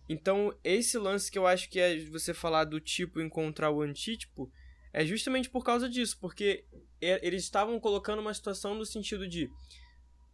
Então, 0.09 0.53
esse 0.64 0.99
lance 0.99 1.31
que 1.31 1.39
eu 1.39 1.47
acho 1.47 1.70
que 1.70 1.78
é 1.78 2.05
você 2.07 2.35
falar 2.35 2.64
do 2.64 2.81
tipo 2.81 3.20
encontrar 3.20 3.70
o 3.70 3.81
antítipo 3.81 4.51
é 4.93 5.05
justamente 5.05 5.49
por 5.49 5.64
causa 5.64 5.89
disso, 5.89 6.18
porque 6.20 6.64
eles 7.01 7.45
estavam 7.45 7.78
colocando 7.78 8.18
uma 8.18 8.35
situação 8.35 8.74
no 8.74 8.85
sentido 8.85 9.28
de 9.28 9.49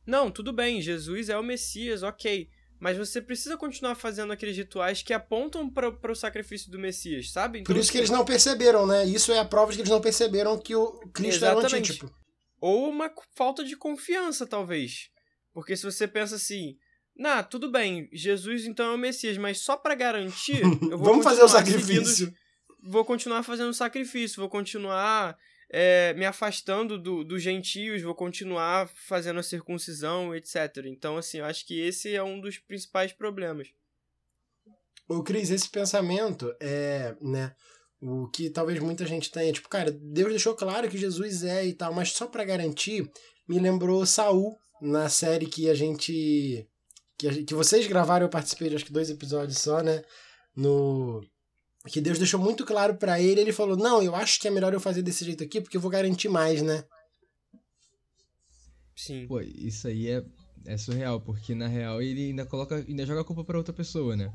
não, 0.07 0.31
tudo 0.31 0.53
bem, 0.53 0.81
Jesus 0.81 1.29
é 1.29 1.37
o 1.37 1.43
Messias, 1.43 2.03
ok, 2.03 2.49
mas 2.79 2.97
você 2.97 3.21
precisa 3.21 3.57
continuar 3.57 3.95
fazendo 3.97 4.33
aqueles 4.33 4.57
rituais 4.57 5.03
que 5.03 5.13
apontam 5.13 5.69
para 5.69 6.13
o 6.13 6.15
sacrifício 6.15 6.71
do 6.71 6.79
Messias, 6.79 7.33
sabe? 7.33 7.61
Então, 7.61 7.75
por 7.75 7.81
isso 7.81 7.91
que 7.91 7.99
eles 7.99 8.11
não 8.11 8.25
perceberam, 8.25 8.87
né? 8.87 9.05
Isso 9.05 9.33
é 9.33 9.39
a 9.39 9.45
prova 9.45 9.73
de 9.73 9.79
que 9.79 9.83
eles 9.83 9.91
não 9.91 10.01
perceberam 10.01 10.59
que 10.59 10.75
o 10.75 10.93
Cristo 11.13 11.45
Exatamente. 11.45 11.67
era 11.67 11.75
o 11.75 11.79
antítipo. 11.79 12.15
Ou 12.61 12.89
uma 12.89 13.13
falta 13.35 13.65
de 13.65 13.77
confiança, 13.77 14.47
talvez. 14.47 15.11
Porque 15.53 15.77
se 15.77 15.85
você 15.85 16.07
pensa 16.07 16.37
assim, 16.37 16.77
nah, 17.19 17.43
tudo 17.43 17.71
bem, 17.71 18.09
Jesus 18.13 18.67
então 18.67 18.93
é 18.93 18.95
o 18.95 18.99
Messias, 18.99 19.37
mas 19.37 19.61
só 19.61 19.77
para 19.77 19.95
garantir, 19.95 20.61
eu 20.91 20.99
vou 20.99 21.09
Vamos 21.09 21.25
fazer 21.25 21.43
o 21.43 21.49
sacrifício. 21.49 22.27
Seguindo, 22.27 22.37
vou 22.83 23.05
continuar 23.05 23.43
fazendo 23.43 23.73
sacrifício, 23.75 24.41
vou 24.41 24.49
continuar 24.49 25.37
é, 25.71 26.15
me 26.15 26.25
afastando 26.25 26.99
dos 26.99 27.27
do 27.27 27.39
gentios, 27.39 28.03
vou 28.03 28.15
continuar 28.15 28.89
fazendo 28.89 29.41
a 29.41 29.43
circuncisão, 29.43 30.35
etc. 30.35 30.85
Então, 30.87 31.17
assim, 31.17 31.39
eu 31.39 31.45
acho 31.45 31.67
que 31.67 31.81
esse 31.81 32.15
é 32.15 32.23
um 32.23 32.41
dos 32.41 32.59
principais 32.59 33.13
problemas. 33.13 33.69
Ô, 35.09 35.23
Cris, 35.23 35.51
esse 35.51 35.69
pensamento 35.69 36.53
é, 36.61 37.17
né, 37.21 37.55
o 38.01 38.29
que 38.29 38.51
talvez 38.51 38.79
muita 38.81 39.07
gente 39.07 39.31
tenha, 39.31 39.53
tipo, 39.53 39.69
cara, 39.69 39.91
Deus 39.91 40.31
deixou 40.31 40.55
claro 40.55 40.89
que 40.89 40.99
Jesus 40.99 41.45
é 41.45 41.65
e 41.65 41.73
tal, 41.73 41.93
mas 41.93 42.13
só 42.13 42.27
para 42.27 42.45
garantir, 42.45 43.09
me 43.49 43.59
lembrou 43.59 44.05
Saul 44.05 44.57
na 44.81 45.09
série 45.09 45.47
que 45.47 45.71
a 45.71 45.75
gente 45.75 46.69
que, 47.19 47.45
que 47.45 47.55
vocês 47.55 47.87
gravaram, 47.87 48.27
eu 48.27 48.31
participei 48.31 48.69
de 48.69 48.77
acho 48.77 48.85
que 48.85 48.93
dois 48.93 49.11
episódios 49.11 49.59
só, 49.59 49.83
né? 49.83 50.03
No. 50.55 51.25
Que 51.89 52.01
Deus 52.01 52.19
deixou 52.19 52.41
muito 52.41 52.65
claro 52.65 52.97
para 52.97 53.21
ele, 53.21 53.41
ele 53.41 53.53
falou: 53.53 53.77
Não, 53.77 54.03
eu 54.03 54.15
acho 54.15 54.41
que 54.41 54.49
é 54.49 54.51
melhor 54.51 54.73
eu 54.73 54.81
fazer 54.81 55.03
desse 55.03 55.25
jeito 55.25 55.43
aqui, 55.43 55.61
porque 55.61 55.77
eu 55.77 55.81
vou 55.81 55.91
garantir 55.91 56.29
mais, 56.29 56.63
né? 56.63 56.85
Sim. 58.97 59.27
Pô, 59.27 59.41
isso 59.41 59.87
aí 59.87 60.09
é, 60.09 60.25
é 60.67 60.77
surreal, 60.77 61.21
porque 61.21 61.55
na 61.55 61.69
real 61.69 62.03
ele 62.03 62.29
ainda 62.29 62.45
coloca. 62.45 62.77
ainda 62.77 63.07
joga 63.07 63.21
a 63.21 63.25
culpa 63.25 63.45
pra 63.45 63.59
outra 63.59 63.75
pessoa, 63.75 64.17
né? 64.17 64.33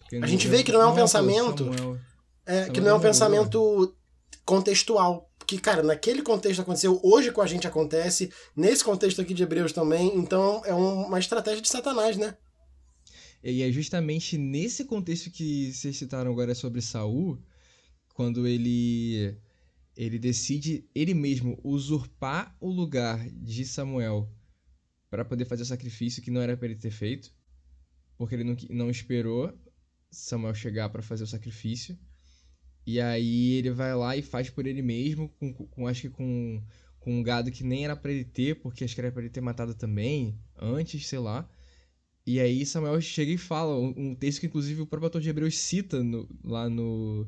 Porque 0.00 0.16
a 0.16 0.26
gente 0.26 0.48
vê 0.48 0.62
que 0.62 0.72
não 0.72 0.82
é 0.82 0.86
um 0.86 0.94
pensamento. 0.94 1.64
Samuel, 1.64 2.00
é, 2.44 2.52
Samuel 2.52 2.72
que 2.72 2.80
não 2.80 2.88
é 2.88 2.94
um 2.94 3.00
pensamento 3.00 3.96
contextual 4.44 5.30
que, 5.46 5.58
cara, 5.58 5.82
naquele 5.82 6.22
contexto 6.22 6.60
aconteceu, 6.60 7.00
hoje 7.02 7.30
com 7.30 7.42
a 7.42 7.46
gente 7.46 7.66
acontece, 7.66 8.32
nesse 8.56 8.82
contexto 8.84 9.20
aqui 9.20 9.34
de 9.34 9.42
Hebreus 9.42 9.72
também, 9.72 10.16
então 10.16 10.62
é 10.64 10.72
uma 10.72 11.18
estratégia 11.18 11.60
de 11.60 11.68
Satanás, 11.68 12.16
né? 12.16 12.36
E 13.42 13.62
é 13.62 13.70
justamente 13.72 14.38
nesse 14.38 14.84
contexto 14.84 15.30
que 15.30 15.72
vocês 15.72 15.96
citaram 15.96 16.30
agora 16.30 16.54
sobre 16.54 16.80
Saul, 16.80 17.42
quando 18.14 18.46
ele 18.46 19.36
ele 19.94 20.18
decide 20.18 20.88
ele 20.94 21.12
mesmo 21.12 21.60
usurpar 21.62 22.56
o 22.58 22.70
lugar 22.70 23.28
de 23.28 23.66
Samuel 23.66 24.30
para 25.10 25.24
poder 25.24 25.44
fazer 25.44 25.64
o 25.64 25.66
sacrifício 25.66 26.22
que 26.22 26.30
não 26.30 26.40
era 26.40 26.56
para 26.56 26.66
ele 26.66 26.76
ter 26.76 26.90
feito, 26.90 27.30
porque 28.16 28.34
ele 28.34 28.44
não, 28.44 28.56
não 28.70 28.90
esperou 28.90 29.52
Samuel 30.10 30.54
chegar 30.54 30.88
para 30.88 31.02
fazer 31.02 31.24
o 31.24 31.26
sacrifício. 31.26 31.98
E 32.86 33.00
aí 33.00 33.52
ele 33.54 33.70
vai 33.70 33.94
lá 33.94 34.16
e 34.16 34.22
faz 34.22 34.50
por 34.50 34.66
ele 34.66 34.82
mesmo, 34.82 35.28
com, 35.38 35.52
com 35.52 35.86
acho 35.86 36.02
que 36.02 36.10
com, 36.10 36.62
com 36.98 37.18
um 37.18 37.22
gado 37.22 37.50
que 37.50 37.62
nem 37.62 37.84
era 37.84 37.96
para 37.96 38.12
ele 38.12 38.24
ter, 38.24 38.56
porque 38.56 38.84
acho 38.84 38.94
que 38.94 39.00
era 39.00 39.12
pra 39.12 39.22
ele 39.22 39.30
ter 39.30 39.40
matado 39.40 39.74
também, 39.74 40.38
antes, 40.58 41.06
sei 41.06 41.18
lá. 41.18 41.48
E 42.26 42.40
aí 42.40 42.64
Samuel 42.66 43.00
chega 43.00 43.32
e 43.32 43.38
fala, 43.38 43.78
um, 43.78 43.94
um 43.96 44.14
texto 44.14 44.40
que 44.40 44.46
inclusive 44.46 44.80
o 44.80 44.86
próprio 44.86 45.06
autor 45.06 45.20
de 45.20 45.28
Hebreus 45.28 45.58
cita 45.58 46.02
no, 46.02 46.28
lá 46.44 46.68
no, 46.68 47.26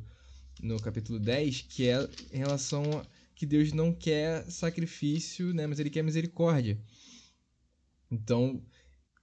no 0.60 0.80
capítulo 0.80 1.18
10, 1.18 1.62
que 1.62 1.88
é 1.88 2.08
em 2.32 2.38
relação 2.38 2.82
a 2.98 3.06
que 3.34 3.46
Deus 3.46 3.72
não 3.72 3.92
quer 3.92 4.48
sacrifício, 4.50 5.52
né, 5.52 5.66
mas 5.66 5.80
ele 5.80 5.90
quer 5.90 6.02
misericórdia. 6.02 6.78
Então, 8.10 8.62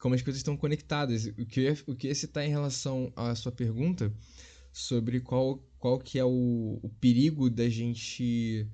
como 0.01 0.15
as 0.15 0.21
coisas 0.21 0.39
estão 0.39 0.57
conectadas. 0.57 1.27
O 1.27 1.45
que 1.45 1.59
eu 1.59 1.63
ia, 1.63 1.77
o 1.87 1.95
que 1.95 2.07
ia 2.07 2.15
citar 2.15 2.43
em 2.43 2.49
relação 2.49 3.13
à 3.15 3.33
sua 3.35 3.51
pergunta 3.51 4.11
sobre 4.71 5.19
qual 5.19 5.57
qual 5.77 5.99
que 5.99 6.19
é 6.19 6.25
o, 6.25 6.79
o 6.81 6.89
perigo 6.99 7.49
da 7.49 7.67
gente 7.67 8.67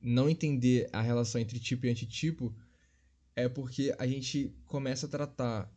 não 0.00 0.28
entender 0.28 0.88
a 0.92 1.00
relação 1.00 1.40
entre 1.40 1.58
tipo 1.60 1.86
e 1.86 1.90
antitipo 1.90 2.54
é 3.34 3.48
porque 3.48 3.94
a 3.98 4.06
gente 4.06 4.54
começa 4.66 5.06
a 5.06 5.08
tratar 5.08 5.72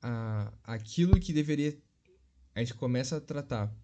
a, 0.00 0.52
aquilo 0.64 1.20
que 1.20 1.32
deveria 1.32 1.78
a 2.54 2.60
gente 2.60 2.74
começa 2.74 3.16
a 3.16 3.20
tratar 3.20 3.74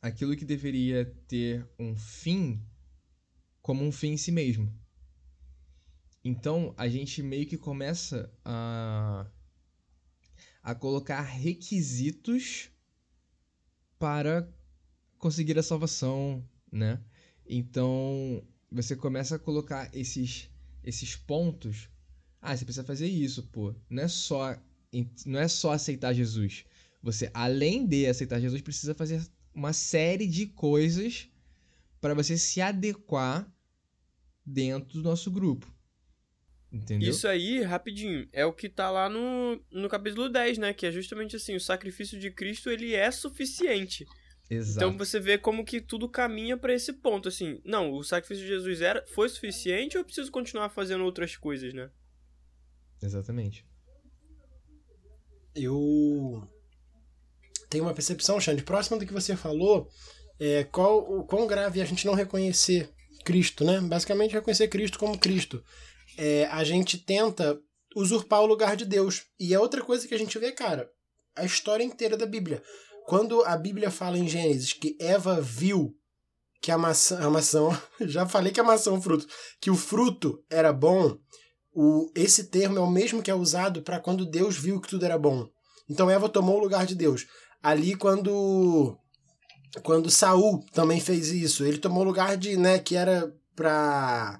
aquilo 0.00 0.36
que 0.36 0.44
deveria 0.44 1.04
ter 1.26 1.66
um 1.78 1.96
fim 1.96 2.62
como 3.60 3.84
um 3.84 3.92
fim 3.92 4.12
em 4.12 4.16
si 4.16 4.30
mesmo. 4.30 4.72
Então 6.24 6.74
a 6.76 6.88
gente 6.88 7.22
meio 7.22 7.46
que 7.46 7.56
começa 7.56 8.32
a, 8.44 9.26
a 10.62 10.74
colocar 10.74 11.20
requisitos 11.22 12.70
para 13.98 14.48
conseguir 15.18 15.58
a 15.58 15.62
salvação, 15.62 16.44
né? 16.70 17.00
Então, 17.46 18.42
você 18.70 18.94
começa 18.94 19.36
a 19.36 19.38
colocar 19.38 19.90
esses 19.94 20.48
esses 20.84 21.16
pontos. 21.16 21.88
Ah, 22.40 22.56
você 22.56 22.64
precisa 22.64 22.84
fazer 22.84 23.08
isso, 23.08 23.42
pô. 23.48 23.74
Não 23.90 24.02
é 24.02 24.08
só 24.08 24.56
não 25.26 25.38
é 25.38 25.48
só 25.48 25.72
aceitar 25.72 26.14
Jesus. 26.14 26.64
Você, 27.02 27.30
além 27.34 27.86
de 27.86 28.06
aceitar 28.06 28.40
Jesus, 28.40 28.62
precisa 28.62 28.94
fazer 28.94 29.22
uma 29.54 29.72
série 29.72 30.26
de 30.26 30.46
coisas 30.46 31.28
para 32.00 32.14
você 32.14 32.38
se 32.38 32.60
adequar 32.60 33.50
dentro 34.44 34.94
do 34.94 35.02
nosso 35.02 35.30
grupo. 35.30 35.72
Entendeu? 36.72 37.08
Isso 37.08 37.26
aí, 37.26 37.62
rapidinho, 37.62 38.28
é 38.32 38.44
o 38.44 38.52
que 38.52 38.68
tá 38.68 38.90
lá 38.90 39.08
no, 39.08 39.58
no 39.70 39.88
capítulo 39.88 40.28
10, 40.28 40.58
né? 40.58 40.74
Que 40.74 40.86
é 40.86 40.92
justamente 40.92 41.34
assim, 41.34 41.56
o 41.56 41.60
sacrifício 41.60 42.18
de 42.18 42.30
Cristo, 42.30 42.70
ele 42.70 42.94
é 42.94 43.10
suficiente. 43.10 44.06
Exato. 44.50 44.76
Então 44.76 44.96
você 44.96 45.20
vê 45.20 45.36
como 45.36 45.64
que 45.64 45.80
tudo 45.80 46.08
caminha 46.08 46.56
para 46.56 46.74
esse 46.74 46.92
ponto, 46.92 47.28
assim. 47.28 47.60
Não, 47.64 47.92
o 47.92 48.02
sacrifício 48.02 48.44
de 48.44 48.50
Jesus 48.50 48.80
era, 48.80 49.04
foi 49.08 49.28
suficiente 49.28 49.96
ou 49.96 50.02
eu 50.02 50.04
preciso 50.04 50.30
continuar 50.30 50.68
fazendo 50.70 51.04
outras 51.04 51.36
coisas, 51.36 51.72
né? 51.72 51.90
Exatamente. 53.02 53.64
Eu 55.54 56.48
tenho 57.68 57.84
uma 57.84 57.94
percepção, 57.94 58.40
Xande, 58.40 58.62
próxima 58.62 58.98
do 58.98 59.06
que 59.06 59.12
você 59.12 59.36
falou, 59.36 59.88
é 60.38 60.64
qual, 60.64 60.98
o 60.98 61.24
quão 61.24 61.46
grave 61.46 61.80
é 61.80 61.82
a 61.82 61.86
gente 61.86 62.06
não 62.06 62.14
reconhecer 62.14 62.90
Cristo, 63.24 63.64
né? 63.64 63.80
Basicamente 63.80 64.32
reconhecer 64.32 64.68
Cristo 64.68 64.98
como 64.98 65.18
Cristo. 65.18 65.62
É, 66.18 66.46
a 66.50 66.62
gente 66.64 66.98
tenta 66.98 67.58
usurpar 67.96 68.42
o 68.42 68.46
lugar 68.46 68.76
de 68.76 68.84
Deus. 68.84 69.22
E 69.40 69.54
é 69.54 69.58
outra 69.58 69.82
coisa 69.82 70.06
que 70.06 70.14
a 70.14 70.18
gente 70.18 70.38
vê, 70.38 70.52
cara, 70.52 70.90
a 71.34 71.44
história 71.44 71.84
inteira 71.84 72.16
da 72.16 72.26
Bíblia 72.26 72.62
quando 73.08 73.42
a 73.46 73.56
Bíblia 73.56 73.90
fala 73.90 74.18
em 74.18 74.28
Gênesis 74.28 74.74
que 74.74 74.94
Eva 75.00 75.40
viu 75.40 75.96
que 76.60 76.70
a 76.70 76.76
maçã, 76.76 77.18
a 77.20 77.30
maçã, 77.30 77.70
já 78.02 78.28
falei 78.28 78.52
que 78.52 78.60
a 78.60 78.64
maçã 78.64 78.90
é 78.90 78.92
um 78.92 79.00
fruto, 79.00 79.26
que 79.58 79.70
o 79.70 79.74
fruto 79.74 80.44
era 80.50 80.74
bom, 80.74 81.16
o, 81.72 82.12
esse 82.14 82.44
termo 82.44 82.76
é 82.76 82.82
o 82.82 82.90
mesmo 82.90 83.22
que 83.22 83.30
é 83.30 83.34
usado 83.34 83.80
para 83.80 83.98
quando 83.98 84.26
Deus 84.26 84.58
viu 84.58 84.78
que 84.78 84.88
tudo 84.88 85.06
era 85.06 85.18
bom. 85.18 85.48
Então 85.88 86.10
Eva 86.10 86.28
tomou 86.28 86.58
o 86.58 86.60
lugar 86.60 86.84
de 86.84 86.94
Deus. 86.94 87.26
Ali 87.62 87.94
quando 87.94 88.94
quando 89.82 90.10
Saul 90.10 90.62
também 90.74 91.00
fez 91.00 91.28
isso, 91.28 91.64
ele 91.64 91.78
tomou 91.78 92.02
o 92.02 92.06
lugar 92.06 92.36
de, 92.36 92.58
né, 92.58 92.78
que 92.78 92.94
era 92.94 93.34
para 93.56 94.38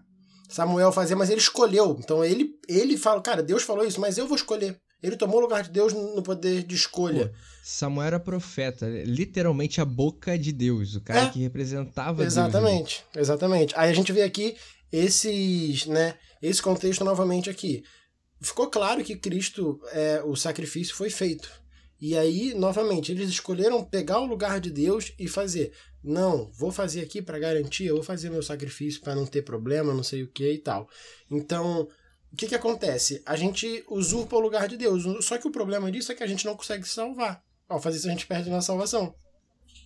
Samuel 0.48 0.90
fazer, 0.90 1.14
mas 1.14 1.30
ele 1.30 1.40
escolheu. 1.40 1.96
Então 2.00 2.24
ele 2.24 2.58
ele 2.68 2.96
fala, 2.96 3.20
cara, 3.20 3.42
Deus 3.42 3.62
falou 3.62 3.86
isso, 3.86 4.00
mas 4.00 4.18
eu 4.18 4.26
vou 4.26 4.36
escolher. 4.36 4.80
Ele 5.00 5.16
tomou 5.16 5.38
o 5.38 5.40
lugar 5.40 5.62
de 5.62 5.70
Deus 5.70 5.92
no 5.92 6.22
poder 6.22 6.64
de 6.64 6.74
escolha. 6.74 7.28
Pô, 7.28 7.34
Samuel 7.62 8.06
era 8.08 8.20
profeta, 8.20 8.88
literalmente 9.04 9.80
a 9.80 9.84
boca 9.84 10.36
de 10.36 10.50
Deus, 10.50 10.96
o 10.96 11.00
cara 11.00 11.26
é, 11.26 11.30
que 11.30 11.40
representava 11.40 12.24
exatamente, 12.24 13.04
Deus. 13.12 13.28
Exatamente. 13.28 13.74
Aí 13.76 13.90
a 13.90 13.92
gente 13.92 14.10
vê 14.10 14.22
aqui 14.22 14.56
esses, 14.90 15.86
né, 15.86 16.14
esse 16.42 16.60
contexto 16.60 17.04
novamente 17.04 17.48
aqui. 17.48 17.84
Ficou 18.40 18.68
claro 18.68 19.04
que 19.04 19.14
Cristo, 19.14 19.80
é, 19.92 20.20
o 20.24 20.34
sacrifício 20.34 20.96
foi 20.96 21.10
feito. 21.10 21.48
E 22.00 22.16
aí, 22.16 22.54
novamente, 22.54 23.10
eles 23.10 23.28
escolheram 23.28 23.84
pegar 23.84 24.20
o 24.20 24.26
lugar 24.26 24.60
de 24.60 24.70
Deus 24.70 25.12
e 25.18 25.26
fazer. 25.26 25.72
Não, 26.02 26.50
vou 26.52 26.70
fazer 26.70 27.00
aqui 27.00 27.20
para 27.20 27.38
garantir, 27.38 27.86
eu 27.86 27.96
vou 27.96 28.04
fazer 28.04 28.30
meu 28.30 28.42
sacrifício 28.42 29.00
para 29.00 29.16
não 29.16 29.26
ter 29.26 29.42
problema, 29.42 29.92
não 29.92 30.04
sei 30.04 30.22
o 30.22 30.28
que 30.28 30.52
e 30.52 30.58
tal. 30.58 30.88
Então, 31.30 31.88
o 32.32 32.36
que, 32.36 32.46
que 32.46 32.54
acontece? 32.54 33.22
A 33.26 33.34
gente 33.36 33.84
usurpa 33.88 34.36
o 34.36 34.40
lugar 34.40 34.68
de 34.68 34.76
Deus. 34.76 35.02
Só 35.24 35.38
que 35.38 35.48
o 35.48 35.52
problema 35.52 35.90
disso 35.90 36.12
é 36.12 36.14
que 36.14 36.22
a 36.22 36.26
gente 36.26 36.44
não 36.44 36.56
consegue 36.56 36.86
se 36.86 36.94
salvar. 36.94 37.42
Ao 37.68 37.80
fazer 37.80 37.98
isso, 37.98 38.06
a 38.06 38.10
gente 38.10 38.26
perde 38.26 38.48
a 38.48 38.52
nossa 38.52 38.68
salvação. 38.68 39.14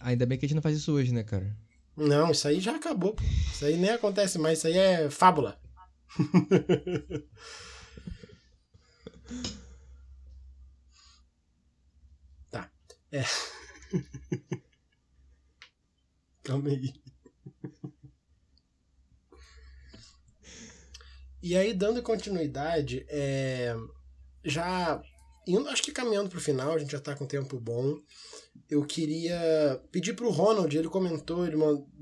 Ainda 0.01 0.27
bem 0.27 0.37
que 0.39 0.45
a 0.45 0.49
gente 0.49 0.57
não 0.57 0.63
faz 0.63 0.77
isso 0.77 0.93
hoje, 0.93 1.15
né, 1.15 1.23
cara? 1.23 1.57
Não, 1.97 2.31
isso 2.31 2.47
aí 2.49 2.61
já 2.61 2.77
acabou. 2.77 3.17
Isso 3.53 3.65
aí 3.65 3.77
nem 3.77 3.91
acontece 3.91 4.39
mais. 4.39 4.59
Isso 4.59 4.67
aí 4.67 4.77
é 4.77 5.09
fábula. 5.11 5.61
tá. 12.51 12.71
É. 13.13 13.23
Calma 16.43 16.71
aí. 16.71 16.93
E 21.43 21.57
aí, 21.57 21.75
dando 21.75 22.03
continuidade, 22.03 23.05
é, 23.09 23.77
já 24.45 25.03
indo, 25.47 25.69
acho 25.69 25.83
que 25.83 25.93
caminhando 25.93 26.31
para 26.31 26.39
o 26.39 26.43
final, 26.43 26.73
a 26.73 26.79
gente 26.79 26.93
já 26.93 26.99
está 26.99 27.15
com 27.15 27.27
tempo 27.27 27.61
bom. 27.61 27.99
Eu 28.71 28.85
queria 28.85 29.83
pedir 29.91 30.15
para 30.15 30.27
o 30.27 30.31
Ronald, 30.31 30.75
ele 30.77 30.89
comentou 30.89 31.47
ele, 31.47 31.57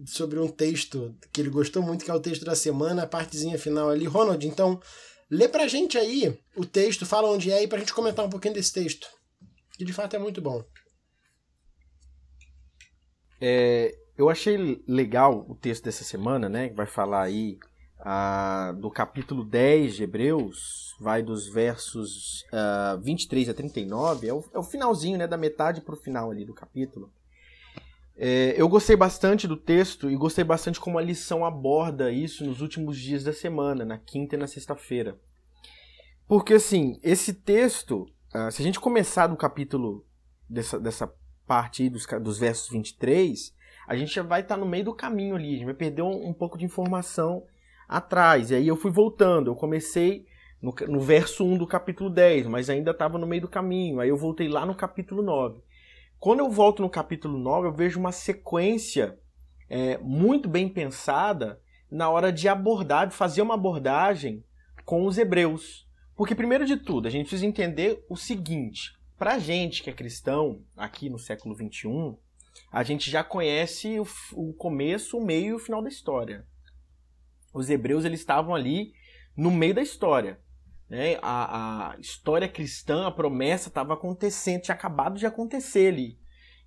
sobre 0.06 0.38
um 0.38 0.48
texto 0.48 1.16
que 1.32 1.40
ele 1.40 1.50
gostou 1.50 1.82
muito, 1.82 2.04
que 2.04 2.10
é 2.10 2.14
o 2.14 2.20
texto 2.20 2.44
da 2.44 2.54
semana, 2.54 3.02
a 3.02 3.06
partezinha 3.06 3.58
final 3.58 3.88
ali. 3.88 4.04
Ronald, 4.06 4.46
então, 4.46 4.80
lê 5.30 5.48
para 5.48 5.64
a 5.64 5.68
gente 5.68 5.98
aí 5.98 6.38
o 6.54 6.64
texto, 6.64 7.04
fala 7.06 7.30
onde 7.30 7.50
é 7.50 7.62
e 7.62 7.66
para 7.66 7.78
a 7.78 7.80
gente 7.80 7.94
comentar 7.94 8.24
um 8.24 8.30
pouquinho 8.30 8.54
desse 8.54 8.72
texto, 8.72 9.08
que 9.72 9.84
de 9.84 9.92
fato 9.92 10.14
é 10.14 10.18
muito 10.18 10.40
bom. 10.40 10.62
É, 13.40 13.96
eu 14.16 14.28
achei 14.28 14.82
legal 14.86 15.46
o 15.48 15.54
texto 15.54 15.84
dessa 15.84 16.04
semana, 16.04 16.48
né? 16.48 16.68
Que 16.68 16.74
vai 16.74 16.86
falar 16.86 17.22
aí 17.22 17.58
ah, 18.00 18.74
do 18.78 18.90
capítulo 18.90 19.44
10 19.44 19.96
de 19.96 20.02
Hebreus, 20.04 20.94
vai 21.00 21.22
dos 21.22 21.48
versos 21.48 22.44
ah, 22.52 22.98
23 23.02 23.48
a 23.48 23.54
39, 23.54 24.28
é 24.28 24.34
o, 24.34 24.44
é 24.54 24.58
o 24.58 24.62
finalzinho, 24.62 25.18
né, 25.18 25.26
da 25.26 25.36
metade 25.36 25.80
para 25.80 25.94
o 25.94 25.98
final 25.98 26.30
ali 26.30 26.44
do 26.44 26.54
capítulo. 26.54 27.10
É, 28.16 28.54
eu 28.54 28.68
gostei 28.68 28.96
bastante 28.96 29.48
do 29.48 29.56
texto 29.56 30.10
e 30.10 30.16
gostei 30.16 30.44
bastante 30.44 30.78
como 30.78 30.98
a 30.98 31.02
lição 31.02 31.42
aborda 31.42 32.12
isso 32.12 32.44
nos 32.44 32.60
últimos 32.60 32.98
dias 32.98 33.24
da 33.24 33.32
semana, 33.32 33.82
na 33.82 33.96
quinta 33.96 34.34
e 34.34 34.38
na 34.38 34.46
sexta-feira. 34.46 35.18
Porque, 36.28 36.54
assim, 36.54 37.00
esse 37.02 37.32
texto, 37.32 38.06
ah, 38.32 38.50
se 38.50 38.60
a 38.60 38.64
gente 38.64 38.78
começar 38.78 39.26
do 39.26 39.36
capítulo, 39.36 40.04
dessa, 40.48 40.78
dessa 40.78 41.10
parte 41.50 41.90
dos, 41.90 42.06
dos 42.22 42.38
versos 42.38 42.70
23, 42.70 43.52
a 43.88 43.96
gente 43.96 44.14
já 44.14 44.22
vai 44.22 44.40
estar 44.40 44.54
tá 44.54 44.60
no 44.60 44.64
meio 44.64 44.84
do 44.84 44.94
caminho 44.94 45.34
ali, 45.34 45.48
a 45.48 45.56
gente 45.56 45.64
vai 45.64 45.74
perder 45.74 46.02
um, 46.02 46.28
um 46.28 46.32
pouco 46.32 46.56
de 46.56 46.64
informação 46.64 47.42
atrás. 47.88 48.52
E 48.52 48.54
aí 48.54 48.68
eu 48.68 48.76
fui 48.76 48.92
voltando. 48.92 49.50
Eu 49.50 49.56
comecei 49.56 50.26
no, 50.62 50.72
no 50.86 51.00
verso 51.00 51.44
1 51.44 51.58
do 51.58 51.66
capítulo 51.66 52.08
10, 52.08 52.46
mas 52.46 52.70
ainda 52.70 52.92
estava 52.92 53.18
no 53.18 53.26
meio 53.26 53.42
do 53.42 53.48
caminho. 53.48 53.98
Aí 53.98 54.08
eu 54.08 54.16
voltei 54.16 54.46
lá 54.46 54.64
no 54.64 54.76
capítulo 54.76 55.22
9. 55.22 55.60
Quando 56.20 56.38
eu 56.38 56.48
volto 56.48 56.82
no 56.82 56.88
capítulo 56.88 57.36
9, 57.36 57.66
eu 57.66 57.72
vejo 57.72 57.98
uma 57.98 58.12
sequência 58.12 59.18
é, 59.68 59.98
muito 59.98 60.48
bem 60.48 60.68
pensada 60.68 61.60
na 61.90 62.08
hora 62.08 62.32
de 62.32 62.46
abordar, 62.46 63.08
de 63.08 63.14
fazer 63.16 63.42
uma 63.42 63.54
abordagem 63.54 64.44
com 64.84 65.04
os 65.04 65.18
hebreus. 65.18 65.84
Porque, 66.14 66.32
primeiro 66.32 66.64
de 66.64 66.76
tudo, 66.76 67.08
a 67.08 67.10
gente 67.10 67.22
precisa 67.22 67.44
entender 67.44 68.04
o 68.08 68.16
seguinte: 68.16 68.99
para 69.20 69.34
a 69.34 69.38
gente 69.38 69.84
que 69.84 69.90
é 69.90 69.92
cristão, 69.92 70.64
aqui 70.76 71.08
no 71.08 71.20
século 71.20 71.54
21, 71.54 72.16
a 72.72 72.82
gente 72.82 73.08
já 73.08 73.22
conhece 73.22 74.00
o, 74.00 74.06
o 74.32 74.52
começo, 74.54 75.16
o 75.16 75.24
meio 75.24 75.46
e 75.50 75.54
o 75.54 75.58
final 75.60 75.80
da 75.80 75.88
história 75.88 76.44
os 77.52 77.68
hebreus 77.68 78.04
eles 78.04 78.20
estavam 78.20 78.54
ali 78.54 78.92
no 79.36 79.50
meio 79.50 79.74
da 79.74 79.82
história. 79.82 80.38
Né? 80.88 81.18
A, 81.22 81.92
a 81.92 82.00
história 82.00 82.48
cristã, 82.48 83.06
a 83.06 83.10
promessa 83.10 83.68
estava 83.68 83.94
acontecendo, 83.94 84.62
tinha 84.62 84.74
acabado 84.74 85.18
de 85.18 85.26
acontecer 85.26 85.92
ali. 85.92 86.18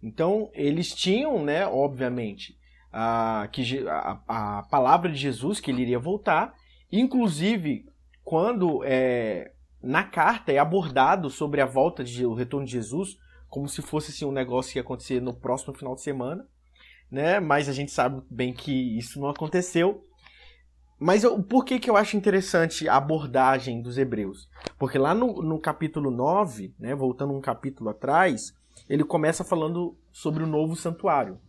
Então, 0.02 0.50
eles 0.54 0.94
tinham, 0.94 1.44
né, 1.44 1.66
obviamente, 1.66 2.58
a, 2.92 3.48
que, 3.52 3.88
a, 3.88 4.22
a 4.28 4.64
palavra 4.64 5.10
de 5.10 5.18
Jesus, 5.18 5.60
que 5.60 5.72
ele 5.72 5.82
iria 5.82 6.00
voltar. 6.00 6.54
Inclusive, 6.92 7.86
quando 8.24 8.84
é, 8.84 9.53
na 9.84 10.04
carta 10.04 10.52
é 10.52 10.58
abordado 10.58 11.30
sobre 11.30 11.60
a 11.60 11.66
volta, 11.66 12.04
de, 12.04 12.26
o 12.26 12.34
retorno 12.34 12.66
de 12.66 12.72
Jesus, 12.72 13.18
como 13.50 13.68
se 13.68 13.82
fosse 13.82 14.12
assim, 14.12 14.26
um 14.26 14.32
negócio 14.32 14.72
que 14.72 14.80
ia 14.80 14.82
acontecer 14.82 15.22
no 15.22 15.34
próximo 15.34 15.74
final 15.74 15.94
de 15.94 16.02
semana. 16.02 16.48
Né? 17.12 17.40
Mas 17.42 17.68
a 17.68 17.74
gente 17.74 17.92
sabe 17.92 18.24
bem 18.32 18.54
que 18.54 18.98
isso 18.98 19.20
não 19.20 19.30
aconteceu. 19.30 20.08
Mas 20.98 21.24
eu, 21.24 21.44
por 21.44 21.66
que, 21.66 21.80
que 21.80 21.90
eu 21.90 21.98
acho 21.98 22.16
interessante 22.16 22.88
a 22.88 22.96
abordagem 22.96 23.82
dos 23.82 23.98
hebreus? 23.98 24.50
Porque 24.80 24.98
lá 24.98 25.14
no, 25.14 25.42
no 25.42 25.60
capítulo 25.60 26.10
9, 26.10 26.74
né, 26.80 26.96
voltando 26.96 27.34
um 27.34 27.42
capítulo 27.42 27.90
atrás, 27.90 28.54
ele 28.88 29.04
começa 29.04 29.44
falando 29.44 29.98
sobre 30.14 30.44
o 30.44 30.48
novo 30.48 30.78
santuário. 30.78 31.40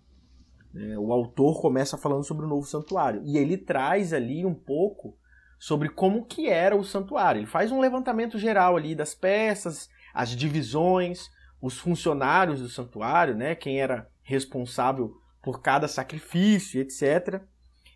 É, 0.75 0.99
o 0.99 1.13
autor 1.13 1.61
começa 1.61 1.97
falando 1.97 2.25
sobre 2.25 2.47
o 2.47 2.49
novo 2.49 2.67
santuário. 2.67 3.23
E 3.25 3.39
ele 3.39 3.57
traz 3.57 4.13
ali 4.13 4.45
um 4.45 4.55
pouco 4.55 5.17
sobre 5.65 5.89
como 5.89 6.27
que 6.27 6.47
era 6.47 6.77
o 6.77 6.85
santuário. 6.85 7.39
Ele 7.39 7.47
faz 7.47 7.73
um 7.73 7.81
levantamento 7.81 8.39
geral 8.39 8.77
ali 8.77 8.95
das 8.95 9.15
peças, 9.15 9.89
as 10.13 10.37
divisões, 10.37 11.31
os 11.59 11.79
funcionários 11.79 12.61
do 12.61 12.69
santuário, 12.69 13.35
né, 13.35 13.55
quem 13.55 13.81
era 13.81 14.07
responsável 14.23 15.17
por 15.43 15.63
cada 15.63 15.89
sacrifício, 15.89 16.83
etc. 16.83 17.41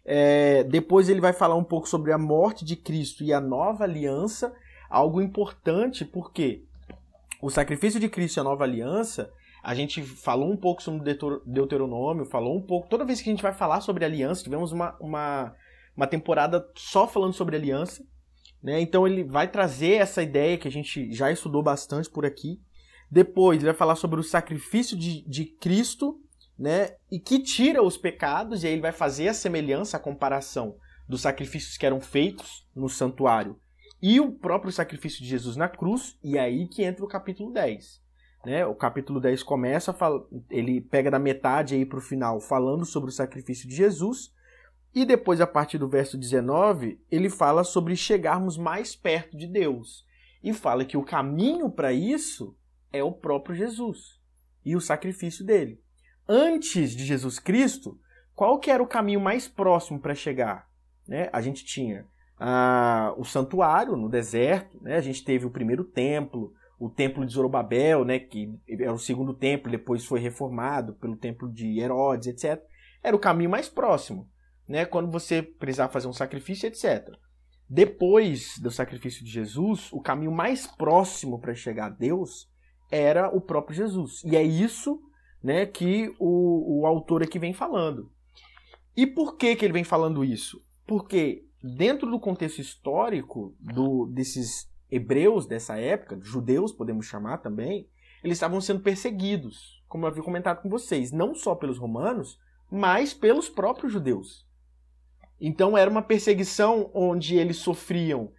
É, 0.02 0.64
depois 0.64 1.10
ele 1.10 1.20
vai 1.20 1.34
falar 1.34 1.56
um 1.56 1.64
pouco 1.64 1.86
sobre 1.86 2.10
a 2.10 2.16
morte 2.16 2.64
de 2.64 2.74
Cristo 2.74 3.22
e 3.22 3.34
a 3.34 3.40
nova 3.40 3.84
aliança, 3.84 4.50
algo 4.88 5.20
importante 5.20 6.06
porque 6.06 6.64
o 7.42 7.50
sacrifício 7.50 8.00
de 8.00 8.08
Cristo 8.08 8.38
e 8.38 8.40
a 8.40 8.44
nova 8.44 8.64
aliança, 8.64 9.30
a 9.62 9.74
gente 9.74 10.02
falou 10.02 10.50
um 10.50 10.56
pouco 10.56 10.82
sobre 10.82 11.18
Deuteronômio, 11.44 12.24
falou 12.24 12.56
um 12.56 12.62
pouco. 12.62 12.88
Toda 12.88 13.04
vez 13.04 13.20
que 13.20 13.28
a 13.28 13.32
gente 13.32 13.42
vai 13.42 13.52
falar 13.52 13.82
sobre 13.82 14.06
aliança, 14.06 14.42
tivemos 14.42 14.72
uma, 14.72 14.96
uma, 14.98 15.54
uma 15.98 16.06
temporada 16.06 16.66
só 16.74 17.06
falando 17.06 17.34
sobre 17.34 17.56
aliança. 17.56 18.02
Né? 18.62 18.80
Então 18.80 19.06
ele 19.06 19.22
vai 19.22 19.48
trazer 19.48 19.94
essa 19.94 20.22
ideia 20.22 20.56
que 20.56 20.66
a 20.66 20.70
gente 20.70 21.12
já 21.12 21.30
estudou 21.30 21.62
bastante 21.62 22.08
por 22.08 22.24
aqui. 22.24 22.60
Depois 23.10 23.58
ele 23.58 23.66
vai 23.66 23.74
falar 23.74 23.96
sobre 23.96 24.18
o 24.18 24.24
sacrifício 24.24 24.96
de, 24.96 25.22
de 25.28 25.44
Cristo 25.44 26.20
né? 26.58 26.96
E 27.10 27.20
que 27.20 27.38
tira 27.38 27.82
os 27.82 27.96
pecados, 27.96 28.64
e 28.64 28.66
aí 28.66 28.72
ele 28.72 28.82
vai 28.82 28.90
fazer 28.90 29.28
a 29.28 29.34
semelhança, 29.34 29.96
a 29.96 30.00
comparação 30.00 30.76
dos 31.08 31.20
sacrifícios 31.20 31.76
que 31.76 31.86
eram 31.86 32.00
feitos 32.00 32.66
no 32.74 32.88
santuário 32.88 33.58
e 34.02 34.20
o 34.20 34.32
próprio 34.32 34.72
sacrifício 34.72 35.22
de 35.22 35.28
Jesus 35.28 35.56
na 35.56 35.68
cruz, 35.68 36.18
e 36.22 36.36
é 36.36 36.40
aí 36.40 36.68
que 36.68 36.84
entra 36.84 37.04
o 37.04 37.08
capítulo 37.08 37.52
10. 37.52 38.00
Né? 38.44 38.64
O 38.64 38.74
capítulo 38.74 39.20
10 39.20 39.42
começa, 39.42 39.96
ele 40.50 40.80
pega 40.80 41.10
da 41.10 41.18
metade 41.18 41.74
aí 41.74 41.84
para 41.84 41.98
o 41.98 42.02
final, 42.02 42.40
falando 42.40 42.84
sobre 42.84 43.10
o 43.10 43.12
sacrifício 43.12 43.68
de 43.68 43.74
Jesus, 43.74 44.32
e 44.94 45.04
depois, 45.04 45.40
a 45.40 45.46
partir 45.46 45.78
do 45.78 45.88
verso 45.88 46.16
19, 46.16 47.00
ele 47.10 47.28
fala 47.28 47.62
sobre 47.62 47.94
chegarmos 47.94 48.56
mais 48.56 48.96
perto 48.96 49.36
de 49.36 49.46
Deus. 49.46 50.06
E 50.42 50.52
fala 50.52 50.84
que 50.84 50.96
o 50.96 51.04
caminho 51.04 51.70
para 51.70 51.92
isso 51.92 52.56
é 52.92 53.02
o 53.02 53.12
próprio 53.12 53.54
Jesus 53.54 54.20
e 54.64 54.74
o 54.76 54.80
sacrifício 54.80 55.44
dele 55.44 55.80
antes 56.28 56.94
de 56.94 57.04
Jesus 57.04 57.38
Cristo, 57.38 57.98
qual 58.34 58.58
que 58.58 58.70
era 58.70 58.82
o 58.82 58.86
caminho 58.86 59.20
mais 59.20 59.48
próximo 59.48 59.98
para 59.98 60.14
chegar? 60.14 60.68
Né? 61.06 61.30
A 61.32 61.40
gente 61.40 61.64
tinha 61.64 62.04
ah, 62.38 63.14
o 63.16 63.24
santuário 63.24 63.96
no 63.96 64.08
deserto, 64.08 64.78
né? 64.82 64.96
a 64.96 65.00
gente 65.00 65.24
teve 65.24 65.46
o 65.46 65.50
primeiro 65.50 65.82
templo, 65.82 66.52
o 66.78 66.90
templo 66.90 67.24
de 67.24 67.32
Zorobabel, 67.32 68.04
né, 68.04 68.20
que 68.20 68.54
era 68.68 68.92
o 68.92 69.00
segundo 69.00 69.34
templo, 69.34 69.68
depois 69.68 70.04
foi 70.04 70.20
reformado 70.20 70.92
pelo 70.94 71.16
templo 71.16 71.50
de 71.50 71.80
Herodes, 71.80 72.28
etc. 72.28 72.62
Era 73.02 73.16
o 73.16 73.18
caminho 73.18 73.50
mais 73.50 73.68
próximo, 73.68 74.28
né, 74.68 74.84
quando 74.84 75.10
você 75.10 75.42
precisava 75.42 75.92
fazer 75.92 76.06
um 76.06 76.12
sacrifício, 76.12 76.66
etc. 76.66 77.16
Depois 77.68 78.58
do 78.58 78.70
sacrifício 78.70 79.24
de 79.24 79.30
Jesus, 79.30 79.92
o 79.92 80.00
caminho 80.00 80.32
mais 80.32 80.66
próximo 80.66 81.38
para 81.38 81.54
chegar 81.54 81.86
a 81.86 81.90
Deus 81.90 82.48
era 82.90 83.34
o 83.34 83.40
próprio 83.40 83.76
Jesus. 83.76 84.22
E 84.24 84.36
é 84.36 84.42
isso 84.42 85.00
né, 85.42 85.66
que 85.66 86.14
o, 86.18 86.80
o 86.80 86.86
autor 86.86 87.22
aqui 87.22 87.38
vem 87.38 87.52
falando. 87.52 88.10
E 88.96 89.06
por 89.06 89.36
que, 89.36 89.54
que 89.54 89.64
ele 89.64 89.72
vem 89.72 89.84
falando 89.84 90.24
isso? 90.24 90.60
Porque 90.86 91.44
dentro 91.62 92.10
do 92.10 92.18
contexto 92.18 92.58
histórico 92.60 93.54
do, 93.60 94.06
desses 94.06 94.68
hebreus 94.90 95.46
dessa 95.46 95.78
época, 95.78 96.18
judeus 96.20 96.72
podemos 96.72 97.06
chamar 97.06 97.38
também, 97.38 97.88
eles 98.24 98.36
estavam 98.36 98.60
sendo 98.60 98.80
perseguidos, 98.80 99.82
como 99.86 100.04
eu 100.04 100.08
havia 100.08 100.22
comentado 100.22 100.62
com 100.62 100.68
vocês, 100.68 101.12
não 101.12 101.34
só 101.34 101.54
pelos 101.54 101.78
romanos, 101.78 102.38
mas 102.70 103.14
pelos 103.14 103.48
próprios 103.48 103.92
judeus. 103.92 104.47
Então 105.40 105.76
era 105.76 105.90
uma 105.90 106.02
perseguição 106.02 106.90
onde 106.92 107.36
eles 107.36 107.58
sofriam 107.58 108.30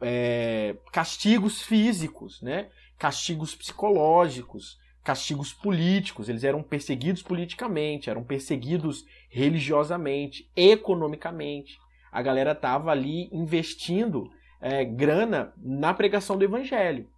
é, 0.00 0.76
castigos 0.92 1.62
físicos, 1.62 2.40
né? 2.40 2.68
castigos 2.98 3.54
psicológicos, 3.54 4.78
castigos 5.02 5.52
políticos. 5.52 6.28
Eles 6.28 6.44
eram 6.44 6.62
perseguidos 6.62 7.22
politicamente, 7.22 8.10
eram 8.10 8.22
perseguidos 8.22 9.04
religiosamente, 9.28 10.48
economicamente. 10.56 11.78
A 12.12 12.22
galera 12.22 12.52
estava 12.52 12.90
ali 12.90 13.28
investindo 13.32 14.30
é, 14.60 14.84
grana 14.84 15.52
na 15.56 15.94
pregação 15.94 16.36
do 16.36 16.44
evangelho. 16.44 17.08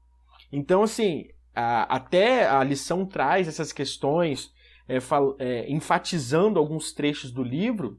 Então, 0.53 0.83
assim, 0.83 1.29
a, 1.55 1.97
até 1.97 2.47
a 2.47 2.63
lição 2.63 3.07
traz 3.07 3.49
essas 3.49 3.73
questões, 3.73 4.53
é, 4.87 5.01
fal, 5.01 5.35
é, 5.39 5.71
enfatizando 5.71 6.59
alguns 6.59 6.93
trechos 6.93 7.31
do 7.31 7.43
livro, 7.43 7.99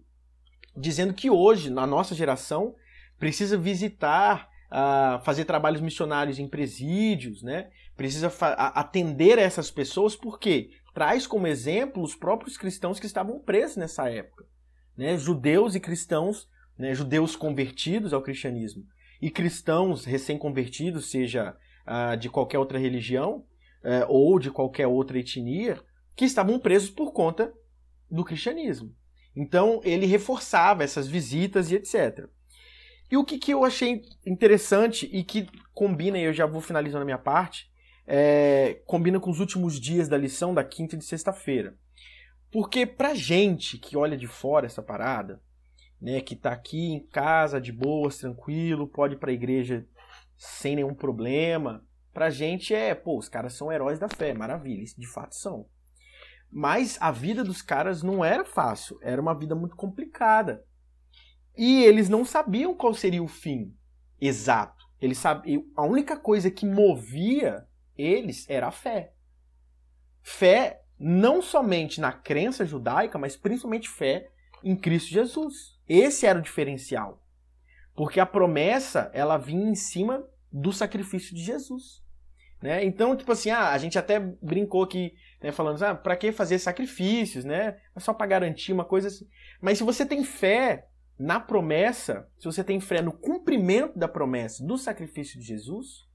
dizendo 0.76 1.14
que 1.14 1.30
hoje, 1.30 1.70
na 1.70 1.86
nossa 1.86 2.16
geração, 2.16 2.76
precisa 3.18 3.58
visitar, 3.58 4.50
uh, 4.72 5.24
fazer 5.24 5.46
trabalhos 5.46 5.82
missionários 5.82 6.40
em 6.40 6.48
presídios, 6.48 7.44
né? 7.44 7.70
precisa 7.96 8.32
atender 8.74 9.38
essas 9.38 9.70
pessoas, 9.70 10.16
porque 10.16 10.72
traz 10.94 11.28
como 11.28 11.48
exemplo 11.48 12.04
os 12.04 12.16
próprios 12.16 12.58
cristãos 12.58 13.00
que 13.00 13.06
estavam 13.06 13.40
presos 13.40 13.78
nessa 13.78 14.10
época. 14.10 14.46
Né? 14.98 15.18
Judeus 15.18 15.76
e 15.76 15.80
cristãos, 15.80 16.50
né? 16.78 16.94
judeus 16.94 17.36
convertidos 17.36 18.14
ao 18.14 18.22
cristianismo 18.22 18.84
e 19.24 19.30
cristãos 19.30 20.04
recém-convertidos, 20.04 21.10
seja 21.10 21.56
uh, 21.88 22.18
de 22.18 22.30
qualquer 22.30 22.58
outra 22.60 22.78
religião 22.78 23.46
uh, 23.82 24.06
ou 24.10 24.38
de 24.38 24.52
qualquer 24.52 24.86
outra 24.86 25.18
etnia, 25.18 25.80
que 26.14 26.26
estavam 26.26 26.60
presos 26.60 26.90
por 26.90 27.14
conta 27.14 27.54
do 28.12 28.26
cristianismo. 28.26 28.94
Então 29.36 29.82
ele 29.84 30.06
reforçava 30.06 30.84
essas 30.84 31.08
visitas 31.08 31.72
e 31.72 31.76
etc. 31.76 32.28
E 33.12 33.18
o 33.18 33.24
que, 33.24 33.38
que 33.38 33.52
eu 33.52 33.64
achei 33.64 34.02
interessante 34.26 35.10
e 35.12 35.24
que 35.24 35.48
combina, 35.74 36.18
e 36.18 36.24
eu 36.24 36.34
já 36.34 36.46
vou 36.46 36.62
finalizando 36.62 37.04
a 37.04 37.06
minha 37.06 37.18
parte, 37.18 37.72
é, 38.06 38.82
combina 38.86 39.20
com 39.20 39.30
os 39.30 39.40
últimos 39.40 39.80
dias 39.80 40.08
da 40.08 40.18
lição 40.18 40.54
da 40.54 40.64
quinta 40.64 40.96
e 40.96 40.98
de 40.98 41.06
sexta-feira. 41.06 41.76
Porque 42.52 42.86
pra 42.86 43.16
gente 43.16 43.78
que 43.78 43.98
olha 43.98 44.18
de 44.18 44.28
fora 44.28 44.66
essa 44.66 44.82
parada, 44.82 45.42
né, 46.00 46.22
que 46.22 46.36
tá 46.36 46.52
aqui 46.52 46.92
em 46.92 47.00
casa, 47.00 47.62
de 47.62 47.72
boas, 47.72 48.18
tranquilo, 48.18 48.88
pode 48.88 49.16
ir 49.16 49.18
pra 49.18 49.32
igreja 49.32 49.88
sem 50.38 50.76
nenhum 50.76 50.94
problema, 50.94 51.86
pra 52.14 52.30
gente 52.30 52.74
é, 52.74 52.94
pô, 52.94 53.18
os 53.18 53.30
caras 53.30 53.54
são 53.54 53.72
heróis 53.72 54.00
da 54.00 54.10
fé, 54.10 54.34
maravilha, 54.34 54.84
de 54.98 55.08
fato 55.08 55.36
são. 55.36 55.66
Mas 56.56 56.98
a 57.02 57.10
vida 57.10 57.44
dos 57.44 57.64
caras 57.64 58.04
não 58.04 58.24
era 58.24 58.46
fácil, 58.46 59.00
era 59.02 59.20
uma 59.20 59.34
vida 59.34 59.56
muito 59.56 59.76
complicada. 59.76 60.64
E 61.58 61.84
eles 61.84 62.10
não 62.10 62.24
sabiam 62.24 62.76
qual 62.76 62.94
seria 62.94 63.24
o 63.24 63.28
fim 63.28 63.76
exato. 64.22 64.86
Eles 65.02 65.18
sabiam, 65.18 65.66
a 65.76 65.84
única 65.84 66.16
coisa 66.16 66.50
que 66.50 66.66
movia 66.66 67.66
eles 67.98 68.50
era 68.50 68.68
a 68.68 68.72
fé. 68.72 69.14
Fé 70.22 70.82
não 70.98 71.42
somente 71.42 72.00
na 72.00 72.12
crença 72.12 72.66
judaica, 72.66 73.18
mas 73.18 73.36
principalmente 73.36 73.90
fé 73.90 74.30
em 74.64 74.76
Cristo 74.76 75.10
Jesus. 75.10 75.80
Esse 75.88 76.26
era 76.26 76.40
o 76.40 76.42
diferencial. 76.42 77.22
Porque 77.94 78.20
a 78.20 78.26
promessa, 78.26 79.12
ela 79.14 79.38
vinha 79.38 79.70
em 79.70 79.76
cima 79.76 80.26
do 80.52 80.72
sacrifício 80.72 81.36
de 81.36 81.44
Jesus. 81.44 82.02
Né? 82.62 82.86
Então, 82.86 83.16
tipo 83.16 83.32
assim, 83.34 83.50
ah, 83.50 83.72
a 83.72 83.78
gente 83.78 84.00
até 84.00 84.20
brincou 84.20 84.84
aqui, 84.84 85.14
né, 85.44 85.52
falando, 85.52 85.84
ah, 85.84 85.94
para 85.94 86.16
que 86.16 86.32
fazer 86.32 86.58
sacrifícios, 86.58 87.44
né? 87.44 87.78
É 87.94 88.00
só 88.00 88.14
para 88.14 88.26
garantir 88.26 88.72
uma 88.72 88.86
coisa 88.86 89.10
assim. 89.10 89.28
Mas 89.62 89.78
se 89.78 89.84
você 89.84 90.06
tem 90.06 90.24
fé 90.24 90.88
na 91.20 91.38
promessa, 91.38 92.30
se 92.40 92.46
você 92.46 92.64
tem 92.64 92.80
fé 92.80 93.02
no 93.02 93.12
cumprimento 93.12 94.00
da 94.00 94.08
promessa 94.08 94.66
do 94.66 94.78
sacrifício 94.78 95.38
de 95.38 95.46
Jesus, 95.46 96.08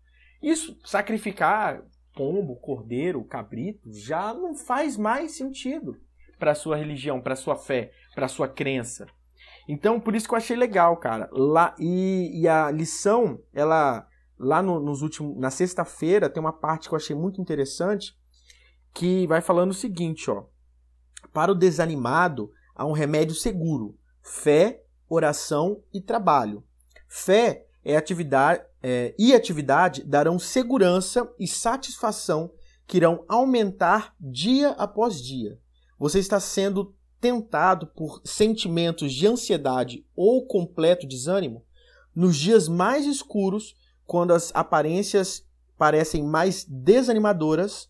isso, 0.43 0.81
sacrificar 0.83 1.83
pombo, 2.15 2.57
cordeiro, 2.57 3.23
cabrito, 3.23 3.93
já 3.93 4.33
não 4.33 4.57
faz 4.57 4.97
mais 4.97 5.37
sentido 5.37 5.95
para 6.39 6.55
sua 6.55 6.77
religião, 6.77 7.21
para 7.21 7.37
sua 7.37 7.55
fé, 7.55 7.93
para 8.15 8.29
sua 8.29 8.49
crença. 8.49 9.07
Então, 9.69 10.01
por 10.01 10.17
isso 10.17 10.27
que 10.27 10.33
eu 10.33 10.39
achei 10.39 10.57
legal, 10.57 10.97
cara. 10.97 11.29
Lá 11.31 11.77
e, 11.79 12.31
e 12.41 12.49
a 12.49 12.71
lição, 12.71 13.39
ela 13.53 14.09
lá 14.39 14.63
no, 14.63 14.81
nos 14.81 15.03
últimos, 15.03 15.37
na 15.37 15.51
sexta-feira 15.51 16.31
tem 16.31 16.41
uma 16.41 16.53
parte 16.53 16.89
que 16.89 16.95
eu 16.95 16.97
achei 16.97 17.15
muito 17.15 17.41
interessante 17.41 18.18
que 18.99 19.29
vai 19.29 19.41
falando 19.41 19.71
o 19.71 19.75
seguinte, 19.75 20.29
ó: 20.29 20.43
para 21.33 21.53
o 21.53 21.55
desanimado 21.55 22.51
há 22.75 22.85
um 22.85 22.91
remédio 22.91 23.33
seguro: 23.33 23.97
fé, 24.21 24.83
oração 25.09 25.81
e 25.95 26.01
trabalho. 26.01 26.65
Fé 27.07 27.65
é 27.85 27.97
atividade 27.97 28.65
é, 28.83 29.15
e 29.17 29.33
atividade 29.33 30.03
darão 30.03 30.37
segurança 30.37 31.33
e 31.39 31.47
satisfação 31.47 32.51
que 32.89 32.97
irão 32.97 33.25
aumentar 33.29 34.17
dia 34.21 34.71
após 34.71 35.23
dia. 35.23 35.61
Você 35.97 36.19
está 36.19 36.41
sendo 36.41 36.93
tentado 37.21 37.87
por 37.87 38.21
sentimentos 38.25 39.13
de 39.13 39.29
ansiedade 39.29 40.05
ou 40.17 40.45
completo 40.45 41.07
desânimo? 41.07 41.65
Nos 42.13 42.37
dias 42.37 42.67
mais 42.67 43.07
escuros, 43.07 43.77
quando 44.05 44.33
as 44.33 44.51
aparências 44.57 45.47
parecem 45.77 46.25
mais 46.25 46.65
desanimadoras, 46.65 47.89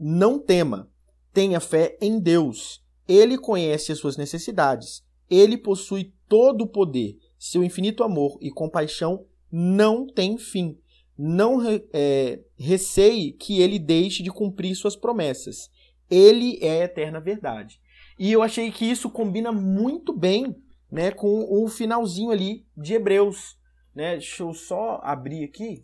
não 0.00 0.38
tema. 0.38 0.90
Tenha 1.32 1.60
fé 1.60 1.98
em 2.00 2.18
Deus. 2.18 2.82
Ele 3.06 3.36
conhece 3.36 3.92
as 3.92 3.98
suas 3.98 4.16
necessidades. 4.16 5.04
Ele 5.28 5.58
possui 5.58 6.14
todo 6.26 6.62
o 6.62 6.66
poder. 6.66 7.18
Seu 7.38 7.62
infinito 7.62 8.02
amor 8.02 8.38
e 8.40 8.50
compaixão 8.50 9.26
não 9.52 10.06
tem 10.06 10.38
fim. 10.38 10.78
Não 11.18 11.60
é, 11.92 12.40
receie 12.56 13.32
que 13.32 13.60
ele 13.60 13.78
deixe 13.78 14.22
de 14.22 14.30
cumprir 14.30 14.74
suas 14.74 14.96
promessas. 14.96 15.68
Ele 16.10 16.58
é 16.62 16.82
a 16.82 16.84
eterna 16.84 17.20
verdade. 17.20 17.78
E 18.18 18.32
eu 18.32 18.42
achei 18.42 18.70
que 18.70 18.84
isso 18.84 19.10
combina 19.10 19.52
muito 19.52 20.16
bem 20.16 20.56
né, 20.90 21.10
com 21.10 21.46
o 21.50 21.68
finalzinho 21.68 22.30
ali 22.30 22.66
de 22.76 22.94
Hebreus. 22.94 23.58
Né? 23.94 24.12
Deixa 24.12 24.42
eu 24.42 24.54
só 24.54 25.00
abrir 25.02 25.44
aqui. 25.44 25.82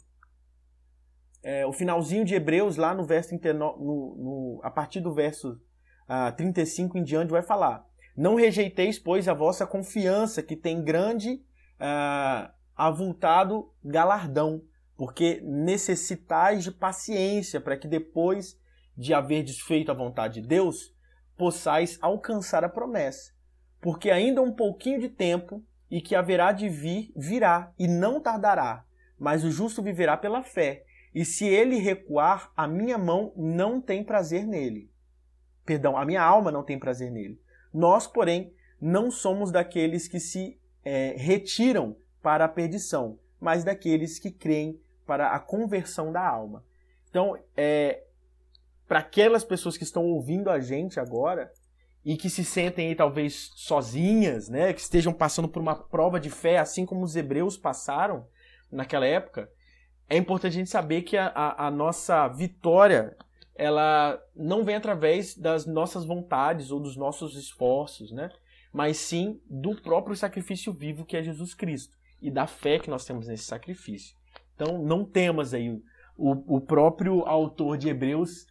É, 1.49 1.65
o 1.65 1.73
finalzinho 1.73 2.25
de 2.25 2.35
Hebreus, 2.35 2.77
lá 2.77 2.93
no 2.93 3.05
verso 3.05 3.33
no, 3.55 3.77
no, 3.79 4.61
a 4.65 4.69
partir 4.69 4.99
do 4.99 5.15
verso 5.15 5.53
uh, 5.53 5.59
ah, 6.09 6.33
35 6.33 6.99
em 6.99 7.05
diante, 7.05 7.31
vai 7.31 7.41
falar: 7.41 7.87
Não 8.17 8.35
rejeiteis, 8.35 8.99
pois, 8.99 9.29
a 9.29 9.33
vossa 9.33 9.65
confiança, 9.65 10.43
que 10.43 10.57
tem 10.57 10.83
grande 10.83 11.35
uh, 11.81 12.51
avultado 12.75 13.73
galardão, 13.85 14.61
porque 14.97 15.41
necessitais 15.41 16.65
de 16.65 16.73
paciência 16.73 17.61
para 17.61 17.77
que 17.77 17.87
depois 17.87 18.61
de 18.97 19.15
haver 19.15 19.45
desfeito 19.45 19.93
a 19.93 19.95
vontade 19.95 20.41
de 20.41 20.49
Deus, 20.49 20.93
possais 21.37 21.97
alcançar 22.03 22.65
a 22.65 22.69
promessa. 22.69 23.31
Porque 23.81 24.11
ainda 24.11 24.43
um 24.43 24.53
pouquinho 24.53 24.99
de 24.99 25.09
tempo 25.09 25.65
e 25.89 26.01
que 26.01 26.17
haverá 26.17 26.51
de 26.51 26.69
vir, 26.69 27.13
virá 27.15 27.73
e 27.79 27.87
não 27.87 28.21
tardará, 28.21 28.85
mas 29.17 29.45
o 29.45 29.51
justo 29.53 29.81
viverá 29.81 30.17
pela 30.17 30.43
fé. 30.43 30.86
E 31.17 31.25
se 31.25 31.47
ele 31.47 31.79
recuar, 31.79 32.53
a 32.55 32.69
minha 32.69 32.99
mão 32.99 33.33
não 33.35 33.81
tem 33.81 34.05
prazer 34.05 34.47
nele. 34.47 34.91
Perdão, 35.65 35.97
a 35.97 36.05
minha 36.05 36.23
alma 36.23 36.53
não 36.53 36.63
tem 36.63 36.79
prazer 36.79 37.11
nele. 37.11 37.41
Nós, 37.73 38.07
porém, 38.07 38.53
não 38.79 39.11
somos 39.11 39.51
daqueles 39.51 40.07
que 40.07 40.21
se 40.21 40.61
é, 40.85 41.15
retiram 41.17 41.97
para 42.21 42.45
a 42.45 42.49
perdição, 42.49 43.19
mas 43.41 43.65
daqueles 43.65 44.19
que 44.19 44.31
creem 44.31 44.79
para 45.07 45.31
a 45.31 45.41
conversão 45.41 46.13
da 46.13 46.21
alma. 46.21 46.63
Então, 47.09 47.35
é, 47.57 48.05
para 48.87 48.99
aquelas 48.99 49.43
pessoas 49.43 49.79
que 49.79 49.85
estão 49.85 50.05
ouvindo 50.05 50.51
a 50.51 50.61
gente 50.61 51.01
agora 51.01 51.51
e 52.05 52.19
que 52.19 52.29
se 52.29 52.45
sentem 52.45 52.89
aí 52.89 52.95
talvez 52.95 53.53
sozinhas, 53.55 54.51
né, 54.51 54.71
que 54.75 54.83
estejam 54.83 55.15
passando 55.15 55.49
por 55.49 55.63
uma 55.63 55.77
prova 55.77 56.21
de 56.21 56.29
fé, 56.29 56.59
assim 56.59 56.85
como 56.85 57.03
os 57.03 57.17
hebreus 57.17 57.57
passaram 57.57 58.29
naquela 58.71 59.07
época, 59.07 59.51
é 60.09 60.17
importante 60.17 60.53
a 60.53 60.59
gente 60.59 60.71
saber 60.71 61.03
que 61.03 61.17
a, 61.17 61.27
a, 61.27 61.67
a 61.67 61.71
nossa 61.71 62.29
vitória 62.29 63.17
ela 63.55 64.23
não 64.35 64.65
vem 64.65 64.77
através 64.77 65.37
das 65.37 65.67
nossas 65.67 66.05
vontades 66.05 66.71
ou 66.71 66.79
dos 66.79 66.97
nossos 66.97 67.37
esforços, 67.37 68.13
né? 68.13 68.31
Mas 68.73 68.99
sim 68.99 69.41
do 69.49 69.75
próprio 69.75 70.15
sacrifício 70.15 70.73
vivo 70.73 71.05
que 71.05 71.17
é 71.17 71.23
Jesus 71.23 71.55
Cristo 71.55 71.97
e 72.21 72.31
da 72.31 72.47
fé 72.47 72.79
que 72.79 72.91
nós 72.91 73.05
temos 73.05 73.27
nesse 73.27 73.45
sacrifício. 73.45 74.15
Então, 74.55 74.83
não 74.83 75.05
temas 75.05 75.55
aí. 75.55 75.71
O, 76.17 76.57
o 76.57 76.61
próprio 76.61 77.23
autor 77.27 77.79
de 77.79 77.89
Hebreus 77.89 78.47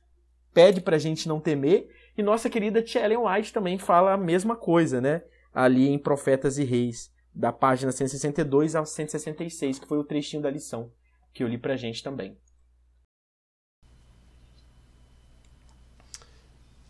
pede 0.53 0.81
para 0.81 0.95
a 0.95 0.99
gente 0.99 1.27
não 1.27 1.39
temer 1.39 1.87
e 2.17 2.23
nossa 2.23 2.49
querida 2.49 2.81
Tia 2.81 3.05
Ellen 3.05 3.19
White 3.19 3.53
também 3.53 3.77
fala 3.77 4.13
a 4.13 4.17
mesma 4.17 4.55
coisa, 4.55 4.99
né? 4.99 5.23
Ali 5.53 5.87
em 5.87 5.99
Profetas 5.99 6.57
e 6.57 6.63
Reis, 6.63 7.11
da 7.33 7.53
página 7.53 7.91
162 7.91 8.75
a 8.75 8.83
166, 8.83 9.79
que 9.79 9.87
foi 9.87 9.99
o 9.99 10.03
trechinho 10.03 10.41
da 10.41 10.49
lição 10.49 10.91
que 11.35 11.43
eu 11.43 11.47
li 11.49 11.57
pra 11.57 11.75
gente 11.75 12.01
também. 12.01 12.35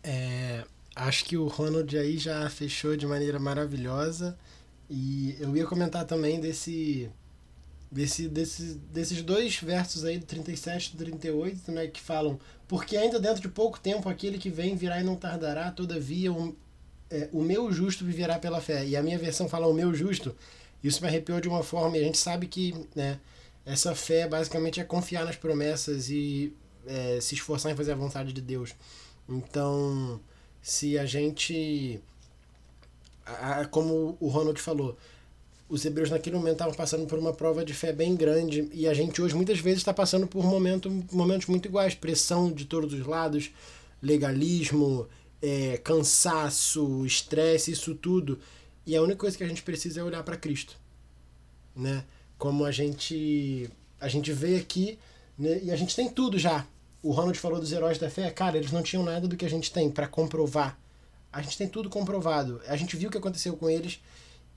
É, 0.04 0.64
acho 0.94 1.24
que 1.24 1.36
o 1.36 1.48
Ronald 1.48 1.98
aí 1.98 2.16
já 2.16 2.48
fechou 2.48 2.96
de 2.96 3.04
maneira 3.06 3.40
maravilhosa. 3.40 4.38
E 4.88 5.36
eu 5.40 5.54
ia 5.56 5.66
comentar 5.66 6.04
também 6.06 6.38
desse, 6.38 7.10
desse, 7.90 8.28
desse, 8.28 8.74
desses 8.92 9.20
dois 9.20 9.56
versos 9.60 10.04
aí, 10.04 10.16
do 10.16 10.24
37 10.24 10.86
e 10.86 10.92
do 10.92 10.98
38, 10.98 11.72
né, 11.72 11.88
que 11.88 12.00
falam: 12.00 12.38
Porque 12.68 12.96
ainda 12.96 13.18
dentro 13.18 13.42
de 13.42 13.48
pouco 13.48 13.80
tempo 13.80 14.08
aquele 14.08 14.38
que 14.38 14.48
vem 14.48 14.76
virá 14.76 15.00
e 15.00 15.04
não 15.04 15.16
tardará, 15.16 15.72
todavia 15.72 16.32
o, 16.32 16.54
é, 17.10 17.28
o 17.32 17.42
meu 17.42 17.72
justo 17.72 18.04
viverá 18.04 18.38
pela 18.38 18.60
fé. 18.60 18.86
E 18.86 18.96
a 18.96 19.02
minha 19.02 19.18
versão 19.18 19.48
fala 19.48 19.66
o 19.66 19.74
meu 19.74 19.92
justo. 19.92 20.36
Isso 20.84 21.02
me 21.02 21.08
arrepiou 21.08 21.40
de 21.40 21.48
uma 21.48 21.64
forma, 21.64 21.98
e 21.98 22.00
a 22.02 22.04
gente 22.04 22.18
sabe 22.18 22.46
que 22.46 22.72
né, 22.94 23.18
essa 23.66 23.94
fé 23.96 24.28
basicamente 24.28 24.78
é 24.80 24.84
confiar 24.84 25.24
nas 25.24 25.36
promessas 25.36 26.08
e 26.08 26.54
é, 26.86 27.18
se 27.20 27.34
esforçar 27.34 27.72
em 27.72 27.76
fazer 27.76 27.92
a 27.92 27.96
vontade 27.96 28.32
de 28.32 28.40
Deus. 28.40 28.74
Então, 29.28 30.20
se 30.62 30.96
a 30.96 31.04
gente. 31.04 32.00
Como 33.72 34.16
o 34.20 34.28
Ronald 34.28 34.60
falou, 34.60 34.96
os 35.68 35.84
hebreus 35.84 36.10
naquele 36.10 36.36
momento 36.36 36.52
estavam 36.52 36.74
passando 36.74 37.06
por 37.06 37.18
uma 37.18 37.32
prova 37.32 37.64
de 37.64 37.74
fé 37.74 37.92
bem 37.92 38.14
grande 38.14 38.68
e 38.72 38.86
a 38.86 38.94
gente 38.94 39.20
hoje 39.20 39.34
muitas 39.34 39.58
vezes 39.58 39.78
está 39.80 39.92
passando 39.92 40.28
por 40.28 40.44
momento, 40.44 40.88
momentos 41.10 41.48
muito 41.48 41.66
iguais 41.66 41.92
pressão 41.92 42.52
de 42.52 42.66
todos 42.66 42.94
os 42.94 43.04
lados, 43.04 43.50
legalismo, 44.00 45.08
é, 45.42 45.76
cansaço, 45.78 47.04
estresse, 47.04 47.72
isso 47.72 47.96
tudo. 47.96 48.38
E 48.86 48.94
a 48.94 49.02
única 49.02 49.18
coisa 49.18 49.36
que 49.36 49.42
a 49.42 49.48
gente 49.48 49.64
precisa 49.64 50.00
é 50.00 50.04
olhar 50.04 50.22
para 50.22 50.36
Cristo, 50.36 50.78
né? 51.74 52.04
Como 52.38 52.64
a 52.64 52.70
gente 52.70 53.70
a 54.00 54.08
gente 54.08 54.32
vê 54.32 54.56
aqui, 54.56 54.98
né? 55.38 55.60
e 55.62 55.70
a 55.70 55.76
gente 55.76 55.96
tem 55.96 56.08
tudo 56.08 56.38
já. 56.38 56.66
O 57.02 57.12
Ronald 57.12 57.38
falou 57.38 57.60
dos 57.60 57.72
heróis 57.72 57.98
da 57.98 58.10
fé, 58.10 58.30
cara, 58.30 58.56
eles 58.56 58.72
não 58.72 58.82
tinham 58.82 59.02
nada 59.02 59.26
do 59.26 59.36
que 59.36 59.46
a 59.46 59.50
gente 59.50 59.72
tem 59.72 59.90
para 59.90 60.06
comprovar. 60.06 60.78
A 61.32 61.40
gente 61.42 61.56
tem 61.56 61.68
tudo 61.68 61.88
comprovado. 61.88 62.60
A 62.66 62.76
gente 62.76 62.96
viu 62.96 63.08
o 63.08 63.12
que 63.12 63.18
aconteceu 63.18 63.56
com 63.56 63.70
eles 63.70 64.00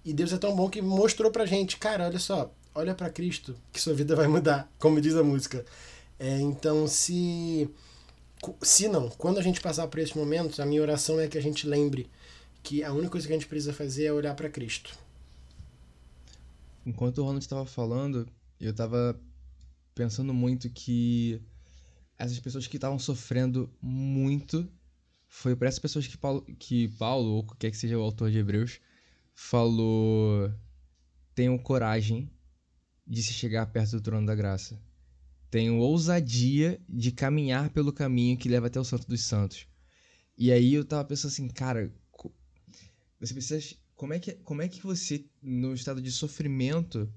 e 0.04 0.14
Deus 0.14 0.34
é 0.34 0.38
tão 0.38 0.56
bom 0.56 0.70
que 0.70 0.82
mostrou 0.82 1.32
pra 1.32 1.46
gente, 1.46 1.78
cara, 1.78 2.06
olha 2.06 2.20
só, 2.20 2.52
olha 2.74 2.96
para 2.96 3.10
Cristo, 3.10 3.56
que 3.72 3.82
sua 3.82 3.94
vida 3.94 4.16
vai 4.16 4.28
mudar, 4.28 4.70
como 4.80 5.02
diz 5.02 5.16
a 5.16 5.24
música. 5.24 5.66
É, 6.18 6.40
então, 6.40 6.88
se 6.88 7.70
se 8.62 8.88
não, 8.88 9.10
quando 9.10 9.38
a 9.38 9.42
gente 9.42 9.60
passar 9.60 9.88
por 9.88 10.00
esses 10.00 10.14
momentos, 10.14 10.60
a 10.60 10.66
minha 10.66 10.82
oração 10.82 11.20
é 11.20 11.28
que 11.28 11.38
a 11.38 11.42
gente 11.42 11.68
lembre 11.68 12.10
que 12.64 12.84
a 12.84 12.92
única 12.92 13.10
coisa 13.10 13.28
que 13.28 13.34
a 13.34 13.36
gente 13.36 13.48
precisa 13.48 13.74
fazer 13.74 14.06
é 14.06 14.14
olhar 14.14 14.34
para 14.34 14.50
Cristo. 14.50 14.98
Enquanto 16.86 17.20
o 17.20 17.24
Ronald 17.24 17.44
estava 17.44 17.66
falando, 17.66 18.28
eu 18.60 18.72
estava 18.72 19.20
pensando 19.94 20.34
muito 20.34 20.70
que 20.70 21.42
essas 22.18 22.40
pessoas 22.40 22.68
que 22.68 22.78
estavam 22.78 23.00
sofrendo 23.00 23.70
muito 23.82 24.70
foi 25.28 25.56
para 25.56 25.68
essas 25.68 25.80
pessoas 25.80 26.08
que 26.08 26.18
Paulo, 26.18 26.42
que 26.58 26.88
Paulo, 26.98 27.30
ou 27.30 27.44
quer 27.44 27.72
que 27.72 27.78
seja 27.78 27.98
o 27.98 28.02
autor 28.02 28.32
de 28.32 28.40
Hebreus, 28.40 28.80
falou: 29.34 30.52
tenham 31.36 31.58
coragem 31.58 32.30
de 33.06 33.24
se 33.24 33.34
chegar 33.34 33.66
perto 33.68 33.92
do 33.92 34.02
trono 34.02 34.26
da 34.26 34.36
graça. 34.36 34.82
Tenham 35.50 35.80
ousadia 35.80 36.80
de 36.88 37.12
caminhar 37.12 37.70
pelo 37.72 37.92
caminho 37.92 38.38
que 38.38 38.50
leva 38.50 38.68
até 38.68 38.80
o 38.80 38.84
Santo 38.84 39.08
dos 39.08 39.22
Santos. 39.22 39.68
E 40.38 40.52
aí 40.52 40.74
eu 40.74 40.86
tava 40.86 41.04
pensando 41.06 41.32
assim, 41.32 41.48
cara, 41.48 41.92
você 43.20 43.34
precisa. 43.34 43.76
Como 44.00 44.14
é 44.14 44.20
que, 44.20 44.32
como 44.32 44.62
é 44.62 44.70
que 44.70 44.82
você, 44.82 45.26
no 45.42 45.74
estado 45.74 46.02
de 46.02 46.10
sofrimento, 46.10 47.14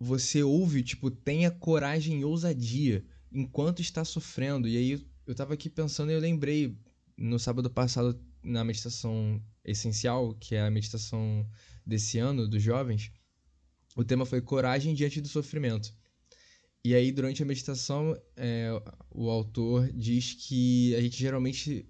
você 0.00 0.42
ouve, 0.42 0.82
tipo, 0.82 1.10
tenha 1.10 1.50
coragem 1.50 2.20
e 2.20 2.24
ousadia 2.24 3.04
enquanto 3.30 3.82
está 3.82 4.02
sofrendo? 4.06 4.66
E 4.66 4.78
aí 4.78 5.06
eu 5.26 5.34
tava 5.34 5.52
aqui 5.52 5.68
pensando 5.68 6.10
e 6.10 6.14
eu 6.14 6.18
lembrei, 6.18 6.74
no 7.14 7.38
sábado 7.38 7.68
passado, 7.68 8.18
na 8.42 8.64
meditação 8.64 9.38
essencial, 9.62 10.34
que 10.36 10.54
é 10.54 10.62
a 10.62 10.70
meditação 10.70 11.46
desse 11.84 12.18
ano 12.18 12.48
dos 12.48 12.62
jovens, 12.62 13.12
o 13.94 14.02
tema 14.02 14.24
foi 14.24 14.40
coragem 14.40 14.94
diante 14.94 15.20
do 15.20 15.28
sofrimento. 15.28 15.94
E 16.82 16.94
aí, 16.94 17.12
durante 17.12 17.42
a 17.42 17.46
meditação, 17.46 18.18
é, 18.34 18.70
o 19.10 19.28
autor 19.28 19.92
diz 19.92 20.32
que 20.32 20.94
a 20.94 21.02
gente 21.02 21.18
geralmente 21.18 21.86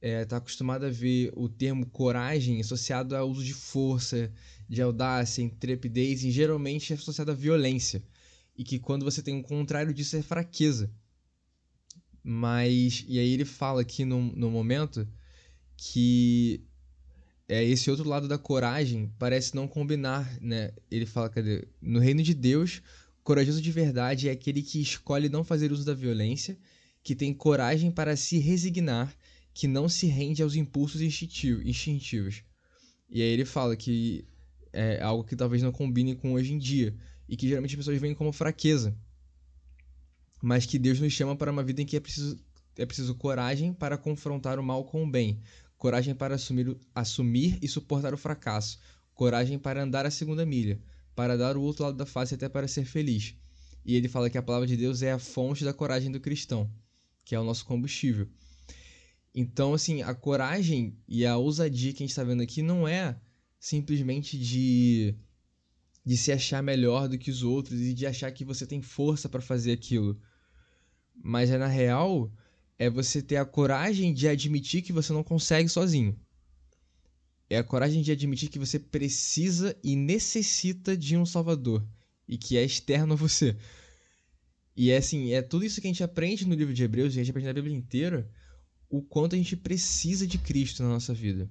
está 0.00 0.08
é, 0.08 0.24
tá 0.24 0.36
acostumado 0.38 0.86
a 0.86 0.90
ver 0.90 1.30
o 1.36 1.48
termo 1.48 1.86
coragem 1.86 2.60
associado 2.60 3.14
ao 3.14 3.28
uso 3.28 3.44
de 3.44 3.52
força, 3.52 4.32
de 4.68 4.80
audácia, 4.80 5.42
intrepidez, 5.42 6.24
e 6.24 6.30
geralmente 6.30 6.92
é 6.92 6.96
associado 6.96 7.30
à 7.30 7.34
violência. 7.34 8.02
E 8.56 8.64
que 8.64 8.78
quando 8.78 9.04
você 9.04 9.22
tem 9.22 9.34
o 9.34 9.38
um 9.38 9.42
contrário 9.42 9.92
disso 9.92 10.16
é 10.16 10.22
fraqueza. 10.22 10.90
Mas, 12.22 13.04
e 13.06 13.18
aí 13.18 13.32
ele 13.32 13.44
fala 13.44 13.82
aqui 13.82 14.04
no, 14.04 14.20
no 14.34 14.50
momento 14.50 15.06
que 15.76 16.62
é, 17.48 17.64
esse 17.64 17.90
outro 17.90 18.08
lado 18.08 18.28
da 18.28 18.38
coragem 18.38 19.12
parece 19.18 19.54
não 19.54 19.66
combinar, 19.66 20.38
né? 20.40 20.72
Ele 20.90 21.06
fala, 21.06 21.28
cadê? 21.28 21.66
No 21.80 21.98
reino 21.98 22.22
de 22.22 22.34
Deus, 22.34 22.82
corajoso 23.22 23.60
de 23.60 23.72
verdade 23.72 24.28
é 24.28 24.32
aquele 24.32 24.62
que 24.62 24.80
escolhe 24.80 25.28
não 25.28 25.42
fazer 25.42 25.72
uso 25.72 25.84
da 25.84 25.94
violência, 25.94 26.58
que 27.02 27.14
tem 27.14 27.32
coragem 27.32 27.90
para 27.90 28.14
se 28.16 28.38
resignar 28.38 29.14
que 29.52 29.66
não 29.66 29.88
se 29.88 30.06
rende 30.06 30.42
aos 30.42 30.54
impulsos 30.54 31.00
instintivos. 31.00 32.42
E 33.08 33.22
aí 33.22 33.28
ele 33.28 33.44
fala 33.44 33.76
que 33.76 34.24
é 34.72 35.02
algo 35.02 35.24
que 35.24 35.36
talvez 35.36 35.62
não 35.62 35.72
combine 35.72 36.14
com 36.14 36.32
hoje 36.32 36.52
em 36.52 36.58
dia 36.58 36.94
e 37.28 37.36
que 37.36 37.48
geralmente 37.48 37.72
as 37.72 37.78
pessoas 37.78 38.00
veem 38.00 38.14
como 38.14 38.32
fraqueza. 38.32 38.96
Mas 40.42 40.64
que 40.64 40.78
Deus 40.78 41.00
nos 41.00 41.12
chama 41.12 41.36
para 41.36 41.50
uma 41.52 41.62
vida 41.62 41.82
em 41.82 41.86
que 41.86 41.96
é 41.96 42.00
preciso, 42.00 42.38
é 42.76 42.86
preciso 42.86 43.14
coragem 43.14 43.72
para 43.72 43.98
confrontar 43.98 44.58
o 44.58 44.62
mal 44.62 44.84
com 44.84 45.04
o 45.04 45.10
bem, 45.10 45.40
coragem 45.76 46.14
para 46.14 46.36
assumir, 46.36 46.76
assumir 46.94 47.58
e 47.60 47.68
suportar 47.68 48.14
o 48.14 48.18
fracasso, 48.18 48.78
coragem 49.14 49.58
para 49.58 49.82
andar 49.82 50.06
a 50.06 50.10
segunda 50.10 50.46
milha, 50.46 50.80
para 51.14 51.36
dar 51.36 51.56
o 51.56 51.62
outro 51.62 51.84
lado 51.84 51.96
da 51.96 52.06
face 52.06 52.34
até 52.34 52.48
para 52.48 52.68
ser 52.68 52.84
feliz. 52.84 53.34
E 53.84 53.96
ele 53.96 54.08
fala 54.08 54.30
que 54.30 54.38
a 54.38 54.42
palavra 54.42 54.66
de 54.66 54.76
Deus 54.76 55.02
é 55.02 55.12
a 55.12 55.18
fonte 55.18 55.64
da 55.64 55.72
coragem 55.72 56.10
do 56.10 56.20
cristão, 56.20 56.70
que 57.24 57.34
é 57.34 57.40
o 57.40 57.44
nosso 57.44 57.64
combustível. 57.64 58.28
Então, 59.34 59.74
assim, 59.74 60.02
a 60.02 60.14
coragem 60.14 60.96
e 61.06 61.24
a 61.24 61.36
ousadia 61.36 61.92
que 61.92 62.02
a 62.02 62.06
gente 62.06 62.10
está 62.10 62.24
vendo 62.24 62.42
aqui 62.42 62.62
não 62.62 62.86
é 62.86 63.18
simplesmente 63.58 64.38
de, 64.38 65.14
de 66.04 66.16
se 66.16 66.32
achar 66.32 66.62
melhor 66.62 67.08
do 67.08 67.18
que 67.18 67.30
os 67.30 67.42
outros 67.42 67.80
e 67.80 67.94
de 67.94 68.06
achar 68.06 68.32
que 68.32 68.44
você 68.44 68.66
tem 68.66 68.82
força 68.82 69.28
para 69.28 69.40
fazer 69.40 69.72
aquilo. 69.72 70.20
Mas 71.14 71.50
é 71.50 71.58
na 71.58 71.66
real 71.66 72.32
é 72.78 72.88
você 72.88 73.20
ter 73.20 73.36
a 73.36 73.44
coragem 73.44 74.12
de 74.12 74.26
admitir 74.26 74.82
que 74.82 74.92
você 74.92 75.12
não 75.12 75.22
consegue 75.22 75.68
sozinho. 75.68 76.18
É 77.48 77.58
a 77.58 77.64
coragem 77.64 78.00
de 78.00 78.10
admitir 78.10 78.48
que 78.48 78.58
você 78.58 78.78
precisa 78.78 79.76
e 79.84 79.94
necessita 79.94 80.96
de 80.96 81.16
um 81.16 81.26
salvador 81.26 81.86
e 82.26 82.38
que 82.38 82.56
é 82.56 82.64
externo 82.64 83.12
a 83.12 83.16
você. 83.16 83.56
E 84.74 84.90
é 84.90 84.96
assim, 84.96 85.32
é 85.32 85.42
tudo 85.42 85.64
isso 85.64 85.80
que 85.80 85.86
a 85.86 85.90
gente 85.90 86.02
aprende 86.02 86.46
no 86.46 86.54
livro 86.54 86.72
de 86.72 86.82
Hebreus, 86.82 87.12
a 87.12 87.16
gente 87.16 87.30
aprende 87.30 87.48
na 87.48 87.52
Bíblia 87.52 87.76
inteira, 87.76 88.30
o 88.90 89.00
quanto 89.00 89.36
a 89.36 89.38
gente 89.38 89.56
precisa 89.56 90.26
de 90.26 90.36
Cristo 90.36 90.82
na 90.82 90.88
nossa 90.88 91.14
vida. 91.14 91.48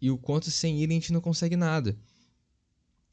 E 0.00 0.10
o 0.10 0.18
quanto 0.18 0.50
sem 0.50 0.82
ele 0.82 0.92
a 0.92 0.96
gente 0.96 1.12
não 1.12 1.20
consegue 1.20 1.56
nada. 1.56 1.98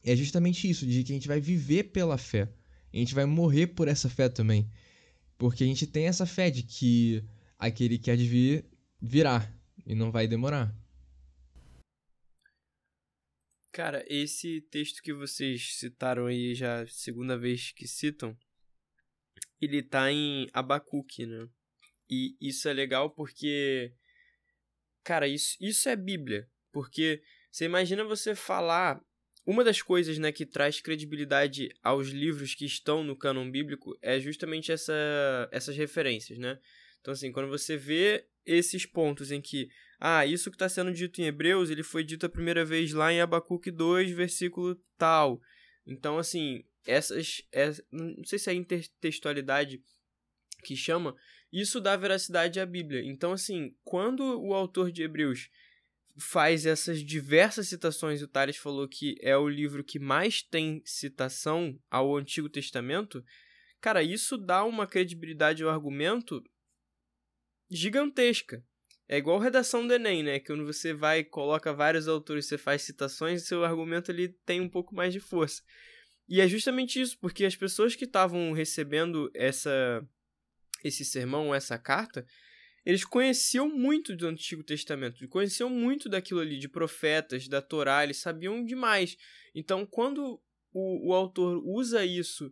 É 0.04 0.16
justamente 0.16 0.70
isso, 0.70 0.86
de 0.86 1.04
que 1.04 1.14
a 1.14 1.16
gente 1.16 1.28
vai 1.28 1.40
viver 1.40 1.86
pela 1.86 2.18
fé. 2.18 2.52
A 2.94 2.98
gente 2.98 3.16
vai 3.16 3.26
morrer 3.26 3.68
por 3.68 3.88
essa 3.88 4.10
fé 4.10 4.28
também. 4.28 4.70
Porque 5.38 5.64
a 5.64 5.68
gente 5.68 5.88
tem 5.88 6.06
essa 6.06 6.26
fé 6.26 6.52
de 6.52 6.64
que 6.64 7.24
aquele 7.58 7.98
que 7.98 8.12
há 8.12 8.16
de 8.16 8.28
vir, 8.28 8.66
virá. 9.02 9.50
E 9.86 9.96
não 9.96 10.12
vai 10.12 10.28
demorar. 10.28 10.76
Cara, 13.72 14.04
esse 14.10 14.60
texto 14.70 15.02
que 15.02 15.14
vocês 15.14 15.78
citaram 15.78 16.26
aí 16.26 16.54
já 16.54 16.86
segunda 16.88 17.38
vez 17.38 17.72
que 17.72 17.88
citam, 17.88 18.38
ele 19.62 19.82
tá 19.82 20.12
em 20.12 20.50
Abacuque, 20.52 21.26
né? 21.26 21.48
E 22.12 22.36
isso 22.42 22.68
é 22.68 22.74
legal 22.74 23.10
porque. 23.10 23.94
Cara, 25.04 25.28
isso, 25.28 25.56
isso 25.62 25.88
é 25.88 25.96
Bíblia. 25.96 26.48
Porque 26.72 27.24
você 27.50 27.66
imagina 27.66 28.04
você 28.04 28.36
falar 28.36 29.02
uma 29.46 29.64
das 29.64 29.82
coisas 29.82 30.18
né, 30.20 30.32
que 30.32 30.46
traz 30.46 30.80
credibilidade 30.80 31.70
aos 31.82 32.10
livros 32.10 32.54
que 32.54 32.66
estão 32.66 33.04
no 33.04 33.16
cânon 33.16 33.50
bíblico 33.50 33.98
é 34.02 34.20
justamente 34.20 34.72
essa, 34.72 34.94
essas 35.52 35.76
referências, 35.76 36.38
né? 36.38 36.60
Então, 37.00 37.14
assim, 37.14 37.32
quando 37.32 37.50
você 37.50 37.76
vê 37.76 38.28
esses 38.46 38.86
pontos 38.86 39.32
em 39.32 39.42
que, 39.42 39.70
ah, 40.00 40.26
isso 40.26 40.52
que 40.52 40.56
está 40.56 40.70
sendo 40.70 40.94
dito 40.94 41.20
em 41.20 41.26
Hebreus, 41.26 41.70
ele 41.72 41.82
foi 41.82 42.04
dito 42.04 42.26
a 42.26 42.30
primeira 42.30 42.64
vez 42.64 42.94
lá 42.94 43.12
em 43.12 43.20
Abacuque 43.20 43.72
2, 43.72 44.12
versículo 44.12 44.80
tal. 44.98 45.42
Então, 45.86 46.20
assim, 46.20 46.64
essas. 46.86 47.42
É, 47.52 47.72
não 47.92 48.24
sei 48.24 48.38
se 48.38 48.50
é 48.52 48.54
intertextualidade 48.54 49.84
que 50.64 50.76
chama, 50.76 51.16
isso 51.52 51.82
dá 51.82 51.96
veracidade 51.98 52.60
à 52.60 52.66
Bíblia. 52.66 53.02
Então, 53.04 53.34
assim, 53.34 53.76
quando 53.84 54.42
o 54.42 54.54
autor 54.54 54.92
de 54.92 55.04
Hebreus 55.04 55.50
faz 56.18 56.66
essas 56.66 57.04
diversas 57.04 57.68
citações, 57.68 58.22
o 58.22 58.28
Tales 58.28 58.58
falou 58.58 58.88
que 58.88 59.16
é 59.22 59.36
o 59.36 59.50
livro 59.50 59.84
que 59.84 60.00
mais 60.00 60.42
tem 60.42 60.82
citação 60.86 61.78
ao 61.90 62.16
Antigo 62.16 62.50
Testamento, 62.50 63.24
cara, 63.80 64.04
isso 64.04 64.38
dá 64.38 64.64
uma 64.64 64.88
credibilidade 64.88 65.64
ao 65.64 65.70
argumento 65.70 66.44
gigantesca. 67.70 68.64
É 69.08 69.18
igual 69.18 69.40
redação 69.40 69.86
do 69.86 69.94
Enem, 69.94 70.24
né? 70.24 70.40
Que 70.40 70.48
quando 70.48 70.66
você 70.66 70.94
vai 70.94 71.24
coloca 71.24 71.74
vários 71.74 72.08
autores, 72.08 72.46
você 72.46 72.58
faz 72.58 72.82
citações, 72.84 73.46
seu 73.46 73.66
argumento 73.66 74.10
ele 74.10 74.30
tem 74.46 74.62
um 74.62 74.70
pouco 74.70 74.96
mais 74.96 75.12
de 75.12 75.20
força. 75.20 75.62
E 76.30 76.40
é 76.40 76.48
justamente 76.48 77.02
isso, 77.02 77.18
porque 77.20 77.44
as 77.44 77.56
pessoas 77.56 77.94
que 77.94 78.06
estavam 78.06 78.54
recebendo 78.54 79.30
essa 79.34 80.02
esse 80.84 81.06
sermão, 81.06 81.54
essa 81.54 81.78
carta, 81.78 82.26
eles 82.86 83.06
conheciam 83.06 83.70
muito 83.70 84.16
do 84.16 84.28
Antigo 84.28 84.64
Testamento, 84.64 85.28
conheciam 85.28 85.70
muito 85.70 86.10
daquilo 86.10 86.40
ali, 86.40 86.58
de 86.58 86.68
profetas, 86.68 87.48
da 87.48 87.62
Torá, 87.62 88.04
eles 88.04 88.18
sabiam 88.18 88.64
demais. 88.64 89.16
Então, 89.54 89.86
quando 89.86 90.42
o, 90.74 91.10
o 91.10 91.14
autor 91.14 91.62
usa 91.64 92.04
isso 92.04 92.52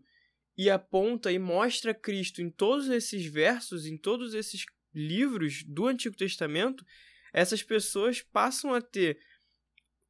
e 0.57 0.69
aponta 0.69 1.31
e 1.31 1.39
mostra 1.39 1.93
Cristo 1.93 2.41
em 2.41 2.49
todos 2.49 2.89
esses 2.89 3.25
versos, 3.25 3.85
em 3.85 3.97
todos 3.97 4.33
esses 4.33 4.65
livros 4.93 5.63
do 5.63 5.87
Antigo 5.87 6.15
Testamento, 6.15 6.85
essas 7.33 7.63
pessoas 7.63 8.21
passam 8.21 8.73
a 8.73 8.81
ter 8.81 9.19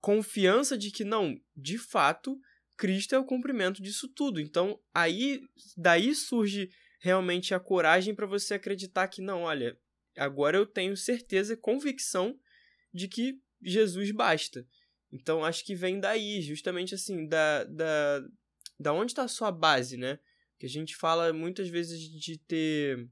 confiança 0.01 0.77
de 0.77 0.91
que 0.91 1.03
não, 1.03 1.39
de 1.55 1.77
fato, 1.77 2.39
Cristo 2.75 3.13
é 3.13 3.19
o 3.19 3.25
cumprimento 3.25 3.81
disso 3.81 4.07
tudo. 4.07 4.39
Então, 4.39 4.79
aí 4.93 5.41
daí 5.77 6.15
surge 6.15 6.69
realmente 6.99 7.53
a 7.53 7.59
coragem 7.59 8.13
para 8.13 8.27
você 8.27 8.55
acreditar 8.55 9.07
que 9.07 9.21
não, 9.21 9.43
olha, 9.43 9.77
agora 10.17 10.57
eu 10.57 10.65
tenho 10.65 10.95
certeza, 10.95 11.57
convicção 11.57 12.37
de 12.93 13.07
que 13.07 13.41
Jesus 13.61 14.11
basta. 14.11 14.65
Então 15.11 15.43
acho 15.43 15.65
que 15.65 15.73
vem 15.73 15.99
daí, 15.99 16.41
justamente 16.41 16.93
assim, 16.93 17.27
da, 17.27 17.63
da, 17.63 18.23
da 18.79 18.93
onde 18.93 19.11
está 19.11 19.23
a 19.23 19.29
sua 19.29 19.51
base, 19.51 19.97
né? 19.97 20.19
Que 20.57 20.65
a 20.65 20.69
gente 20.69 20.95
fala 20.95 21.33
muitas 21.33 21.69
vezes 21.69 21.99
de 21.99 22.37
ter 22.37 23.09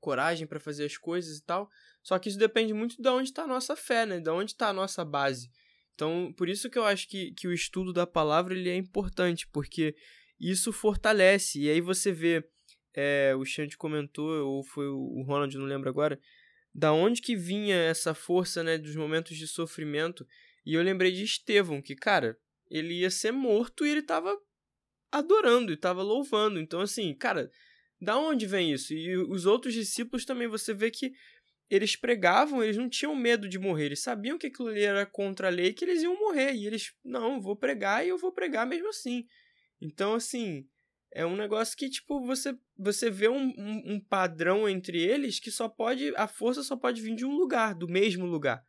coragem 0.00 0.46
para 0.46 0.60
fazer 0.60 0.84
as 0.84 0.96
coisas 0.96 1.38
e 1.38 1.44
tal, 1.44 1.70
só 2.02 2.18
que 2.18 2.28
isso 2.28 2.38
depende 2.38 2.72
muito 2.72 3.00
de 3.00 3.08
onde 3.08 3.30
está 3.30 3.44
a 3.44 3.48
nossa 3.48 3.74
fé, 3.74 4.04
né? 4.04 4.20
De 4.20 4.30
onde 4.30 4.52
está 4.52 4.68
a 4.68 4.72
nossa 4.72 5.04
base. 5.04 5.50
Então, 5.94 6.32
por 6.36 6.48
isso 6.48 6.68
que 6.68 6.78
eu 6.78 6.84
acho 6.84 7.08
que, 7.08 7.32
que 7.32 7.48
o 7.48 7.52
estudo 7.52 7.92
da 7.92 8.06
palavra 8.06 8.54
ele 8.54 8.68
é 8.68 8.76
importante, 8.76 9.48
porque 9.48 9.96
isso 10.38 10.70
fortalece. 10.70 11.58
E 11.58 11.70
aí 11.70 11.80
você 11.80 12.12
vê 12.12 12.46
é, 12.96 13.34
o 13.36 13.44
Xande 13.44 13.76
comentou, 13.76 14.46
ou 14.46 14.64
foi 14.64 14.88
o 14.88 15.22
Ronald, 15.22 15.56
não 15.58 15.66
lembro 15.66 15.90
agora, 15.90 16.18
da 16.74 16.92
onde 16.92 17.20
que 17.20 17.36
vinha 17.36 17.76
essa 17.76 18.14
força, 18.14 18.62
né, 18.64 18.78
dos 18.78 18.96
momentos 18.96 19.36
de 19.36 19.46
sofrimento. 19.46 20.26
E 20.64 20.74
eu 20.74 20.82
lembrei 20.82 21.12
de 21.12 21.22
Estevão, 21.22 21.82
que, 21.82 21.94
cara, 21.94 22.38
ele 22.70 23.00
ia 23.00 23.10
ser 23.10 23.32
morto 23.32 23.84
e 23.86 23.90
ele 23.90 24.02
tava 24.02 24.34
adorando 25.12 25.72
e 25.72 25.76
tava 25.76 26.02
louvando. 26.02 26.58
Então, 26.58 26.80
assim, 26.80 27.14
cara, 27.14 27.50
da 28.00 28.18
onde 28.18 28.46
vem 28.46 28.72
isso? 28.72 28.94
E 28.94 29.16
os 29.16 29.44
outros 29.44 29.74
discípulos 29.74 30.24
também, 30.24 30.48
você 30.48 30.72
vê 30.72 30.90
que 30.90 31.12
eles 31.68 31.96
pregavam, 31.96 32.62
eles 32.62 32.76
não 32.76 32.88
tinham 32.88 33.14
medo 33.14 33.48
de 33.48 33.58
morrer, 33.58 33.86
eles 33.86 34.02
sabiam 34.02 34.38
que 34.38 34.46
aquilo 34.46 34.68
ali 34.68 34.82
era 34.82 35.04
contra 35.04 35.48
a 35.48 35.50
lei, 35.50 35.72
que 35.72 35.84
eles 35.84 36.02
iam 36.02 36.18
morrer. 36.18 36.54
E 36.54 36.66
eles, 36.66 36.94
não, 37.04 37.40
vou 37.40 37.56
pregar 37.56 38.04
e 38.04 38.08
eu 38.08 38.18
vou 38.18 38.32
pregar 38.32 38.66
mesmo 38.66 38.88
assim. 38.88 39.26
Então, 39.80 40.14
assim, 40.14 40.66
é 41.12 41.24
um 41.24 41.36
negócio 41.36 41.76
que, 41.76 41.88
tipo, 41.88 42.24
você, 42.24 42.56
você 42.78 43.10
vê 43.10 43.28
um, 43.28 43.54
um, 43.56 43.94
um, 43.94 44.00
padrão 44.00 44.68
entre 44.68 45.00
eles 45.00 45.40
que 45.40 45.50
só 45.50 45.68
pode. 45.68 46.12
A 46.16 46.28
força 46.28 46.62
só 46.62 46.76
pode 46.76 47.00
vir 47.00 47.14
de 47.14 47.24
um 47.24 47.34
lugar, 47.34 47.74
do 47.74 47.88
mesmo 47.88 48.26
lugar. 48.26 48.64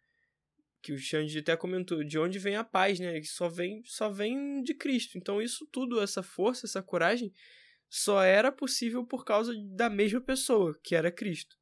Que 0.81 0.93
o 0.93 0.97
Xande 0.97 1.39
até 1.39 1.57
comentou, 1.57 2.03
de 2.03 2.17
onde 2.17 2.39
vem 2.39 2.55
a 2.55 2.63
paz, 2.63 2.99
né? 2.99 3.19
Que 3.19 3.27
só 3.27 3.49
vem, 3.49 3.81
só 3.85 4.09
vem 4.09 4.63
de 4.63 4.73
Cristo. 4.73 5.17
Então, 5.17 5.41
isso 5.41 5.67
tudo, 5.71 6.01
essa 6.01 6.23
força, 6.23 6.65
essa 6.65 6.81
coragem, 6.81 7.33
só 7.89 8.23
era 8.23 8.51
possível 8.51 9.05
por 9.05 9.25
causa 9.25 9.53
da 9.75 9.89
mesma 9.89 10.21
pessoa, 10.21 10.77
que 10.83 10.95
era 10.95 11.11
Cristo. 11.11 11.57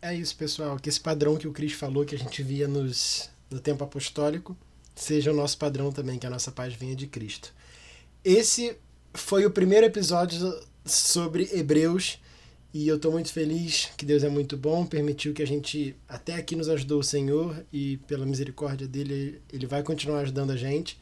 É 0.00 0.14
isso, 0.14 0.36
pessoal. 0.36 0.78
Que 0.78 0.88
esse 0.88 1.00
padrão 1.00 1.36
que 1.36 1.48
o 1.48 1.52
Cristo 1.52 1.78
falou, 1.78 2.04
que 2.04 2.14
a 2.14 2.18
gente 2.18 2.42
via 2.42 2.68
nos, 2.68 3.30
no 3.50 3.60
tempo 3.60 3.84
apostólico, 3.84 4.56
seja 4.94 5.32
o 5.32 5.36
nosso 5.36 5.58
padrão 5.58 5.92
também, 5.92 6.18
que 6.18 6.26
a 6.26 6.30
nossa 6.30 6.50
paz 6.50 6.72
venha 6.74 6.96
de 6.96 7.06
Cristo. 7.06 7.52
Esse 8.24 8.78
foi 9.16 9.46
o 9.46 9.50
primeiro 9.50 9.86
episódio 9.86 10.60
sobre 10.84 11.48
Hebreus 11.52 12.18
e 12.72 12.86
eu 12.86 12.96
estou 12.96 13.10
muito 13.10 13.32
feliz 13.32 13.88
que 13.96 14.04
Deus 14.04 14.22
é 14.22 14.28
muito 14.28 14.56
bom, 14.56 14.84
permitiu 14.84 15.32
que 15.32 15.42
a 15.42 15.46
gente 15.46 15.96
até 16.08 16.34
aqui 16.34 16.54
nos 16.54 16.68
ajudou 16.68 17.00
o 17.00 17.04
Senhor 17.04 17.64
e 17.72 17.96
pela 18.06 18.26
misericórdia 18.26 18.86
dele 18.86 19.40
ele 19.52 19.66
vai 19.66 19.82
continuar 19.82 20.20
ajudando 20.20 20.50
a 20.50 20.56
gente. 20.56 21.00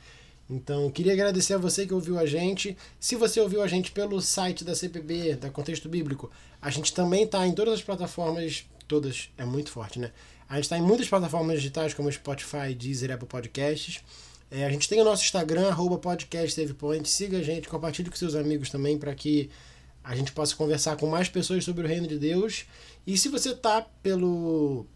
Então, 0.49 0.91
queria 0.91 1.15
agradecer 1.15 1.55
a 1.55 1.59
você 1.59 1.87
que 1.87 1.95
ouviu 1.95 2.19
a 2.19 2.27
gente. 2.27 2.77
Se 3.01 3.17
você 3.17 3.41
ouviu 3.41 3.63
a 3.63 3.67
gente 3.67 3.91
pelo 3.91 4.21
site 4.21 4.63
da 4.63 4.75
CPB, 4.75 5.37
da 5.37 5.51
Contexto 5.51 5.89
Bíblico, 5.89 6.31
a 6.61 6.71
gente 6.71 6.93
também 6.93 7.25
está 7.25 7.47
em 7.47 7.53
todas 7.53 7.75
as 7.75 7.83
plataformas, 7.83 8.67
todas, 8.87 9.31
é 9.39 9.45
muito 9.45 9.71
forte, 9.71 9.99
né? 9.99 10.13
A 10.49 10.57
gente 10.57 10.65
está 10.65 10.77
em 10.77 10.83
muitas 10.83 11.09
plataformas 11.09 11.57
digitais 11.57 11.95
como 11.95 12.13
Spotify, 12.13 12.75
Deezer, 12.77 13.11
Apple 13.11 13.27
Podcasts. 13.27 14.03
É, 14.55 14.65
a 14.65 14.71
gente 14.71 14.89
tem 14.89 15.01
o 15.01 15.05
nosso 15.05 15.25
Instagram, 15.25 15.67
arroba. 15.67 16.01
Siga 17.05 17.39
a 17.39 17.43
gente, 17.43 17.69
compartilhe 17.69 18.09
com 18.09 18.15
seus 18.15 18.37
amigos 18.37 18.71
também 18.71 18.97
para 18.97 19.13
que 19.13 19.51
a 20.05 20.15
gente 20.15 20.31
possa 20.31 20.55
conversar 20.55 20.97
com 20.97 21.09
mais 21.09 21.29
pessoas 21.29 21.65
sobre 21.65 21.85
o 21.85 21.89
reino 21.89 22.07
de 22.07 22.17
Deus. 22.17 22.65
E 23.05 23.19
se 23.19 23.29
você 23.29 23.53
tá 23.53 23.85
pelo 24.01 24.87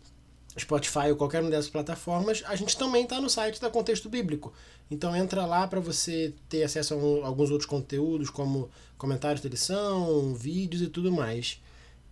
Spotify 0.57 1.11
ou 1.11 1.17
qualquer 1.17 1.41
uma 1.41 1.51
dessas 1.51 1.69
plataformas, 1.69 2.45
a 2.47 2.55
gente 2.55 2.77
também 2.77 3.03
está 3.03 3.21
no 3.21 3.29
site 3.29 3.61
da 3.61 3.69
Contexto 3.69 4.09
Bíblico. 4.09 4.53
Então 4.89 5.17
entra 5.17 5.45
lá 5.45 5.67
para 5.67 5.81
você 5.81 6.33
ter 6.49 6.63
acesso 6.63 6.95
a 6.95 7.27
alguns 7.27 7.51
outros 7.51 7.69
conteúdos, 7.69 8.31
como 8.31 8.71
comentários 8.97 9.41
de 9.41 9.49
edição, 9.49 10.37
vídeos 10.37 10.83
e 10.83 10.87
tudo 10.87 11.11
mais. 11.11 11.61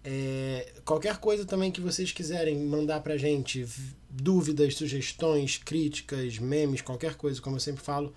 É, 0.09 0.73
qualquer 0.85 1.17
coisa 1.17 1.45
também 1.45 1.73
que 1.73 1.81
vocês 1.81 2.13
quiserem 2.13 2.57
mandar 2.65 3.01
pra 3.01 3.17
gente, 3.17 3.67
dúvidas, 4.09 4.77
sugestões, 4.77 5.59
críticas, 5.59 6.39
memes, 6.39 6.81
qualquer 6.81 7.17
coisa, 7.17 7.43
como 7.43 7.57
eu 7.57 7.61
sempre 7.61 7.83
falo, 7.83 8.15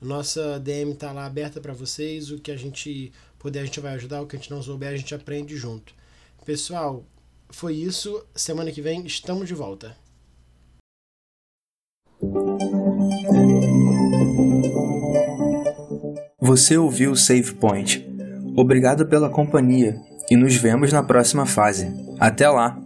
nossa 0.00 0.60
DM 0.60 0.94
tá 0.94 1.10
lá 1.10 1.26
aberta 1.26 1.60
para 1.60 1.72
vocês. 1.72 2.30
O 2.30 2.38
que 2.38 2.52
a 2.52 2.56
gente 2.56 3.12
puder, 3.40 3.62
a 3.62 3.64
gente 3.64 3.80
vai 3.80 3.94
ajudar. 3.94 4.22
O 4.22 4.26
que 4.26 4.36
a 4.36 4.38
gente 4.38 4.52
não 4.52 4.62
souber, 4.62 4.90
a 4.90 4.96
gente 4.96 5.16
aprende 5.16 5.56
junto. 5.56 5.92
Pessoal, 6.46 7.04
foi 7.50 7.74
isso. 7.74 8.24
Semana 8.36 8.70
que 8.70 8.80
vem 8.80 9.04
estamos 9.04 9.48
de 9.48 9.54
volta. 9.54 9.96
Você 16.40 16.76
ouviu 16.76 17.12
o 17.12 17.16
Save 17.16 17.54
Point. 17.54 18.06
Obrigado 18.56 19.06
pela 19.06 19.28
companhia 19.28 20.00
e 20.32 20.36
nos 20.36 20.56
vemos 20.56 20.90
na 20.90 21.02
próxima 21.02 21.44
fase. 21.44 21.92
Até 22.18 22.48
lá! 22.48 22.78